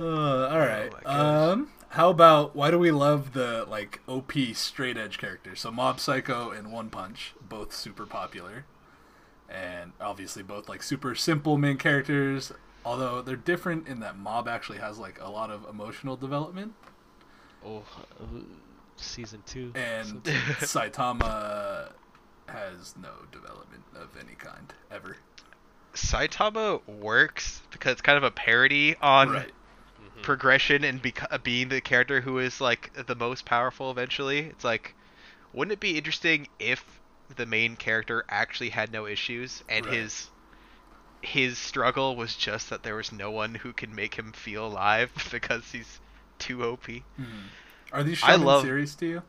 Uh, 0.00 0.48
all 0.48 0.58
right. 0.58 0.90
gosh. 1.04 1.04
um, 1.52 1.68
how 1.90 2.08
about 2.08 2.56
why 2.56 2.70
do 2.70 2.78
we 2.78 2.90
love 2.90 3.34
the 3.34 3.66
like 3.68 4.00
OP 4.08 4.32
straight 4.54 4.96
edge 4.96 5.18
characters? 5.18 5.60
So 5.60 5.70
Mob 5.70 6.00
Psycho 6.00 6.50
and 6.50 6.72
One 6.72 6.88
Punch, 6.88 7.34
both 7.46 7.74
super 7.74 8.06
popular, 8.06 8.64
and 9.50 9.92
obviously 10.00 10.42
both 10.42 10.66
like 10.66 10.82
super 10.82 11.14
simple 11.14 11.58
main 11.58 11.76
characters. 11.76 12.52
Although 12.84 13.22
they're 13.22 13.36
different 13.36 13.86
in 13.88 14.00
that 14.00 14.18
Mob 14.18 14.48
actually 14.48 14.78
has 14.78 14.98
like 14.98 15.20
a 15.20 15.28
lot 15.30 15.50
of 15.50 15.66
emotional 15.68 16.16
development, 16.16 16.74
Oh, 17.64 17.82
season 18.96 19.42
two. 19.46 19.72
and 19.74 20.22
Saitama 20.60 21.92
has 22.48 22.96
no 22.96 23.10
development 23.30 23.84
of 23.94 24.08
any 24.18 24.34
kind 24.34 24.72
ever. 24.90 25.16
Saitama 25.94 26.80
works 26.88 27.60
because 27.70 27.92
it's 27.92 28.00
kind 28.02 28.18
of 28.18 28.24
a 28.24 28.30
parody 28.30 28.96
on 29.00 29.30
Right. 29.30 29.46
two. 29.46 30.20
progression 30.22 30.84
and 30.84 31.02
beco- 31.02 31.26
uh, 31.30 31.38
being 31.38 31.68
the 31.68 31.80
character 31.80 32.20
who 32.20 32.38
is 32.38 32.60
like 32.60 32.92
the 33.06 33.14
most 33.14 33.44
powerful 33.44 33.90
eventually. 33.90 34.40
It's 34.40 34.64
like, 34.64 34.94
wouldn't 35.52 35.72
it 35.72 35.80
be 35.80 35.96
interesting 35.96 36.48
if 36.58 36.84
the 37.36 37.46
main 37.46 37.76
character 37.76 38.24
actually 38.28 38.70
had 38.70 38.92
no 38.92 39.06
issues 39.06 39.62
and 39.68 39.86
Right. 39.86 39.94
his 39.94 40.28
his 41.22 41.56
struggle 41.58 42.16
was 42.16 42.34
just 42.36 42.68
that 42.70 42.82
there 42.82 42.96
was 42.96 43.12
no 43.12 43.30
one 43.30 43.54
who 43.54 43.72
could 43.72 43.90
make 43.90 44.14
him 44.14 44.32
feel 44.32 44.66
alive 44.66 45.10
because 45.30 45.70
he's 45.72 46.00
too 46.38 46.62
OP. 46.64 46.86
Mhm. 46.86 47.02
Are 47.92 48.02
these 48.02 48.20
shonen 48.20 48.44
love- 48.44 48.62
series 48.62 48.94
to 48.96 49.06
you? 49.06 49.22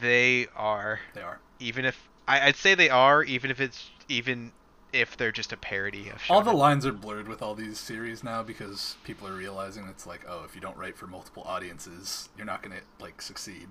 They 0.00 0.46
are 0.56 1.00
They 1.14 1.20
are. 1.22 1.40
even 1.58 1.84
if 1.84 2.08
I, 2.26 2.40
I'd 2.48 2.56
say 2.56 2.74
they 2.74 2.88
are 2.90 3.22
even 3.22 3.50
if 3.50 3.60
it's 3.60 3.90
even 4.08 4.52
if 4.92 5.16
they're 5.16 5.32
just 5.32 5.52
a 5.52 5.56
parody 5.56 6.08
of 6.08 6.22
All 6.30 6.40
the 6.42 6.52
lines 6.52 6.86
are 6.86 6.92
blurred 6.92 7.26
with 7.28 7.42
all 7.42 7.54
these 7.54 7.78
series 7.78 8.22
now 8.22 8.42
because 8.42 8.96
people 9.04 9.26
are 9.26 9.34
realizing 9.34 9.86
it's 9.88 10.06
like, 10.06 10.24
oh, 10.28 10.44
if 10.44 10.54
you 10.54 10.60
don't 10.60 10.76
write 10.76 10.96
for 10.96 11.06
multiple 11.08 11.42
audiences, 11.44 12.28
you're 12.36 12.46
not 12.46 12.62
gonna 12.62 12.80
like 13.00 13.20
succeed. 13.20 13.68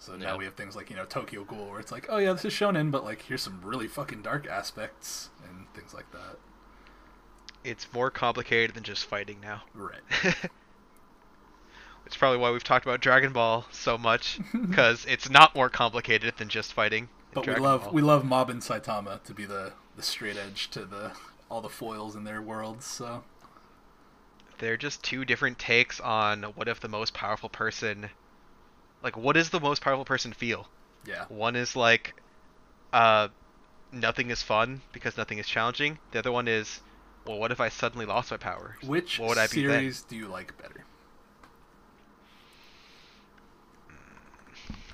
So 0.00 0.16
now 0.16 0.34
Yeah. 0.34 0.36
we 0.36 0.44
have 0.46 0.54
things 0.54 0.74
like 0.76 0.90
you 0.90 0.96
know 0.96 1.04
Tokyo 1.06 1.44
Ghoul, 1.44 1.70
where 1.70 1.80
it's 1.80 1.92
like, 1.92 2.06
oh 2.08 2.18
yeah, 2.18 2.32
this 2.32 2.44
is 2.46 2.52
shonen, 2.54 2.90
but 2.90 3.04
like 3.04 3.22
here's 3.22 3.42
some 3.42 3.60
really 3.62 3.88
fucking 3.88 4.22
dark 4.22 4.48
aspects 4.48 5.30
and 5.48 5.72
things 5.74 5.94
like 5.94 6.10
that. 6.12 6.38
it's 7.64 7.92
more 7.92 8.10
complicated 8.10 8.74
than 8.74 8.82
just 8.84 9.06
fighting 9.06 9.40
now. 9.40 9.62
Right. 9.74 10.00
It's 12.06 12.16
probably 12.16 12.38
why 12.38 12.50
we've 12.50 12.64
talked 12.64 12.84
about 12.84 13.00
Dragon 13.00 13.32
Ball 13.32 13.66
so 13.70 13.96
much 13.96 14.38
because 14.52 15.04
it's 15.06 15.30
not 15.30 15.54
more 15.54 15.70
complicated 15.70 16.36
than 16.36 16.48
just 16.50 16.72
fighting. 16.74 17.08
in 17.32 17.42
But 17.42 17.46
we 17.46 17.54
love 17.56 17.84
Ball. 17.84 17.92
we 17.92 18.02
love 18.02 18.24
Mob 18.24 18.50
and 18.50 18.60
Saitama 18.60 19.22
to 19.24 19.32
be 19.34 19.44
the 19.46 19.74
the 19.96 20.02
straight 20.02 20.36
edge 20.36 20.68
to 20.70 20.84
the 20.84 21.12
all 21.50 21.60
the 21.60 21.68
foils 21.70 22.16
in 22.16 22.24
their 22.24 22.42
worlds. 22.42 22.84
So 22.86 23.24
They're 24.58 24.76
just 24.76 25.02
two 25.02 25.24
different 25.24 25.58
takes 25.58 26.00
on 26.00 26.42
what 26.42 26.68
if 26.68 26.80
the 26.80 26.88
most 26.88 27.14
powerful 27.14 27.48
person, 27.48 28.10
like 29.02 29.16
what 29.16 29.34
does 29.34 29.50
the 29.50 29.60
most 29.60 29.82
powerful 29.82 30.04
person 30.04 30.32
feel? 30.32 30.68
yeah, 31.04 31.26
One 31.28 31.56
is 31.56 31.76
like, 31.76 32.14
uh, 32.92 33.28
nothing 33.92 34.30
is 34.30 34.42
fun 34.42 34.82
because 34.92 35.16
nothing 35.16 35.38
is 35.38 35.48
challenging. 35.48 35.98
The 36.12 36.18
other 36.20 36.32
one 36.32 36.48
is, 36.48 36.82
well, 37.26 37.38
what 37.38 37.52
if 37.52 37.60
I 37.60 37.68
suddenly 37.68 38.06
lost 38.06 38.30
my 38.30 38.36
power? 38.38 38.76
Which 38.82 39.18
what 39.18 39.28
would 39.30 39.38
I 39.38 39.46
be 39.48 39.62
then? 39.62 39.82
series 39.82 40.02
do 40.02 40.16
you 40.16 40.28
like 40.28 40.56
better? 40.58 40.84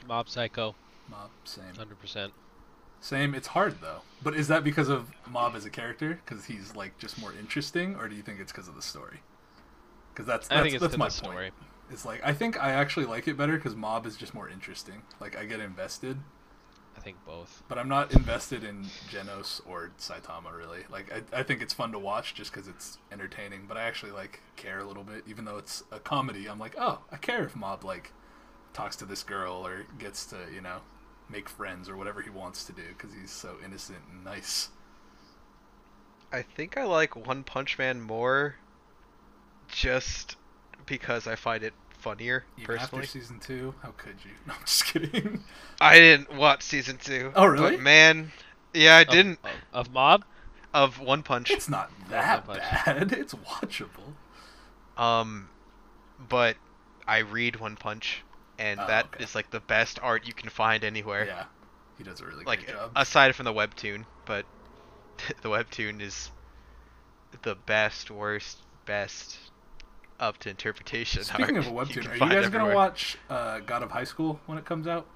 Mob 0.07 0.29
Psycho, 0.29 0.77
Mob, 1.09 1.31
same. 1.45 1.75
hundred 1.77 1.99
percent. 1.99 2.33
Same. 3.01 3.35
It's 3.35 3.49
hard 3.49 3.81
though. 3.81 4.03
But 4.23 4.35
is 4.35 4.49
that 4.49 4.65
because 4.65 4.89
of 4.89 5.13
Mob 5.27 5.55
as 5.57 5.65
a 5.65 5.71
character? 5.71 6.21
Because 6.25 6.45
he's 6.47 6.75
like 6.75 6.99
just 6.99 7.19
more 7.19 7.33
interesting, 7.33 7.97
or 7.97 8.09
do 8.09 8.17
you 8.17 8.23
think 8.23 8.41
it's 8.41 8.53
because 8.53 8.69
of 8.69 8.75
the 8.75 8.83
story? 8.83 9.21
Because 10.13 10.27
that's, 10.27 10.49
that's 10.49 10.61
I 10.61 10.63
think 10.63 10.75
it's 10.75 10.83
that's 10.83 10.93
the 10.93 10.99
my 10.99 11.09
story. 11.09 11.51
point. 11.51 11.55
It's 11.91 12.05
like 12.05 12.21
I 12.25 12.33
think 12.33 12.63
I 12.63 12.73
actually 12.73 13.07
like 13.07 13.29
it 13.29 13.37
better 13.37 13.57
because 13.57 13.77
Mob 13.77 14.07
is 14.07 14.17
just 14.17 14.35
more 14.35 14.49
interesting. 14.49 15.03
Like 15.21 15.37
I 15.37 15.45
get 15.45 15.61
invested, 15.61 16.19
I 16.97 17.01
think 17.01 17.17
both. 17.25 17.63
but 17.69 17.79
I'm 17.79 17.89
not 17.89 18.13
invested 18.15 18.65
in 18.65 18.85
Genos 19.11 19.61
or 19.67 19.93
Saitama 19.99 20.57
really. 20.57 20.85
Like 20.91 21.13
I, 21.13 21.41
I 21.41 21.43
think 21.43 21.63
it's 21.63 21.75
fun 21.75 21.93
to 21.93 21.99
watch 21.99 22.35
just 22.35 22.53
because 22.53 22.67
it's 22.69 22.99
entertaining. 23.13 23.67
But 23.69 23.77
I 23.77 23.83
actually 23.83 24.13
like 24.13 24.41
care 24.57 24.81
a 24.81 24.85
little 24.85 25.05
bit, 25.05 25.23
even 25.29 25.45
though 25.45 25.59
it's 25.59 25.85
a 25.93 26.01
comedy. 26.01 26.49
I'm 26.49 26.59
like, 26.59 26.75
oh, 26.79 27.01
I 27.13 27.17
care 27.17 27.45
if 27.45 27.55
Mob 27.55 27.85
like 27.85 28.13
talks 28.73 28.97
to 28.97 29.05
this 29.05 29.23
girl 29.23 29.67
or 29.67 29.87
gets 29.99 30.27
to 30.27 30.37
you 30.53 30.61
know 30.61 30.79
make 31.29 31.49
friends 31.49 31.89
or 31.89 31.97
whatever 31.97 32.23
he 32.23 32.31
wants 32.31 32.65
to 32.65 32.73
do 32.73 32.83
because 32.97 33.15
he's 33.15 33.31
so 33.31 33.57
innocent 33.65 33.99
and 34.13 34.25
nice. 34.25 34.71
I 36.33 36.43
think 36.43 36.77
I 36.77 36.85
like 36.85 37.15
One 37.15 37.45
Punch 37.45 37.79
Man 37.79 38.01
more 38.01 38.57
just 39.69 40.37
because 40.87 41.27
I 41.27 41.35
find 41.37 41.63
it 41.63 41.75
funnier, 41.99 42.45
Even 42.57 42.67
personally. 42.67 43.03
after 43.05 43.19
season 43.19 43.39
two, 43.41 43.75
how 43.83 43.91
could 43.97 44.15
you? 44.25 44.31
No, 44.47 44.55
I'm 44.55 44.61
just 44.65 44.85
kidding. 44.87 45.45
I 45.81 45.99
didn't 45.99 46.35
watch 46.37 46.63
season 46.63 46.99
two. 46.99 47.33
Oh, 47.35 47.47
really? 47.47 47.73
But 47.73 47.81
man, 47.81 48.33
yeah, 48.73 48.97
I 48.97 49.01
Of- 49.03 49.09
didn't. 49.09 49.39
Of, 49.73 49.87
of 49.89 49.93
Mob? 49.93 50.25
Of 50.75 51.01
One 51.01 51.23
Punch. 51.23 51.51
It's 51.51 51.69
not 51.69 51.91
that 52.11 52.47
bad. 52.47 53.13
It's 53.19 53.35
watchable. 53.35 54.13
Um, 54.97 55.49
but 56.29 56.57
I 57.07 57.19
read 57.19 57.57
One 57.57 57.77
Punch, 57.77 58.23
and 58.59 58.79
Oh, 58.81 58.87
that 58.87 59.09
is 59.19 59.31
okay. 59.31 59.39
like 59.39 59.51
the 59.51 59.61
best 59.61 59.99
art 60.03 60.27
you 60.27 60.33
can 60.35 60.51
find 60.51 60.85
anywhere. 60.85 61.27
Yeah, 61.27 61.45
he 61.99 62.05
does 62.05 62.21
a 62.21 62.27
really 62.27 62.45
like 62.45 62.65
great 62.67 62.77
job. 62.77 62.93
aside 62.95 63.35
from 63.35 63.45
the 63.45 63.53
webtoon, 63.55 64.05
but 64.27 64.45
the 65.43 65.49
webtoon 65.49 66.01
is 66.01 66.31
the 67.43 67.55
best, 67.55 68.11
worst, 68.11 68.59
best, 68.87 69.39
up 70.21 70.39
to 70.39 70.51
interpretation. 70.51 71.23
Speaking 71.25 71.57
art 71.57 71.67
of 71.67 71.73
a 71.73 71.75
webtoon, 71.75 72.03
can 72.03 72.07
are 72.09 72.13
you 72.15 72.19
find 72.21 72.33
guys 72.33 72.49
gonna 72.51 72.75
watch 72.75 73.17
uh, 73.31 73.61
God 73.61 73.83
of 73.83 73.91
High 73.91 74.05
School 74.05 74.41
when 74.47 74.59
it 74.59 74.65
comes 74.65 74.87
out? 74.87 75.07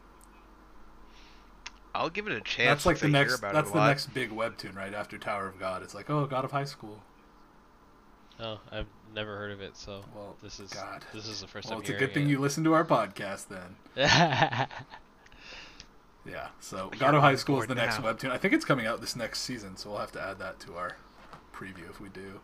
I'll 1.95 2.11
give 2.11 2.27
it 2.29 2.33
a 2.33 2.41
chance. 2.41 2.85
that's 2.85 2.87
like 2.87 2.99
the 3.01 3.07
I 3.09 3.11
next. 3.11 3.41
That's 3.41 3.71
the 3.73 3.77
lot. 3.77 3.89
next 3.89 4.15
big 4.15 4.31
webtoon, 4.31 4.77
right 4.77 4.95
after 4.95 5.19
Tower 5.19 5.49
of 5.49 5.59
God. 5.59 5.83
It's 5.83 5.95
like, 5.95 6.09
oh, 6.09 6.25
God 6.27 6.45
of 6.45 6.53
High 6.53 6.65
School. 6.65 7.03
Oh, 8.39 8.61
I've 8.71 8.87
never 9.15 9.37
heard 9.37 9.51
of 9.51 9.61
it, 9.61 9.77
so 9.77 10.03
Well, 10.15 10.37
this 10.43 10.61
is 10.61 10.71
God. 10.71 11.05
this 11.13 11.27
is 11.27 11.41
the 11.41 11.47
first 11.49 11.67
Well, 11.69 11.81
time 11.81 11.83
it's 11.83 11.91
a 11.91 11.99
good 11.99 12.15
thing 12.15 12.29
you 12.29 12.39
listen 12.39 12.63
to 12.65 12.73
our 12.75 12.85
podcast 12.85 13.49
then. 13.49 13.77
you. 13.97 14.07
Yeah. 16.31 16.49
So 16.61 16.91
You're 16.93 17.01
God 17.01 17.15
of 17.15 17.23
High 17.23 17.35
School 17.35 17.61
is 17.63 17.67
the 17.67 17.75
next 17.75 17.99
now. 17.99 18.13
webtoon. 18.13 18.31
I 18.31 18.37
think 18.39 18.53
it's 18.55 18.65
coming 18.65 18.87
out 18.87 19.01
this 19.01 19.17
next 19.17 19.41
season, 19.41 19.77
so 19.77 19.91
we'll 19.91 20.01
have 20.01 20.13
to 20.13 20.23
add 20.23 20.39
that 20.39 20.61
to 20.61 20.75
our 20.77 20.97
preview 21.53 21.89
if 21.89 21.99
we 22.01 22.09
do, 22.11 22.41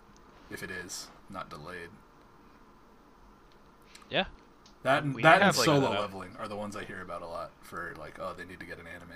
if 0.50 0.62
it 0.62 0.70
is 0.70 1.08
not 1.30 1.50
delayed. 1.50 1.90
Yeah. 4.10 4.24
That 4.82 5.02
and 5.02 5.14
We 5.14 5.22
that 5.22 5.42
and 5.42 5.56
like, 5.56 5.64
solo 5.64 5.92
that. 5.92 6.00
leveling 6.00 6.30
are 6.38 6.48
the 6.48 6.56
ones 6.56 6.76
I 6.76 6.84
hear 6.84 7.02
about 7.02 7.22
a 7.22 7.26
lot 7.26 7.50
for 7.62 7.94
like, 7.98 8.18
oh, 8.20 8.34
they 8.36 8.44
need 8.44 8.60
to 8.60 8.66
get 8.66 8.78
an 8.78 8.86
anime. 8.86 9.10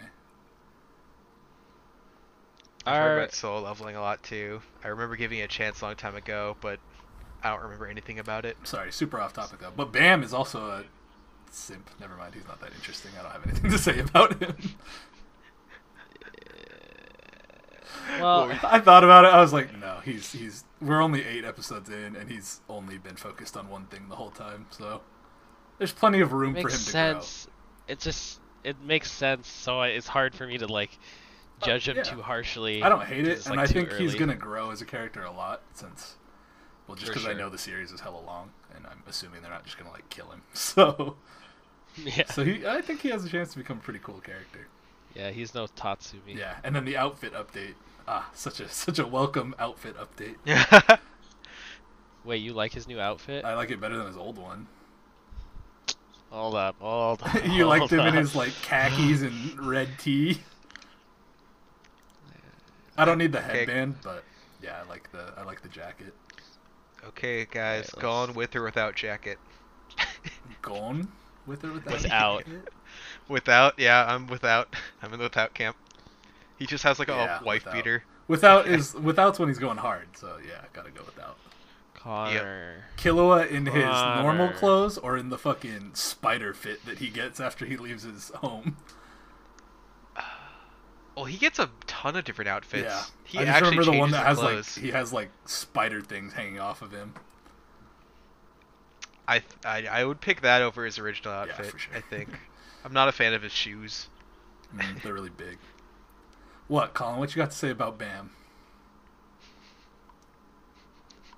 I've 2.86 2.96
heard 2.96 3.18
about 3.18 3.34
solo 3.34 3.60
leveling 3.60 3.96
a 3.96 4.00
lot 4.00 4.22
too. 4.22 4.62
I 4.82 4.88
remember 4.88 5.16
giving 5.16 5.38
it 5.38 5.42
a 5.42 5.48
chance 5.48 5.80
a 5.80 5.84
long 5.84 5.96
time 5.96 6.16
ago, 6.16 6.56
but 6.60 6.80
I 7.42 7.50
don't 7.50 7.62
remember 7.62 7.86
anything 7.86 8.18
about 8.18 8.44
it. 8.44 8.56
Sorry, 8.64 8.90
super 8.92 9.20
off 9.20 9.32
topic 9.34 9.60
though. 9.60 9.72
But 9.74 9.92
Bam 9.92 10.22
is 10.22 10.32
also 10.32 10.66
a 10.66 10.84
simp. 11.50 11.90
Never 12.00 12.16
mind, 12.16 12.34
he's 12.34 12.46
not 12.46 12.60
that 12.60 12.72
interesting. 12.74 13.12
I 13.18 13.22
don't 13.22 13.32
have 13.32 13.46
anything 13.46 13.70
to 13.70 13.78
say 13.78 13.98
about 14.00 14.40
him. 14.42 14.56
Well, 18.20 18.50
I 18.62 18.80
thought 18.80 19.04
about 19.04 19.24
it. 19.24 19.28
I 19.28 19.40
was 19.40 19.52
like, 19.52 19.76
no, 19.78 20.00
he's 20.04 20.32
he's. 20.32 20.64
We're 20.80 21.02
only 21.02 21.24
eight 21.24 21.44
episodes 21.44 21.90
in, 21.90 22.16
and 22.16 22.30
he's 22.30 22.60
only 22.68 22.98
been 22.98 23.16
focused 23.16 23.56
on 23.56 23.68
one 23.68 23.86
thing 23.86 24.08
the 24.08 24.16
whole 24.16 24.30
time. 24.30 24.66
So 24.70 25.02
there's 25.78 25.92
plenty 25.92 26.20
of 26.20 26.32
room 26.32 26.54
for 26.54 26.60
him 26.60 26.64
makes 26.64 26.84
to 26.84 26.90
sense. 26.90 27.48
It 27.88 28.00
just 28.00 28.40
it 28.64 28.76
makes 28.82 29.10
sense. 29.10 29.48
So 29.48 29.82
it's 29.82 30.08
hard 30.08 30.34
for 30.34 30.46
me 30.46 30.58
to 30.58 30.66
like 30.66 30.98
judge 31.62 31.88
him 31.88 31.96
yeah. 31.96 32.02
too 32.02 32.22
harshly. 32.22 32.82
I 32.82 32.88
don't 32.88 33.04
hate 33.04 33.26
it, 33.26 33.46
and 33.46 33.56
like, 33.56 33.68
I 33.68 33.72
think 33.72 33.92
he's 33.92 34.14
gonna 34.14 34.34
grow 34.34 34.70
as 34.70 34.80
a 34.80 34.86
character 34.86 35.22
a 35.24 35.32
lot 35.32 35.62
since, 35.74 36.16
well, 36.86 36.96
just 36.96 37.12
because 37.12 37.26
I 37.26 37.32
know 37.32 37.50
the 37.50 37.58
series 37.58 37.92
is 37.92 38.00
hella 38.00 38.20
long, 38.20 38.50
and 38.74 38.86
I'm 38.86 39.02
assuming 39.06 39.42
they're 39.42 39.50
not 39.50 39.64
just 39.64 39.78
gonna 39.78 39.90
like 39.90 40.08
kill 40.08 40.30
him. 40.30 40.42
So 40.54 41.16
Yeah. 42.04 42.30
so 42.30 42.44
he, 42.44 42.66
I 42.66 42.80
think 42.80 43.00
he 43.00 43.08
has 43.10 43.24
a 43.24 43.28
chance 43.28 43.52
to 43.52 43.58
become 43.58 43.78
a 43.78 43.80
pretty 43.80 44.00
cool 44.02 44.20
character. 44.20 44.68
Yeah, 45.14 45.30
he's 45.30 45.54
no 45.54 45.66
Tatsumi. 45.66 46.36
Yeah, 46.36 46.56
and 46.64 46.74
then 46.74 46.84
the 46.84 46.96
outfit 46.96 47.32
update. 47.34 47.74
Ah, 48.06 48.28
such 48.34 48.60
a 48.60 48.68
such 48.70 48.98
a 48.98 49.06
welcome 49.06 49.54
outfit 49.58 49.96
update. 49.96 50.36
Wait, 52.24 52.36
you 52.38 52.52
like 52.52 52.72
his 52.72 52.86
new 52.86 53.00
outfit? 53.00 53.44
I 53.44 53.54
like 53.54 53.70
it 53.70 53.80
better 53.80 53.96
than 53.96 54.06
his 54.06 54.16
old 54.16 54.36
one. 54.38 54.66
Hold 56.30 56.54
up, 56.54 56.76
hold 56.78 57.22
up. 57.22 57.44
you 57.46 57.66
liked 57.66 57.80
hold 57.90 57.92
him 57.92 58.06
in 58.06 58.14
his 58.14 58.34
like 58.36 58.52
khakis 58.62 59.22
and 59.22 59.58
red 59.66 59.88
tee. 59.98 60.40
I 62.96 63.04
don't 63.04 63.18
need 63.18 63.32
the 63.32 63.38
Okay. 63.38 63.58
headband, 63.60 63.96
but 64.02 64.24
yeah, 64.62 64.80
I 64.84 64.88
like 64.88 65.10
the 65.12 65.32
I 65.36 65.42
like 65.42 65.62
the 65.62 65.68
jacket. 65.68 66.14
okay, 67.08 67.46
guys, 67.46 67.90
Alright, 67.94 68.02
Gon 68.02 68.34
with 68.34 68.54
or 68.54 68.62
without 68.62 68.94
jacket. 68.94 69.38
Gon 70.62 71.08
with 71.46 71.64
or 71.64 71.72
without? 71.72 71.92
Without. 72.02 72.44
Without, 73.30 73.78
yeah, 73.78 74.04
I'm 74.06 74.26
without. 74.26 74.74
I'm 75.02 75.12
in 75.12 75.18
the 75.18 75.24
without 75.24 75.54
camp. 75.54 75.76
He 76.58 76.66
just 76.66 76.84
has 76.84 76.98
like 76.98 77.08
a 77.08 77.12
Yeah, 77.12 77.42
wife 77.42 77.64
without. 77.64 77.72
beater. 77.72 78.04
Without 78.28 78.66
is 78.74 78.94
without's 78.94 79.38
when 79.38 79.48
he's 79.48 79.58
going 79.58 79.78
hard. 79.78 80.16
So 80.16 80.38
yeah, 80.46 80.64
gotta 80.72 80.90
go 80.90 81.02
without. 81.04 81.36
Connor. 81.94 82.84
Killua 82.96 83.48
in 83.50 83.66
his 83.66 83.84
normal 83.84 84.50
clothes 84.52 84.98
or 84.98 85.16
in 85.16 85.28
the 85.28 85.38
fucking 85.38 85.90
spider 85.94 86.54
fit 86.54 86.84
that 86.86 86.98
he 86.98 87.08
gets 87.08 87.40
after 87.40 87.66
he 87.66 87.76
leaves 87.76 88.02
his 88.04 88.30
home. 88.36 88.76
Well, 91.16 91.24
he 91.26 91.36
gets 91.36 91.58
a 91.58 91.68
ton 91.86 92.16
of 92.16 92.24
different 92.24 92.48
outfits. 92.48 92.84
yeah, 92.84 93.04
He 93.24 93.38
I 93.38 93.44
just 93.44 93.56
actually 93.56 93.78
remember 93.78 93.84
the 93.84 93.98
one 93.98 94.10
that 94.12 94.24
has 94.26 94.38
clothes. 94.38 94.76
like 94.76 94.84
he 94.84 94.90
has 94.92 95.12
like 95.12 95.30
spider 95.44 96.00
things 96.00 96.32
hanging 96.32 96.58
off 96.60 96.82
of 96.82 96.92
him. 96.92 97.14
I, 99.28 99.42
I 99.64 99.86
I 99.86 100.04
would 100.04 100.20
pick 100.20 100.40
that 100.42 100.62
over 100.62 100.84
his 100.84 100.98
original 100.98 101.32
Yeah, 101.44 101.52
outfit. 101.52 101.66
for 101.66 101.78
sure. 101.78 101.94
I 101.94 102.00
think. 102.00 102.28
I'm 102.84 102.92
not 102.92 103.08
a 103.08 103.12
fan 103.12 103.34
of 103.34 103.42
his 103.42 103.52
shoes. 103.52 104.08
Mm, 104.74 105.02
they're 105.02 105.14
really 105.14 105.30
big. 105.30 105.58
What, 106.68 106.94
Colin? 106.94 107.18
What 107.18 107.34
you 107.34 107.42
got 107.42 107.50
to 107.50 107.56
say 107.56 107.70
about 107.70 107.98
Bam? 107.98 108.30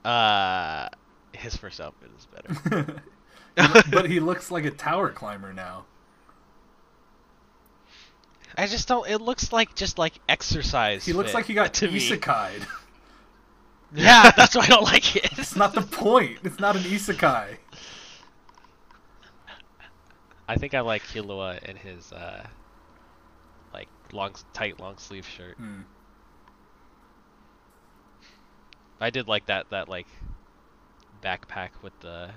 Uh, 0.04 0.88
his 1.32 1.56
first 1.56 1.80
outfit 1.80 2.10
is 2.18 2.26
better. 2.26 3.02
but 3.90 4.10
he 4.10 4.20
looks 4.20 4.50
like 4.50 4.64
a 4.64 4.70
tower 4.70 5.10
climber 5.10 5.52
now. 5.52 5.84
I 8.56 8.66
just 8.66 8.88
don't. 8.88 9.08
It 9.08 9.18
looks 9.18 9.52
like 9.52 9.74
just 9.74 9.98
like 9.98 10.14
exercise. 10.28 11.06
He 11.06 11.12
looks 11.12 11.30
fit 11.30 11.36
like 11.36 11.46
he 11.46 11.54
got 11.54 11.72
to 11.74 11.88
me. 11.88 11.98
isekai'd. 11.98 12.66
Yeah, 13.94 14.30
that's 14.30 14.54
why 14.56 14.62
I 14.62 14.68
don't 14.68 14.84
like 14.84 15.16
it. 15.16 15.38
It's 15.38 15.54
not 15.54 15.74
the 15.74 15.82
point. 15.82 16.38
It's 16.44 16.58
not 16.58 16.76
an 16.76 16.82
isekai. 16.82 17.58
I 20.52 20.56
think 20.56 20.74
I 20.74 20.80
like 20.80 21.02
Killua 21.04 21.62
in 21.64 21.76
his 21.76 22.12
uh, 22.12 22.46
like 23.72 23.88
long, 24.12 24.34
tight, 24.52 24.78
long 24.78 24.98
sleeve 24.98 25.26
shirt. 25.26 25.56
Hmm. 25.56 25.80
I 29.00 29.08
did 29.08 29.28
like 29.28 29.46
that 29.46 29.70
that 29.70 29.88
like 29.88 30.06
backpack 31.22 31.70
with 31.80 31.98
the 32.00 32.30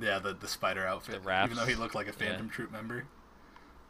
Yeah, 0.00 0.18
the 0.18 0.34
the 0.34 0.48
spider 0.48 0.84
outfit. 0.84 1.14
The 1.14 1.20
wraps. 1.20 1.52
Even 1.52 1.56
though 1.56 1.68
he 1.70 1.76
looked 1.76 1.94
like 1.94 2.06
a 2.06 2.10
Yeah. 2.10 2.30
Phantom 2.30 2.48
Troupe 2.50 2.72
member. 2.72 3.04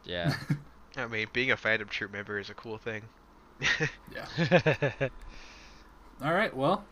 yeah. 0.03 0.35
I 0.97 1.07
mean, 1.07 1.27
being 1.33 1.49
a 1.49 1.57
Phantom 1.57 1.87
Troupe 1.87 2.11
member 2.11 2.37
is 2.37 2.51
a 2.51 2.53
cool 2.53 2.77
thing. 2.77 3.03
yeah. 4.13 4.27
All 6.23 6.33
right. 6.33 6.55
Well, 6.55 6.85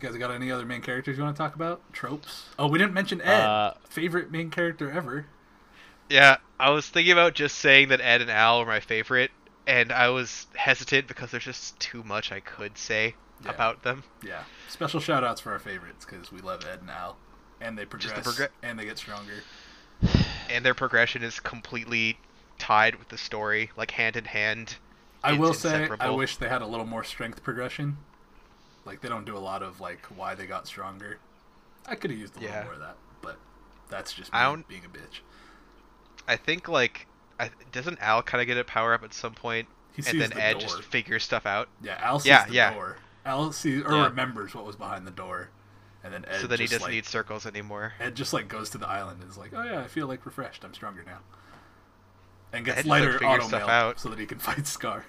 you 0.00 0.08
guys 0.08 0.16
got 0.18 0.30
any 0.30 0.52
other 0.52 0.64
main 0.66 0.82
characters 0.82 1.16
you 1.18 1.24
want 1.24 1.34
to 1.34 1.42
talk 1.42 1.54
about? 1.56 1.80
Tropes? 1.92 2.44
Oh, 2.60 2.68
we 2.68 2.78
didn't 2.78 2.94
mention 2.94 3.20
Ed. 3.20 3.40
Uh, 3.40 3.74
Favorite 3.88 4.30
main 4.30 4.50
character 4.50 4.90
ever. 4.90 5.26
Yeah, 6.08 6.36
I 6.58 6.70
was 6.70 6.88
thinking 6.88 7.12
about 7.12 7.34
just 7.34 7.58
saying 7.58 7.88
that 7.88 8.00
Ed 8.00 8.20
and 8.22 8.30
Al 8.30 8.58
are 8.58 8.66
my 8.66 8.80
favorite, 8.80 9.30
and 9.66 9.92
I 9.92 10.08
was 10.10 10.46
hesitant 10.54 11.06
because 11.08 11.30
there's 11.30 11.44
just 11.44 11.78
too 11.80 12.02
much 12.02 12.32
I 12.32 12.40
could 12.40 12.76
say 12.78 13.14
Yeah. 13.44 13.50
about 13.50 13.82
them. 13.82 14.04
Yeah. 14.22 14.44
Special 14.68 15.00
shout 15.00 15.24
outs 15.24 15.40
for 15.40 15.52
our 15.52 15.58
favorites 15.58 16.04
because 16.04 16.32
we 16.32 16.40
love 16.40 16.64
Ed 16.64 16.80
and 16.80 16.90
Al. 16.90 17.16
And 17.60 17.76
they 17.76 17.84
progress. 17.84 18.12
the 18.24 18.30
progre- 18.30 18.48
and 18.62 18.78
they 18.78 18.84
get 18.84 18.98
stronger. 18.98 19.42
And 20.48 20.64
their 20.64 20.74
progression 20.74 21.22
is 21.22 21.40
completely 21.40 22.18
tied 22.58 22.94
with 22.96 23.08
the 23.08 23.18
story, 23.18 23.70
like 23.76 23.90
hand 23.92 24.16
in 24.16 24.24
hand. 24.26 24.76
I 25.24 25.32
It's 25.32 25.40
will 25.40 25.54
say, 25.54 25.88
I 26.00 26.10
wish 26.10 26.36
they 26.36 26.48
had 26.48 26.62
a 26.62 26.66
little 26.66 26.86
more 26.86 27.02
strength 27.02 27.42
progression. 27.42 27.98
Like 28.84 29.00
they 29.00 29.08
don't 29.08 29.24
do 29.24 29.36
a 29.36 29.40
lot 29.40 29.62
of 29.64 29.80
like 29.80 30.06
why 30.16 30.34
they 30.36 30.46
got 30.46 30.66
stronger. 30.68 31.18
I 31.86 31.96
could 31.96 32.10
have 32.10 32.18
used 32.20 32.36
a 32.38 32.40
Yeah. 32.40 32.48
little 32.48 32.64
more 32.64 32.72
of 32.74 32.80
that, 32.80 32.96
but 33.22 33.38
that's 33.88 34.12
just 34.12 34.32
me 34.32 34.38
I 34.38 34.44
don't- 34.44 34.66
being 34.68 34.84
a 34.84 34.88
bitch. 34.88 35.20
I 36.28 36.36
think 36.36 36.68
like 36.68 37.06
I, 37.40 37.50
doesn't 37.72 37.98
Al 38.00 38.22
kind 38.22 38.40
of 38.42 38.46
get 38.46 38.56
a 38.58 38.64
power 38.64 38.94
up 38.94 39.02
at 39.02 39.14
some 39.14 39.32
point, 39.34 39.66
He 39.94 40.02
and 40.08 40.20
then 40.20 40.30
the 40.30 40.40
Ed 40.42 40.52
door. 40.54 40.60
just 40.60 40.82
figures 40.82 41.24
stuff 41.24 41.46
out. 41.46 41.68
Yeah, 41.82 41.98
Al 42.00 42.18
sees 42.20 42.26
Yeah, 42.28 42.44
the 42.46 42.52
yeah. 42.52 42.74
door. 42.74 42.96
Al 43.24 43.52
sees 43.52 43.82
or 43.84 43.92
Yeah. 43.92 44.04
remembers 44.06 44.54
what 44.54 44.64
was 44.64 44.76
behind 44.76 45.06
the 45.06 45.10
door, 45.12 45.48
and 46.04 46.12
then 46.14 46.24
Ed 46.26 46.40
so 46.40 46.46
then 46.46 46.58
he 46.60 46.66
doesn't 46.66 46.82
like, 46.82 46.92
need 46.92 47.06
circles 47.06 47.46
anymore. 47.46 47.94
Ed 48.00 48.14
just 48.14 48.32
like 48.32 48.48
goes 48.48 48.70
to 48.70 48.78
the 48.78 48.88
island 48.88 49.20
and 49.22 49.30
is 49.30 49.36
like, 49.38 49.52
"Oh 49.54 49.62
yeah, 49.62 49.80
I 49.80 49.88
feel 49.88 50.06
like 50.06 50.24
refreshed. 50.26 50.64
I'm 50.64 50.74
stronger 50.74 51.02
now." 51.04 51.18
And 52.52 52.64
gets 52.64 52.78
Ed 52.78 52.82
just, 52.82 52.88
like, 52.88 53.02
lighter 53.02 53.24
auto 53.24 53.46
stuff 53.48 53.60
mail 53.60 53.68
out. 53.70 54.00
so 54.00 54.08
that 54.08 54.18
he 54.18 54.26
can 54.26 54.38
fight 54.38 54.66
Scar. 54.66 55.04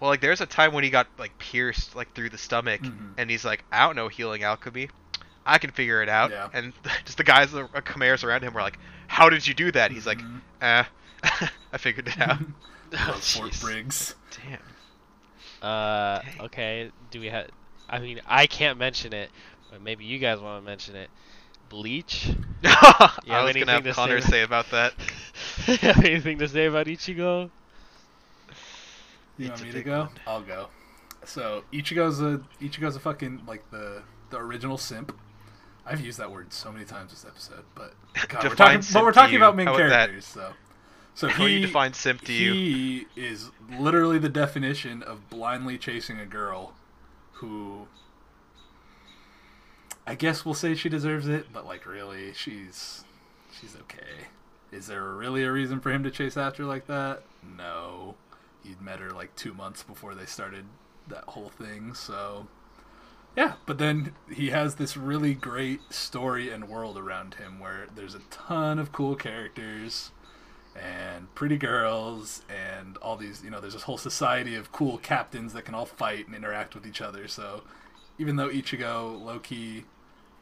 Well, 0.00 0.10
like 0.10 0.20
there's 0.20 0.40
a 0.40 0.46
time 0.46 0.72
when 0.72 0.84
he 0.84 0.90
got 0.90 1.06
like 1.18 1.36
pierced 1.38 1.94
like 1.96 2.12
through 2.14 2.30
the 2.30 2.38
stomach, 2.38 2.80
Mhm. 2.82 3.14
and 3.18 3.30
he's 3.30 3.44
like, 3.44 3.64
I 3.72 3.86
don't 3.86 3.96
know 3.96 4.08
healing 4.08 4.42
alchemy. 4.44 4.88
I 5.48 5.58
can 5.58 5.70
figure 5.70 6.02
it 6.02 6.08
out. 6.08 6.30
Yeah. 6.30 6.48
And 6.52 6.72
just 7.04 7.16
the 7.18 7.24
guys, 7.24 7.50
the 7.52 7.68
uh, 7.74 7.80
chimeras 7.80 8.22
around 8.22 8.42
him 8.42 8.54
were 8.54 8.60
like, 8.60 8.78
How 9.06 9.28
did 9.30 9.46
you 9.46 9.54
do 9.54 9.72
that? 9.72 9.90
He's 9.90 10.06
like, 10.06 10.18
Mhm. 10.18 10.40
Eh, 10.60 10.84
I 11.72 11.78
figured 11.78 12.08
it 12.08 12.20
out. 12.20 12.38
Oh, 12.90 12.96
Love 13.12 13.22
Fort 13.22 13.50
jeez. 13.52 13.60
Briggs. 13.62 14.14
Damn. 14.30 14.58
Uh, 15.60 16.20
Dang. 16.22 16.40
okay. 16.46 16.90
Do 17.10 17.20
we 17.20 17.26
have? 17.26 17.48
I 17.86 17.98
mean, 17.98 18.20
I 18.26 18.46
can't 18.46 18.78
mention 18.78 19.12
it, 19.12 19.28
but 19.70 19.82
maybe 19.82 20.06
you 20.06 20.18
guys 20.18 20.38
want 20.40 20.62
to 20.64 20.66
mention 20.70 20.96
it. 20.96 21.10
Bleach. 21.68 22.30
I 22.64 23.10
was 23.44 23.54
gonna 23.54 23.70
have 23.72 23.84
to 23.84 23.90
say 23.90 23.94
Connor 23.94 24.16
about- 24.16 24.30
say 24.30 24.42
about 24.42 24.70
that. 24.70 24.94
have 25.82 26.02
anything 26.02 26.38
to 26.38 26.48
say 26.48 26.64
about 26.64 26.86
Ichigo? 26.86 27.50
You 29.36 29.50
It's 29.50 29.60
want 29.60 29.64
me 29.64 29.72
to 29.72 29.82
go? 29.82 29.98
one. 30.00 30.10
I'll 30.26 30.40
go. 30.40 30.68
So 31.26 31.64
Ichigo's 31.72 32.20
a 32.22 32.40
Ichigo's 32.62 32.96
a 32.96 33.00
fucking 33.00 33.42
like 33.46 33.70
the 33.70 34.02
the 34.30 34.38
original 34.38 34.78
simp. 34.78 35.14
I've 35.88 36.00
used 36.00 36.18
that 36.18 36.30
word 36.30 36.52
so 36.52 36.70
many 36.70 36.84
times 36.84 37.10
this 37.12 37.24
episode, 37.24 37.64
but 37.74 37.94
God, 38.28 38.44
we're 38.44 38.54
talking, 38.54 38.82
but 38.92 39.02
we're 39.02 39.12
talking 39.12 39.36
about 39.36 39.56
main 39.56 39.66
How 39.66 39.74
about 39.74 39.88
that? 39.88 40.08
characters. 40.08 40.26
So, 40.26 40.52
so 41.14 41.28
How 41.28 41.44
do 41.44 41.50
you 41.50 41.60
he 41.60 41.66
define 41.66 41.92
simp 41.94 42.20
to 42.22 42.32
you? 42.32 42.52
he 42.52 43.06
is 43.16 43.50
literally 43.78 44.18
the 44.18 44.28
definition 44.28 45.02
of 45.02 45.28
blindly 45.30 45.78
chasing 45.78 46.20
a 46.20 46.26
girl 46.26 46.74
who 47.34 47.86
I 50.06 50.14
guess 50.14 50.44
we'll 50.44 50.54
say 50.54 50.74
she 50.74 50.88
deserves 50.88 51.28
it, 51.28 51.52
but 51.52 51.66
like 51.66 51.86
really 51.86 52.32
she's 52.34 53.04
she's 53.58 53.76
okay. 53.82 54.26
Is 54.72 54.86
there 54.86 55.04
really 55.14 55.44
a 55.44 55.52
reason 55.52 55.80
for 55.80 55.90
him 55.90 56.02
to 56.04 56.10
chase 56.10 56.36
after 56.36 56.64
like 56.64 56.86
that? 56.86 57.22
No. 57.56 58.14
He'd 58.62 58.82
met 58.82 58.98
her 59.00 59.10
like 59.10 59.34
2 59.36 59.54
months 59.54 59.82
before 59.82 60.14
they 60.14 60.26
started 60.26 60.66
that 61.08 61.24
whole 61.24 61.48
thing, 61.48 61.94
so 61.94 62.46
yeah, 63.38 63.52
but 63.66 63.78
then 63.78 64.14
he 64.34 64.50
has 64.50 64.74
this 64.74 64.96
really 64.96 65.32
great 65.32 65.92
story 65.92 66.50
and 66.50 66.68
world 66.68 66.98
around 66.98 67.34
him 67.34 67.60
where 67.60 67.86
there's 67.94 68.16
a 68.16 68.20
ton 68.32 68.80
of 68.80 68.90
cool 68.90 69.14
characters 69.14 70.10
and 70.74 71.32
pretty 71.36 71.56
girls 71.56 72.42
and 72.48 72.96
all 72.96 73.16
these 73.16 73.44
you 73.44 73.50
know 73.50 73.60
there's 73.60 73.74
this 73.74 73.82
whole 73.84 73.96
society 73.96 74.56
of 74.56 74.72
cool 74.72 74.98
captains 74.98 75.52
that 75.52 75.64
can 75.64 75.72
all 75.72 75.86
fight 75.86 76.26
and 76.26 76.34
interact 76.34 76.74
with 76.74 76.84
each 76.84 77.00
other. 77.00 77.28
So 77.28 77.62
even 78.18 78.34
though 78.34 78.48
ichigo 78.48 79.24
low-key 79.24 79.84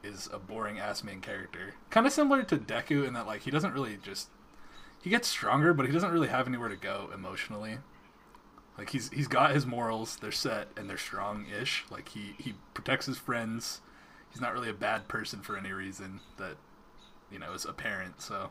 is 0.02 0.30
a 0.32 0.38
boring 0.38 0.78
ass 0.78 1.04
main 1.04 1.20
character 1.20 1.74
kind 1.90 2.06
of 2.06 2.14
similar 2.14 2.44
to 2.44 2.56
deku 2.56 3.06
in 3.06 3.12
that 3.12 3.26
like 3.26 3.42
he 3.42 3.50
doesn't 3.50 3.74
really 3.74 3.98
just 4.02 4.30
he 5.02 5.10
gets 5.10 5.28
stronger 5.28 5.74
but 5.74 5.84
he 5.84 5.92
doesn't 5.92 6.12
really 6.12 6.28
have 6.28 6.48
anywhere 6.48 6.70
to 6.70 6.76
go 6.76 7.10
emotionally 7.12 7.76
like 8.78 8.90
he's 8.90 9.10
he's 9.10 9.28
got 9.28 9.52
his 9.52 9.66
morals 9.66 10.16
they're 10.20 10.32
set 10.32 10.68
and 10.76 10.88
they're 10.88 10.98
strong-ish 10.98 11.84
like 11.90 12.10
he 12.10 12.34
he 12.38 12.54
protects 12.74 13.06
his 13.06 13.18
friends 13.18 13.80
he's 14.30 14.40
not 14.40 14.52
really 14.52 14.68
a 14.70 14.74
bad 14.74 15.08
person 15.08 15.40
for 15.40 15.56
any 15.56 15.72
reason 15.72 16.20
that 16.38 16.56
you 17.32 17.38
know 17.38 17.52
is 17.52 17.64
apparent 17.64 18.20
so 18.20 18.50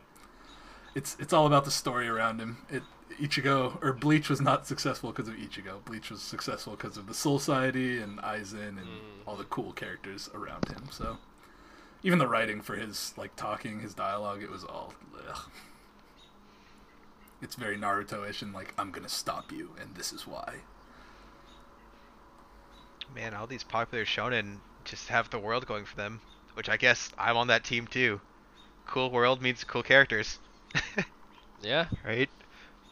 it's 0.96 1.16
it's 1.20 1.34
all 1.34 1.46
about 1.46 1.66
the 1.66 1.72
story 1.72 2.08
around 2.08 2.40
him. 2.40 2.58
It 2.70 2.82
Ichigo 3.22 3.78
or 3.84 3.92
Bleach 3.94 4.30
was 4.30 4.40
not 4.42 4.66
successful 4.66 5.12
because 5.12 5.28
of 5.28 5.36
Ichigo. 5.36 5.84
Bleach 5.86 6.10
was 6.10 6.22
successful 6.22 6.76
because 6.78 6.96
of 6.98 7.06
the 7.08 7.14
Soul 7.14 7.38
Society 7.38 8.00
and 8.02 8.18
Aizen 8.20 8.70
and 8.70 8.80
Mm. 8.80 9.28
all 9.28 9.36
the 9.36 9.44
cool 9.44 9.74
characters 9.74 10.30
around 10.34 10.70
him. 10.70 10.86
So 10.90 11.18
even 12.02 12.18
the 12.18 12.28
writing 12.28 12.62
for 12.62 12.76
his 12.76 13.14
like 13.18 13.36
talking, 13.36 13.82
his 13.82 13.94
dialogue, 13.94 14.42
it 14.42 14.50
was 14.50 14.64
all 14.64 14.94
ugh. 15.30 15.50
It's 17.46 17.54
very 17.54 17.78
Naruto-ish 17.78 18.42
and 18.42 18.54
like 18.54 18.74
I'm 18.76 18.90
gonna 18.90 19.08
stop 19.08 19.52
you 19.52 19.70
and 19.80 19.94
this 19.94 20.12
is 20.12 20.26
why. 20.26 20.56
Man, 23.14 23.36
all 23.36 23.46
these 23.46 23.64
popular 23.64 24.04
shonen 24.04 24.58
just 24.84 25.10
have 25.10 25.30
the 25.30 25.38
world 25.38 25.68
going 25.68 25.86
for 25.86 25.96
them, 25.96 26.22
which 26.56 26.70
I 26.70 26.78
guess 26.78 27.12
I'm 27.20 27.38
on 27.38 27.46
that 27.50 27.64
team 27.64 27.86
too. 27.86 28.20
Cool 28.88 29.12
world 29.12 29.44
means 29.44 29.64
cool 29.64 29.84
characters, 29.84 30.40
Yeah. 31.62 31.86
right? 32.04 32.32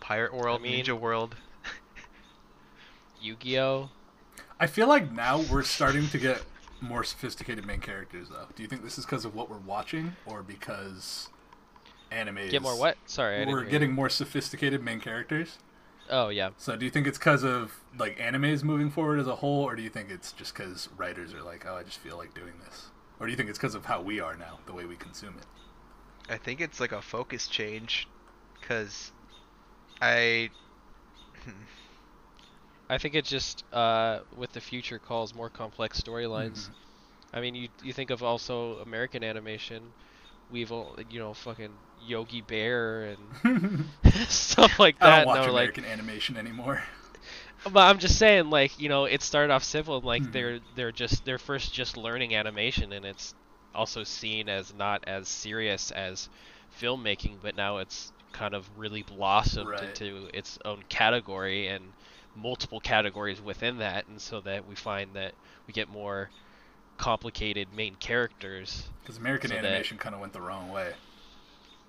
Pirate 0.01 0.35
world, 0.35 0.61
mean- 0.61 0.85
ninja 0.85 0.99
world. 0.99 1.35
Yu-Gi-Oh. 3.19 3.89
I 4.59 4.67
feel 4.67 4.87
like 4.87 5.11
now 5.11 5.41
we're 5.51 5.63
starting 5.63 6.07
to 6.09 6.19
get 6.19 6.43
more 6.79 7.03
sophisticated 7.03 7.65
main 7.65 7.79
characters 7.79 8.29
though. 8.29 8.45
Do 8.55 8.61
you 8.61 8.69
think 8.69 8.83
this 8.83 8.99
is 8.99 9.05
because 9.05 9.25
of 9.25 9.33
what 9.33 9.49
we're 9.49 9.57
watching 9.57 10.15
or 10.27 10.43
because 10.43 11.29
anime 12.13 12.49
Get 12.49 12.61
more 12.61 12.77
what? 12.77 12.97
Sorry, 13.05 13.35
I 13.35 13.39
didn't 13.39 13.53
we're 13.53 13.65
getting 13.65 13.91
more 13.91 14.09
sophisticated 14.09 14.83
main 14.83 14.99
characters. 14.99 15.57
Oh 16.09 16.29
yeah. 16.29 16.49
So 16.57 16.75
do 16.75 16.85
you 16.85 16.91
think 16.91 17.07
it's 17.07 17.17
because 17.17 17.43
of 17.43 17.79
like 17.97 18.17
animes 18.17 18.63
moving 18.63 18.89
forward 18.89 19.19
as 19.19 19.27
a 19.27 19.35
whole, 19.35 19.63
or 19.63 19.75
do 19.75 19.81
you 19.81 19.89
think 19.89 20.09
it's 20.09 20.31
just 20.31 20.53
because 20.53 20.89
writers 20.97 21.33
are 21.33 21.41
like, 21.41 21.65
oh, 21.67 21.75
I 21.75 21.83
just 21.83 21.99
feel 21.99 22.17
like 22.17 22.33
doing 22.33 22.53
this, 22.65 22.87
or 23.19 23.25
do 23.25 23.31
you 23.31 23.37
think 23.37 23.49
it's 23.49 23.57
because 23.57 23.75
of 23.75 23.85
how 23.85 24.01
we 24.01 24.19
are 24.19 24.35
now, 24.35 24.59
the 24.65 24.73
way 24.73 24.85
we 24.85 24.95
consume 24.95 25.35
it? 25.37 25.45
I 26.31 26.37
think 26.37 26.61
it's 26.61 26.79
like 26.79 26.91
a 26.91 27.01
focus 27.01 27.47
change, 27.47 28.07
because 28.59 29.11
I. 30.01 30.49
I 32.89 32.97
think 32.97 33.15
it 33.15 33.25
just 33.25 33.63
uh, 33.73 34.19
with 34.35 34.51
the 34.51 34.61
future 34.61 34.99
calls 34.99 35.33
more 35.33 35.49
complex 35.49 36.01
storylines. 36.01 36.69
I 37.33 37.41
mean, 37.41 37.55
you 37.55 37.69
you 37.81 37.93
think 37.93 38.11
of 38.11 38.21
also 38.21 38.77
American 38.79 39.23
animation. 39.23 39.81
We've 40.51 40.71
all 40.71 40.95
you 41.09 41.19
know 41.19 41.33
fucking 41.33 41.71
Yogi 42.03 42.41
Bear 42.41 43.05
and 43.05 43.35
stuff 44.29 44.79
like 44.79 45.01
that. 45.01 45.01
I 45.01 45.09
don't 45.09 45.23
watch 45.25 45.45
no, 45.45 45.51
like, 45.51 45.73
American 45.73 45.85
animation 45.85 46.37
anymore. 46.37 46.83
but 47.65 47.79
I'm 47.89 47.99
just 47.99 48.17
saying, 48.17 48.49
like 48.49 48.77
you 48.79 48.89
know, 48.89 49.05
it 49.05 49.21
started 49.21 49.51
off 49.53 49.63
simple, 49.63 49.97
and 49.97 50.05
like 50.05 50.23
Mhm. 50.23 50.31
they're 50.31 50.59
they're 50.75 50.91
just 50.91 51.25
they're 51.25 51.37
first 51.39 51.73
just 51.73 51.97
learning 51.97 52.35
animation, 52.35 52.91
and 52.93 53.05
it's 53.05 53.33
also 53.73 54.03
seen 54.03 54.49
as 54.49 54.73
not 54.73 55.03
as 55.07 55.27
serious 55.29 55.91
as 55.91 56.29
filmmaking, 56.79 57.39
but 57.41 57.55
now 57.55 57.77
it's 57.77 58.11
kind 58.33 58.53
of 58.53 58.69
really 58.77 59.03
blossomed 59.03 59.81
Right. 59.81 59.81
into 59.81 60.29
its 60.33 60.57
own 60.65 60.83
category 60.89 61.67
and 61.67 61.93
multiple 62.35 62.79
categories 62.79 63.41
within 63.41 63.77
that, 63.77 64.07
and 64.07 64.21
so 64.21 64.41
that 64.41 64.65
we 64.65 64.75
find 64.75 65.15
that 65.15 65.35
we 65.67 65.73
get 65.73 65.87
more 65.89 66.31
complicated 66.97 67.73
main 67.73 67.95
characters. 67.95 68.91
Because 69.01 69.17
American 69.17 69.51
So 69.51 69.57
animation 69.57 69.97
kind 69.97 70.15
of 70.15 70.21
went 70.21 70.33
the 70.33 70.41
wrong 70.41 70.69
way. 70.69 70.95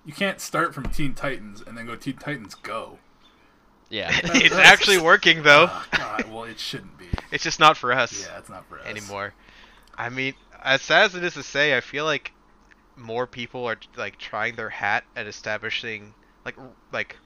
You 0.05 0.13
can't 0.13 0.41
start 0.41 0.75
from 0.75 0.85
Teen 0.91 1.15
Titans 1.15 1.63
and 1.67 1.77
then 1.77 1.87
go 1.87 1.97
Teen 1.97 2.17
Titans 2.17 2.55
Go. 2.55 2.99
Yeah. 3.89 4.11
it's 4.25 4.55
actually 4.55 4.99
working 4.99 5.43
though. 5.43 5.67
Ah, 5.69 5.87
God, 5.93 6.33
well, 6.33 6.45
it 6.45 6.59
shouldn't 6.59 6.99
be. 6.99 7.07
It's 7.31 7.45
just 7.45 7.61
not 7.61 7.77
for 7.77 7.93
us 7.93 8.27
Yeah, 8.27 8.39
it's 8.39 8.49
not 8.49 8.67
for 8.69 8.79
us 8.79 8.87
anymore. 8.87 9.35
I 9.97 10.09
mean, 10.09 10.35
as 10.63 10.83
sad 10.83 11.05
as 11.05 11.15
it 11.15 11.25
is 11.25 11.35
to 11.35 11.43
say, 11.43 11.77
I 11.77 11.81
feel 11.81 12.05
like 12.05 12.33
more 12.97 13.27
people 13.27 13.67
are 13.67 13.79
like 13.97 14.19
trying 14.19 14.57
their 14.57 14.71
hat 14.71 15.05
at 15.17 15.27
establishing 15.27 16.15
like 16.45 16.57
like 16.93 17.17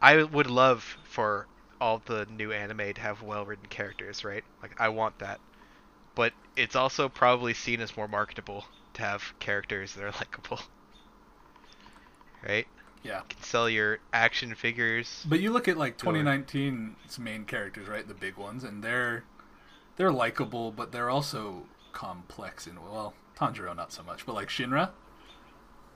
I 0.00 0.22
would 0.22 0.48
love 0.48 0.96
for 1.04 1.46
all 1.80 2.02
the 2.04 2.26
new 2.30 2.52
anime 2.52 2.92
to 2.94 3.00
have 3.00 3.22
well-written 3.22 3.66
characters, 3.66 4.24
right? 4.24 4.44
Like 4.62 4.80
I 4.80 4.88
want 4.88 5.18
that. 5.18 5.40
But 6.14 6.32
it's 6.56 6.76
also 6.76 7.08
probably 7.08 7.54
seen 7.54 7.80
as 7.80 7.96
more 7.96 8.08
marketable 8.08 8.64
to 8.94 9.02
have 9.02 9.34
characters 9.38 9.94
that 9.94 10.04
are 10.04 10.10
likable. 10.18 10.60
Right? 12.46 12.66
Yeah. 13.02 13.18
You 13.18 13.24
can 13.28 13.42
sell 13.42 13.68
your 13.70 13.98
action 14.12 14.54
figures. 14.54 15.24
But 15.28 15.40
you 15.40 15.50
look 15.50 15.68
at 15.68 15.76
like 15.76 15.98
2019's 15.98 17.18
main 17.18 17.44
characters, 17.44 17.88
right? 17.88 18.06
The 18.06 18.14
big 18.14 18.36
ones, 18.36 18.64
and 18.64 18.82
they're 18.82 19.24
they're 19.96 20.12
likable, 20.12 20.70
but 20.72 20.92
they're 20.92 21.10
also 21.10 21.66
complex 21.92 22.66
in 22.66 22.80
well, 22.82 23.14
Tanjiro 23.36 23.74
not 23.74 23.92
so 23.92 24.02
much, 24.02 24.24
but 24.26 24.34
like 24.34 24.48
Shinra, 24.48 24.90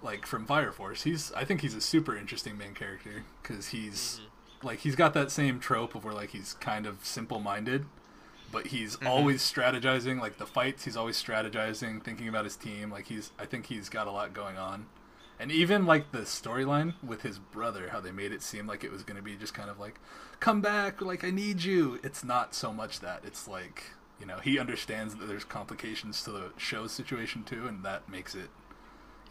like 0.02 0.26
from 0.26 0.46
Fire 0.46 0.72
Force, 0.72 1.02
he's 1.02 1.32
I 1.32 1.44
think 1.44 1.60
he's 1.60 1.74
a 1.74 1.80
super 1.80 2.16
interesting 2.16 2.56
main 2.58 2.74
character 2.74 3.24
because 3.42 3.68
he's 3.68 4.20
like 4.62 4.80
he's 4.80 4.96
got 4.96 5.14
that 5.14 5.30
same 5.30 5.58
trope 5.60 5.94
of 5.94 6.04
where 6.04 6.14
like 6.14 6.30
he's 6.30 6.54
kind 6.54 6.86
of 6.86 7.04
simple-minded, 7.04 7.84
but 8.50 8.68
he's 8.68 8.96
Mhm. 8.96 9.06
always 9.08 9.42
strategizing. 9.42 10.20
Like 10.20 10.38
the 10.38 10.46
fights, 10.46 10.84
he's 10.84 10.96
always 10.96 11.22
strategizing, 11.22 12.02
thinking 12.02 12.28
about 12.28 12.44
his 12.44 12.56
team. 12.56 12.90
Like 12.90 13.06
he's 13.06 13.30
I 13.38 13.46
think 13.46 13.66
he's 13.66 13.88
got 13.88 14.06
a 14.06 14.10
lot 14.12 14.32
going 14.32 14.56
on. 14.56 14.86
And 15.38 15.50
even 15.50 15.86
like 15.86 16.12
the 16.12 16.20
storyline 16.20 16.94
with 17.02 17.22
his 17.22 17.38
brother, 17.38 17.88
how 17.90 18.00
they 18.00 18.12
made 18.12 18.30
it 18.32 18.42
seem 18.42 18.66
like 18.66 18.84
it 18.84 18.92
was 18.92 19.02
going 19.02 19.16
to 19.16 19.22
be 19.22 19.34
just 19.34 19.54
kind 19.54 19.68
of 19.70 19.80
like, 19.80 19.98
come 20.38 20.60
back, 20.60 21.00
like 21.02 21.24
I 21.24 21.30
need 21.30 21.62
you. 21.64 21.98
It's 22.04 22.22
not 22.22 22.54
so 22.54 22.72
much 22.72 23.00
that. 23.00 23.22
It's 23.24 23.48
like, 23.48 23.84
you 24.20 24.26
know 24.26 24.38
he 24.38 24.56
understands 24.58 25.16
that 25.16 25.26
there's 25.26 25.42
complications 25.42 26.22
to 26.22 26.30
the 26.30 26.52
show's 26.56 26.92
situation 26.92 27.42
too, 27.42 27.66
and 27.66 27.84
that 27.84 28.08
makes 28.08 28.36
it 28.36 28.50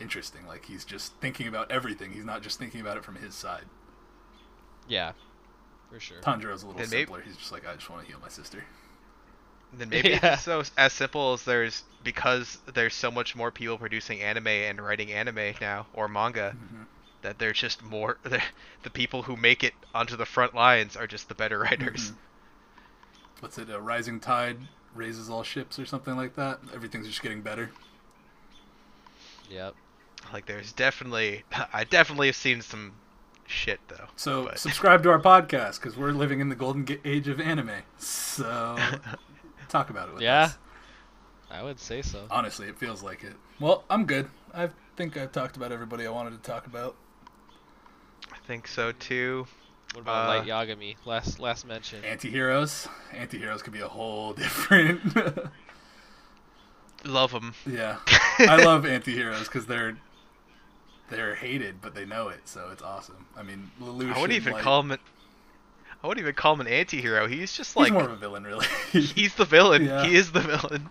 interesting. 0.01 0.45
Like 0.45 0.65
he's 0.65 0.83
just 0.83 1.13
thinking 1.21 1.47
about 1.47 1.71
everything. 1.71 2.11
He's 2.11 2.25
not 2.25 2.41
just 2.41 2.59
thinking 2.59 2.81
about 2.81 2.97
it 2.97 3.05
from 3.05 3.15
his 3.15 3.33
side. 3.33 3.65
Yeah, 4.89 5.13
for 5.89 5.99
sure. 5.99 6.19
Tanjiro's 6.19 6.63
a 6.63 6.67
little 6.67 6.81
And 6.81 6.91
maybe- 6.91 7.03
simpler. 7.03 7.21
He's 7.21 7.37
just 7.37 7.51
like, 7.53 7.65
I 7.65 7.75
just 7.75 7.89
want 7.89 8.03
to 8.03 8.07
heal 8.11 8.19
my 8.21 8.27
sister. 8.27 8.65
Then 9.73 9.89
maybe 9.89 10.09
Yeah. 10.09 10.33
it's 10.33 10.43
so 10.43 10.63
as 10.77 10.93
simple 10.93 11.33
as 11.33 11.43
there's 11.43 11.83
because 12.03 12.57
there's 12.73 12.93
so 12.95 13.11
much 13.11 13.35
more 13.35 13.51
people 13.51 13.77
producing 13.77 14.21
anime 14.21 14.47
and 14.47 14.81
writing 14.81 15.11
anime 15.11 15.53
now 15.61 15.85
or 15.93 16.07
manga 16.07 16.55
Mhm. 16.57 16.85
that 17.21 17.37
there's 17.39 17.59
just 17.59 17.83
more 17.83 18.17
the, 18.23 18.41
the 18.83 18.89
people 18.89 19.23
who 19.23 19.35
make 19.37 19.63
it 19.63 19.73
onto 19.93 20.15
the 20.17 20.25
front 20.25 20.53
lines 20.55 20.95
are 20.97 21.07
just 21.07 21.29
the 21.29 21.35
better 21.35 21.59
writers. 21.59 22.11
Mhm. 22.11 22.15
What's 23.41 23.57
it? 23.57 23.69
A 23.69 23.79
rising 23.79 24.19
tide 24.19 24.57
raises 24.93 25.29
all 25.29 25.41
ships, 25.43 25.79
or 25.79 25.85
something 25.85 26.15
like 26.17 26.35
that. 26.35 26.59
Everything's 26.73 27.07
just 27.07 27.21
getting 27.23 27.41
better. 27.41 27.71
Yep. 29.49 29.75
Like 30.33 30.45
there's 30.45 30.71
definitely 30.73 31.43
I 31.73 31.83
definitely 31.83 32.27
have 32.27 32.35
seen 32.35 32.61
some 32.61 32.93
shit 33.47 33.79
though. 33.87 34.07
So 34.15 34.45
but- 34.45 34.59
subscribe 34.59 35.03
to 35.03 35.09
our 35.11 35.19
podcast 35.19 35.79
because 35.81 35.97
we're 35.97 36.11
living 36.11 36.39
in 36.39 36.49
the 36.49 36.55
golden 36.55 36.87
age 37.05 37.27
of 37.27 37.39
anime. 37.39 37.71
So 37.97 38.77
talk 39.71 39.89
about 39.89 40.09
it 40.09 40.13
with 40.13 40.21
Yeah. 40.23 40.43
us. 40.43 40.57
I 41.49 41.63
would 41.63 41.79
say 41.79 42.01
so. 42.01 42.27
Honestly, 42.29 42.67
it 42.67 42.77
feels 42.77 43.01
like 43.03 43.23
it. 43.23 43.33
Well, 43.59 43.83
I'm 43.89 44.05
good. 44.05 44.29
I 44.53 44.69
think 44.95 45.17
I've 45.17 45.31
talked 45.31 45.57
about 45.57 45.71
everybody 45.71 46.05
I 46.05 46.09
wanted 46.09 46.41
to 46.41 46.49
talk 46.49 46.65
about. 46.65 46.95
I 48.31 48.37
think 48.47 48.67
so 48.67 48.91
too. 48.93 49.47
What 49.93 50.01
about 50.01 50.25
uh, 50.29 50.39
Light 50.39 50.47
Yagami? 50.47 50.95
Last 51.05 51.39
last 51.39 51.65
mention. 51.67 52.03
Anti-heroes. 52.05 52.87
Anti-heroes 53.13 53.61
could 53.61 53.73
be 53.73 53.81
a 53.81 53.87
whole 53.87 54.31
different. 54.43 55.01
Love 57.03 57.31
them. 57.31 57.53
yeah, 57.65 57.97
I 58.39 58.63
love 58.63 58.85
anti-heroes 58.85 59.45
because 59.47 59.65
they're 59.65 59.97
they're 61.09 61.35
hated, 61.35 61.81
but 61.81 61.95
they 61.95 62.05
know 62.05 62.29
it, 62.29 62.41
so 62.47 62.69
it's 62.71 62.81
awesome. 62.83 63.25
I 63.35 63.43
mean, 63.43 63.71
Lelouch. 63.81 64.13
I 64.13 64.21
wouldn't 64.21 64.33
even 64.37 64.53
like- 64.53 64.61
call 64.63 64.81
them. 64.83 64.91
An, 64.91 64.99
I 66.03 66.07
wouldn't 66.07 66.23
even 66.23 66.33
call 66.33 66.53
him 66.53 66.61
an 66.61 66.67
anti-hero. 66.67 67.27
He's 67.27 67.53
just 67.53 67.75
like 67.75 67.87
he's 67.87 67.93
more 67.93 68.03
of 68.03 68.11
a 68.11 68.15
villain, 68.15 68.43
really. 68.43 68.65
he's 68.91 69.35
the 69.35 69.45
villain. 69.45 69.85
Yeah. 69.85 70.05
He 70.05 70.15
is 70.15 70.31
the 70.31 70.39
villain. 70.39 70.89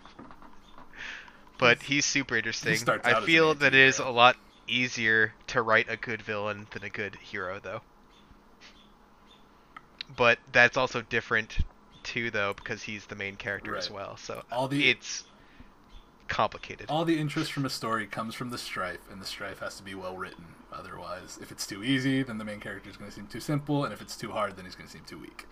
But 1.59 1.83
he's 1.83 2.07
super 2.07 2.37
interesting. 2.37 2.77
out 2.89 3.05
I 3.05 3.21
feel 3.21 3.55
that 3.55 3.75
it 3.75 3.81
is 3.81 3.99
a 3.99 4.09
lot 4.09 4.37
easier 4.67 5.33
to 5.49 5.63
write 5.63 5.91
a 5.91 5.97
good 5.97 6.23
villain 6.23 6.67
than 6.71 6.85
a 6.85 6.89
good 6.89 7.17
hero, 7.17 7.59
though. 7.61 7.83
But 10.17 10.39
that's 10.53 10.77
also 10.77 11.03
different 11.03 11.59
too, 12.03 12.31
though, 12.31 12.55
because 12.55 12.83
he's 12.83 13.07
the 13.07 13.15
main 13.15 13.37
character 13.37 13.77
as 13.77 13.91
well. 13.91 14.17
So 14.17 14.43
All 14.51 14.69
the- 14.69 14.89
it's 14.91 15.25
complicated. 16.29 16.87
All 16.89 17.05
the 17.05 17.19
interest 17.19 17.53
from 17.53 17.67
a 17.67 17.71
story 17.71 18.07
comes 18.07 18.35
from 18.35 18.51
the 18.51 18.59
strife, 18.59 19.01
and 19.11 19.21
the 19.21 19.27
strife 19.27 19.59
has 19.59 19.77
to 19.77 19.83
be 19.83 19.95
well 19.95 20.17
written. 20.17 20.47
Otherwise, 20.73 21.39
if 21.43 21.51
it's 21.51 21.67
too 21.67 21.83
easy, 21.83 22.23
then 22.23 22.39
the 22.39 22.45
main 22.45 22.61
character 22.61 22.89
is 22.91 22.97
going 22.97 23.11
to 23.11 23.15
seem 23.17 23.27
too 23.27 23.41
simple, 23.41 23.85
and 23.85 23.93
if 23.93 24.01
it's 24.01 24.17
too 24.17 24.31
hard, 24.31 24.57
then 24.57 24.65
he's 24.65 24.75
going 24.77 24.87
to 24.87 24.93
seem 24.93 25.03
too 25.05 25.19
weak. 25.19 25.47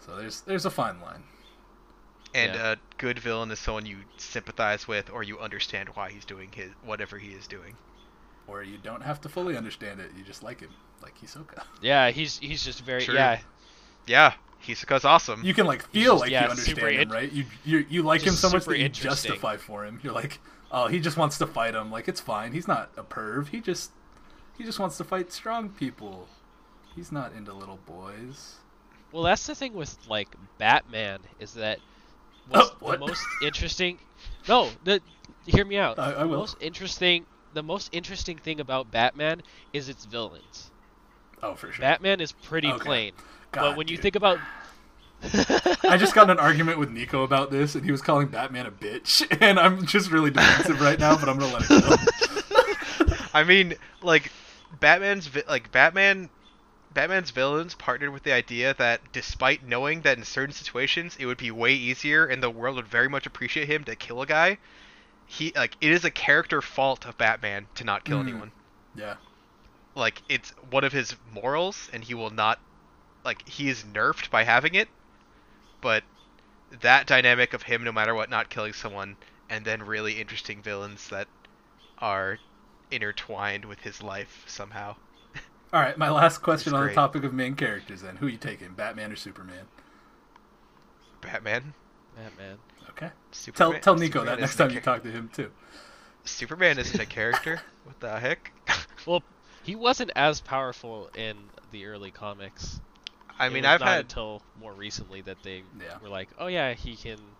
So 0.00 0.16
there's 0.16 0.40
there's 0.42 0.64
a 0.64 0.70
fine 0.70 1.00
line. 1.00 1.24
and 2.34 2.54
Yeah. 2.54 2.72
a 2.72 2.76
good 2.96 3.18
villain 3.18 3.50
is 3.50 3.58
someone 3.58 3.84
you 3.84 3.98
sympathize 4.16 4.88
with, 4.88 5.10
or 5.10 5.22
you 5.22 5.38
understand 5.38 5.90
why 5.94 6.10
he's 6.10 6.24
doing 6.24 6.50
his 6.54 6.70
whatever 6.84 7.18
he 7.18 7.28
is 7.32 7.46
doing. 7.46 7.76
Or 8.48 8.62
you 8.62 8.78
don't 8.78 9.02
have 9.02 9.20
to 9.22 9.28
fully 9.28 9.56
understand 9.56 10.00
it; 10.00 10.10
you 10.16 10.24
just 10.24 10.42
like 10.42 10.60
him, 10.60 10.70
like 11.02 11.14
Hisoka. 11.20 11.62
Yeah, 11.82 12.10
he's 12.10 12.38
he's 12.38 12.64
just 12.64 12.80
very 12.80 13.02
True. 13.02 13.14
yeah. 13.14 13.38
Yeah, 14.06 14.32
Hisoka's 14.66 15.04
awesome. 15.04 15.44
You 15.44 15.54
can 15.54 15.66
like 15.66 15.86
feel 15.90 16.14
just- 16.14 16.20
like 16.22 16.30
yeah, 16.30 16.44
you 16.44 16.50
understand 16.50 16.80
him, 16.96 17.08
right? 17.10 17.30
You 17.30 17.44
you 17.64 17.86
you 17.88 18.02
like 18.02 18.22
him 18.22 18.34
so 18.34 18.48
much 18.50 18.64
that 18.64 18.78
you 18.78 18.88
justify 18.88 19.58
for 19.58 19.84
him. 19.84 20.00
You're 20.02 20.12
like, 20.14 20.40
oh, 20.72 20.88
he 20.88 20.98
just 20.98 21.16
wants 21.16 21.38
to 21.38 21.46
fight 21.46 21.74
him. 21.74 21.90
Like 21.92 22.08
it's 22.08 22.20
fine. 22.20 22.52
He's 22.52 22.66
not 22.66 22.90
a 22.96 23.04
perv. 23.04 23.48
He 23.48 23.60
just 23.60 23.90
he 24.58 24.64
just 24.64 24.78
wants 24.78 24.96
to 24.98 25.04
fight 25.04 25.32
strong 25.32 25.68
people. 25.70 26.28
He's 26.94 27.10
not 27.12 27.32
into 27.34 27.52
little 27.52 27.78
boys. 27.86 28.56
Well, 29.12 29.22
that's 29.22 29.46
the 29.46 29.54
thing 29.54 29.74
with 29.74 29.96
like 30.08 30.28
Batman 30.58 31.20
is 31.40 31.54
that 31.54 31.78
what's 32.48 32.70
Oh, 32.72 32.76
what? 32.80 33.00
the 33.00 33.06
most 33.06 33.24
interesting. 33.42 33.98
No, 34.48 34.70
the 34.84 35.00
hear 35.46 35.64
me 35.64 35.76
out. 35.78 35.98
I- 35.98 36.12
I 36.14 36.18
the 36.20 36.26
most 36.26 36.56
interesting. 36.60 37.26
The 37.54 37.62
most 37.62 37.90
interesting 37.92 38.38
thing 38.38 38.60
about 38.60 38.90
Batman 38.90 39.42
is 39.74 39.88
its 39.90 40.06
villains. 40.06 40.70
Oh, 41.42 41.54
for 41.54 41.70
sure. 41.72 41.82
Batman 41.82 42.20
is 42.20 42.32
pretty 42.32 42.68
Okay. 42.68 42.84
plain, 42.84 43.12
God, 43.50 43.60
but 43.62 43.76
when 43.76 43.88
you 43.88 43.96
think 43.98 44.16
about 44.16 44.38
I 45.84 45.96
just 45.98 46.14
got 46.14 46.24
in 46.24 46.30
an 46.30 46.38
argument 46.40 46.78
with 46.78 46.90
Nico 46.90 47.22
about 47.22 47.50
this, 47.50 47.74
and 47.74 47.84
he 47.84 47.92
was 47.92 48.00
calling 48.02 48.26
Batman 48.28 48.66
a 48.66 48.70
bitch, 48.70 49.24
and 49.40 49.58
I'm 49.58 49.84
just 49.86 50.10
really 50.10 50.30
defensive 50.30 50.80
right 50.80 50.98
now, 50.98 51.16
but 51.16 51.28
I'm 51.28 51.38
gonna 51.38 51.52
let 51.52 51.62
it 51.70 53.06
go. 53.06 53.14
I 53.34 53.44
mean, 53.44 53.74
like 54.02 54.30
Batman's 54.72 55.30
like 55.46 55.70
Batman 55.70 56.30
Batman's 56.90 57.30
villains 57.30 57.74
partnered 57.74 58.12
with 58.12 58.24
the 58.24 58.32
idea 58.32 58.74
that 58.74 59.12
despite 59.12 59.62
knowing 59.62 60.02
that 60.02 60.18
in 60.18 60.24
certain 60.24 60.54
situations 60.54 61.16
it 61.16 61.26
would 61.26 61.38
be 61.38 61.50
way 61.50 61.74
easier 61.74 62.26
and 62.26 62.42
the 62.42 62.50
world 62.50 62.76
would 62.76 62.88
very 62.88 63.08
much 63.08 63.26
appreciate 63.26 63.68
him 63.68 63.84
to 63.84 63.96
kill 63.96 64.22
a 64.22 64.26
guy, 64.26 64.58
he 65.26 65.52
like 65.56 65.76
it 65.80 65.90
is 65.92 66.04
a 66.04 66.10
character 66.10 66.62
fault 66.62 67.06
of 67.06 67.18
Batman 67.18 67.68
to 67.74 67.84
not 67.84 68.04
kill 68.04 68.20
Mm. 68.20 68.22
anyone. 68.22 68.52
yeah, 68.94 69.16
Like 69.94 70.22
it's 70.28 70.50
one 70.58 70.84
of 70.84 70.92
his 70.92 71.16
morals 71.24 71.88
and 71.94 72.04
he 72.04 72.12
will 72.14 72.30
not 72.30 72.62
like 73.24 73.48
he 73.48 73.68
is 73.68 73.84
nerfed 73.84 74.30
by 74.30 74.44
having 74.44 74.74
it, 74.74 74.90
but 75.80 76.04
that 76.70 77.06
dynamic 77.06 77.54
of 77.54 77.64
him 77.64 77.84
no 77.84 77.92
matter 77.92 78.14
what 78.14 78.30
not 78.30 78.50
killing 78.50 78.72
someone 78.74 79.18
and 79.48 79.64
then 79.64 79.82
really 79.82 80.20
interesting 80.20 80.62
villains 80.62 81.08
that 81.08 81.28
are 81.98 82.38
intertwined 82.92 83.64
with 83.64 83.80
his 83.80 84.02
life 84.02 84.44
somehow. 84.46 84.96
All 85.72 85.80
right, 85.80 85.96
my 85.96 86.10
last 86.10 86.38
question 86.38 86.74
on 86.74 86.86
the 86.86 86.92
topic 86.92 87.24
of 87.24 87.32
main 87.32 87.54
characters. 87.56 88.02
Then, 88.02 88.16
who 88.16 88.26
are 88.26 88.30
you 88.30 88.36
taking, 88.38 88.74
Batman 88.74 89.10
or 89.12 89.16
Superman? 89.16 89.66
Batman. 91.20 91.74
Batman. 92.16 92.58
Okay. 92.90 93.10
Tell 93.54 93.72
Superman, 93.72 93.80
tell 93.80 93.96
Nico 93.96 94.20
Superman 94.20 94.36
that 94.36 94.40
next 94.40 94.56
time 94.56 94.70
you 94.70 94.80
talk 94.80 95.02
to 95.02 95.10
him 95.10 95.28
too. 95.32 95.50
Superman 96.24 96.78
isn't 96.78 96.98
a 97.00 97.06
character. 97.06 97.62
what 97.84 98.00
the 98.00 98.18
heck? 98.18 98.52
Well, 99.06 99.22
he 99.62 99.74
wasn't 99.76 100.10
as 100.16 100.40
powerful 100.40 101.08
in 101.14 101.50
the 101.70 101.86
early 101.86 102.10
comics. 102.10 102.80
I 103.38 103.48
It 103.48 103.50
mean, 103.50 103.64
was 103.64 103.66
I've 103.66 103.80
not 103.80 103.88
had 103.88 104.00
until 104.00 104.42
more 104.54 104.74
recently 104.74 105.20
that 105.22 105.42
they 105.42 105.64
Yeah. 105.80 105.98
were 106.00 106.08
like, 106.08 106.30
oh 106.38 106.46
yeah, 106.46 106.74
he 106.74 106.96
can 106.96 107.36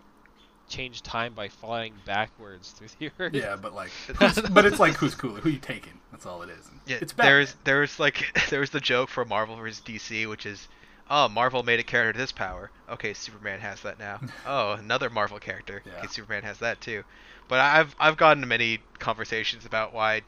change 0.73 1.03
time 1.03 1.35
by 1.35 1.49
flying 1.49 1.95
backwards 2.07 2.71
through 2.73 2.89
the 2.99 3.11
earth. 3.19 3.35
Yeah, 3.35 3.57
but 3.57 3.75
like, 3.75 3.91
who's, 4.19 4.41
but 4.51 4.65
it's 4.65 4.79
like 4.81 4.95
who's 4.95 5.15
cooler? 5.15 5.41
Who 5.41 5.51
you 5.51 5.59
taking? 5.59 6.01
That's 6.11 6.27
all 6.27 6.43
it 6.43 6.51
is. 6.51 6.69
Yeah, 6.87 6.99
it's 7.01 7.13
Batman. 7.13 7.33
there's 7.33 7.57
there's 7.65 8.01
like 8.01 8.41
there's 8.51 8.71
the 8.71 8.81
joke 8.81 9.09
for 9.09 9.25
Marvel 9.25 9.57
versus 9.57 9.83
DC, 9.85 10.29
which 10.29 10.47
is, 10.47 10.69
oh, 11.11 11.29
Marvel 11.29 11.63
made 11.63 11.81
a 11.81 11.83
character 11.85 12.13
to 12.15 12.19
this 12.19 12.33
power. 12.33 12.71
Okay, 12.91 13.13
Superman 13.15 13.61
has 13.61 13.81
that 13.83 13.99
now. 13.99 14.21
oh, 14.47 14.73
another 14.73 15.11
Marvel 15.11 15.39
character. 15.39 15.83
Yeah. 15.85 15.99
Okay, 15.99 16.09
Superman 16.09 16.43
has 16.43 16.59
that 16.59 16.81
too. 16.81 17.05
But 17.49 17.61
I've 17.61 17.95
I've 18.01 18.17
gotten 18.17 18.47
many 18.49 18.79
conversations 18.99 19.67
about 19.67 19.93
why 19.93 20.23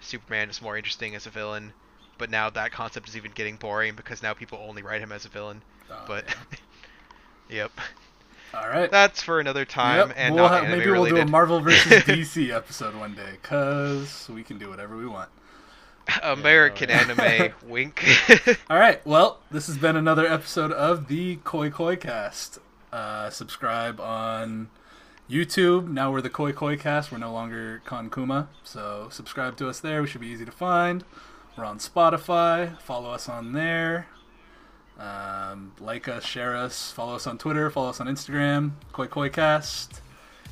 Superman 0.00 0.50
is 0.50 0.60
more 0.60 0.76
interesting 0.76 1.14
as 1.14 1.26
a 1.26 1.30
villain, 1.30 1.72
but 2.18 2.30
now 2.30 2.50
that 2.50 2.72
concept 2.72 3.08
is 3.08 3.16
even 3.16 3.30
getting 3.32 3.56
boring 3.56 3.94
because 3.94 4.22
now 4.22 4.34
people 4.34 4.58
only 4.66 4.82
write 4.82 5.00
him 5.00 5.12
as 5.12 5.24
a 5.24 5.28
villain. 5.28 5.62
Oh, 5.90 6.02
But 6.06 6.24
yep, 7.48 7.70
yeah. 7.76 7.84
All 8.56 8.68
right. 8.68 8.90
that's 8.90 9.22
for 9.22 9.40
another 9.40 9.64
time 9.64 10.08
Yep, 10.08 10.16
and 10.18 10.34
we'll 10.34 10.48
have- 10.48 10.64
maybe 10.68 10.84
we'll 10.86 10.94
related. 10.94 11.14
do 11.16 11.20
a 11.22 11.26
Marvel 11.26 11.60
versus 11.60 11.92
DC 12.04 12.54
episode 12.54 12.94
one 12.94 13.14
day, 13.14 13.38
cause 13.42 14.28
we 14.32 14.42
can 14.42 14.58
do 14.58 14.68
whatever 14.68 14.96
we 14.96 15.06
want. 15.06 15.30
American 16.22 16.90
Yeah, 16.90 17.00
anime 17.00 17.52
wink. 17.66 18.04
All 18.70 18.78
right. 18.78 19.04
Well, 19.06 19.38
this 19.50 19.66
has 19.68 19.78
been 19.78 19.96
another 19.96 20.26
episode 20.26 20.70
of 20.72 21.08
the 21.08 21.36
Koi 21.44 21.70
Koi 21.70 21.96
Cast. 21.96 22.58
Uh, 22.92 23.30
subscribe 23.30 23.98
on 24.00 24.68
YouTube. 25.30 25.88
Now 25.88 26.12
we're 26.12 26.20
the 26.20 26.28
Koi 26.30 26.52
Koi 26.52 26.76
Cast. 26.76 27.10
We're 27.10 27.18
no 27.18 27.32
longer 27.32 27.80
Konkuma. 27.86 28.48
So 28.62 29.08
subscribe 29.10 29.56
to 29.56 29.68
us 29.68 29.80
there. 29.80 30.02
We 30.02 30.06
should 30.08 30.20
be 30.20 30.26
easy 30.28 30.44
to 30.44 30.52
find. 30.52 31.04
We're 31.56 31.64
on 31.64 31.78
Spotify. 31.78 32.78
Follow 32.82 33.10
us 33.10 33.26
on 33.28 33.52
there. 33.52 34.06
Um, 34.98 35.72
like 35.80 36.08
us, 36.08 36.24
share 36.24 36.54
us, 36.56 36.92
follow 36.92 37.16
us 37.16 37.26
on 37.26 37.36
Twitter, 37.38 37.68
follow 37.70 37.88
us 37.90 38.00
on 38.00 38.06
Instagram, 38.06 38.72
Koi 38.92 39.06
Koi 39.06 39.28
Cast. 39.28 40.00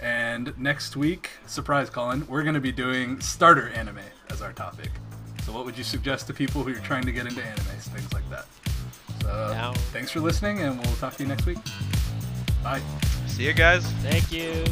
And 0.01 0.53
next 0.59 0.97
week, 0.97 1.31
surprise, 1.47 1.89
Colin, 1.89 2.27
we're 2.27 2.43
going 2.43 2.55
to 2.57 2.61
be 2.61 2.73
doing 2.73 3.21
starter 3.21 3.69
anime 3.69 4.01
as 4.31 4.43
our 4.43 4.53
topic. 4.53 4.91
So, 5.45 5.53
what 5.53 5.65
would 5.65 5.79
you 5.79 5.85
suggest 5.85 6.27
to 6.27 6.35
people 6.35 6.65
who 6.65 6.73
are 6.73 6.81
trying 6.81 7.05
to 7.05 7.13
get 7.13 7.27
into 7.27 7.43
anime, 7.45 7.65
things 7.65 8.13
like 8.13 8.29
that? 8.31 8.47
So, 9.23 9.29
Now- 9.53 9.73
thanks 9.93 10.11
for 10.11 10.21
listening, 10.21 10.59
and 10.61 10.77
we'll 10.85 10.97
talk 10.97 11.15
to 11.17 11.23
you 11.23 11.29
next 11.29 11.47
week. 11.47 11.59
Bye. 12.65 12.81
See 13.29 13.45
you 13.45 13.53
guys. 13.53 13.85
Thank 14.03 14.33
you. 14.33 14.65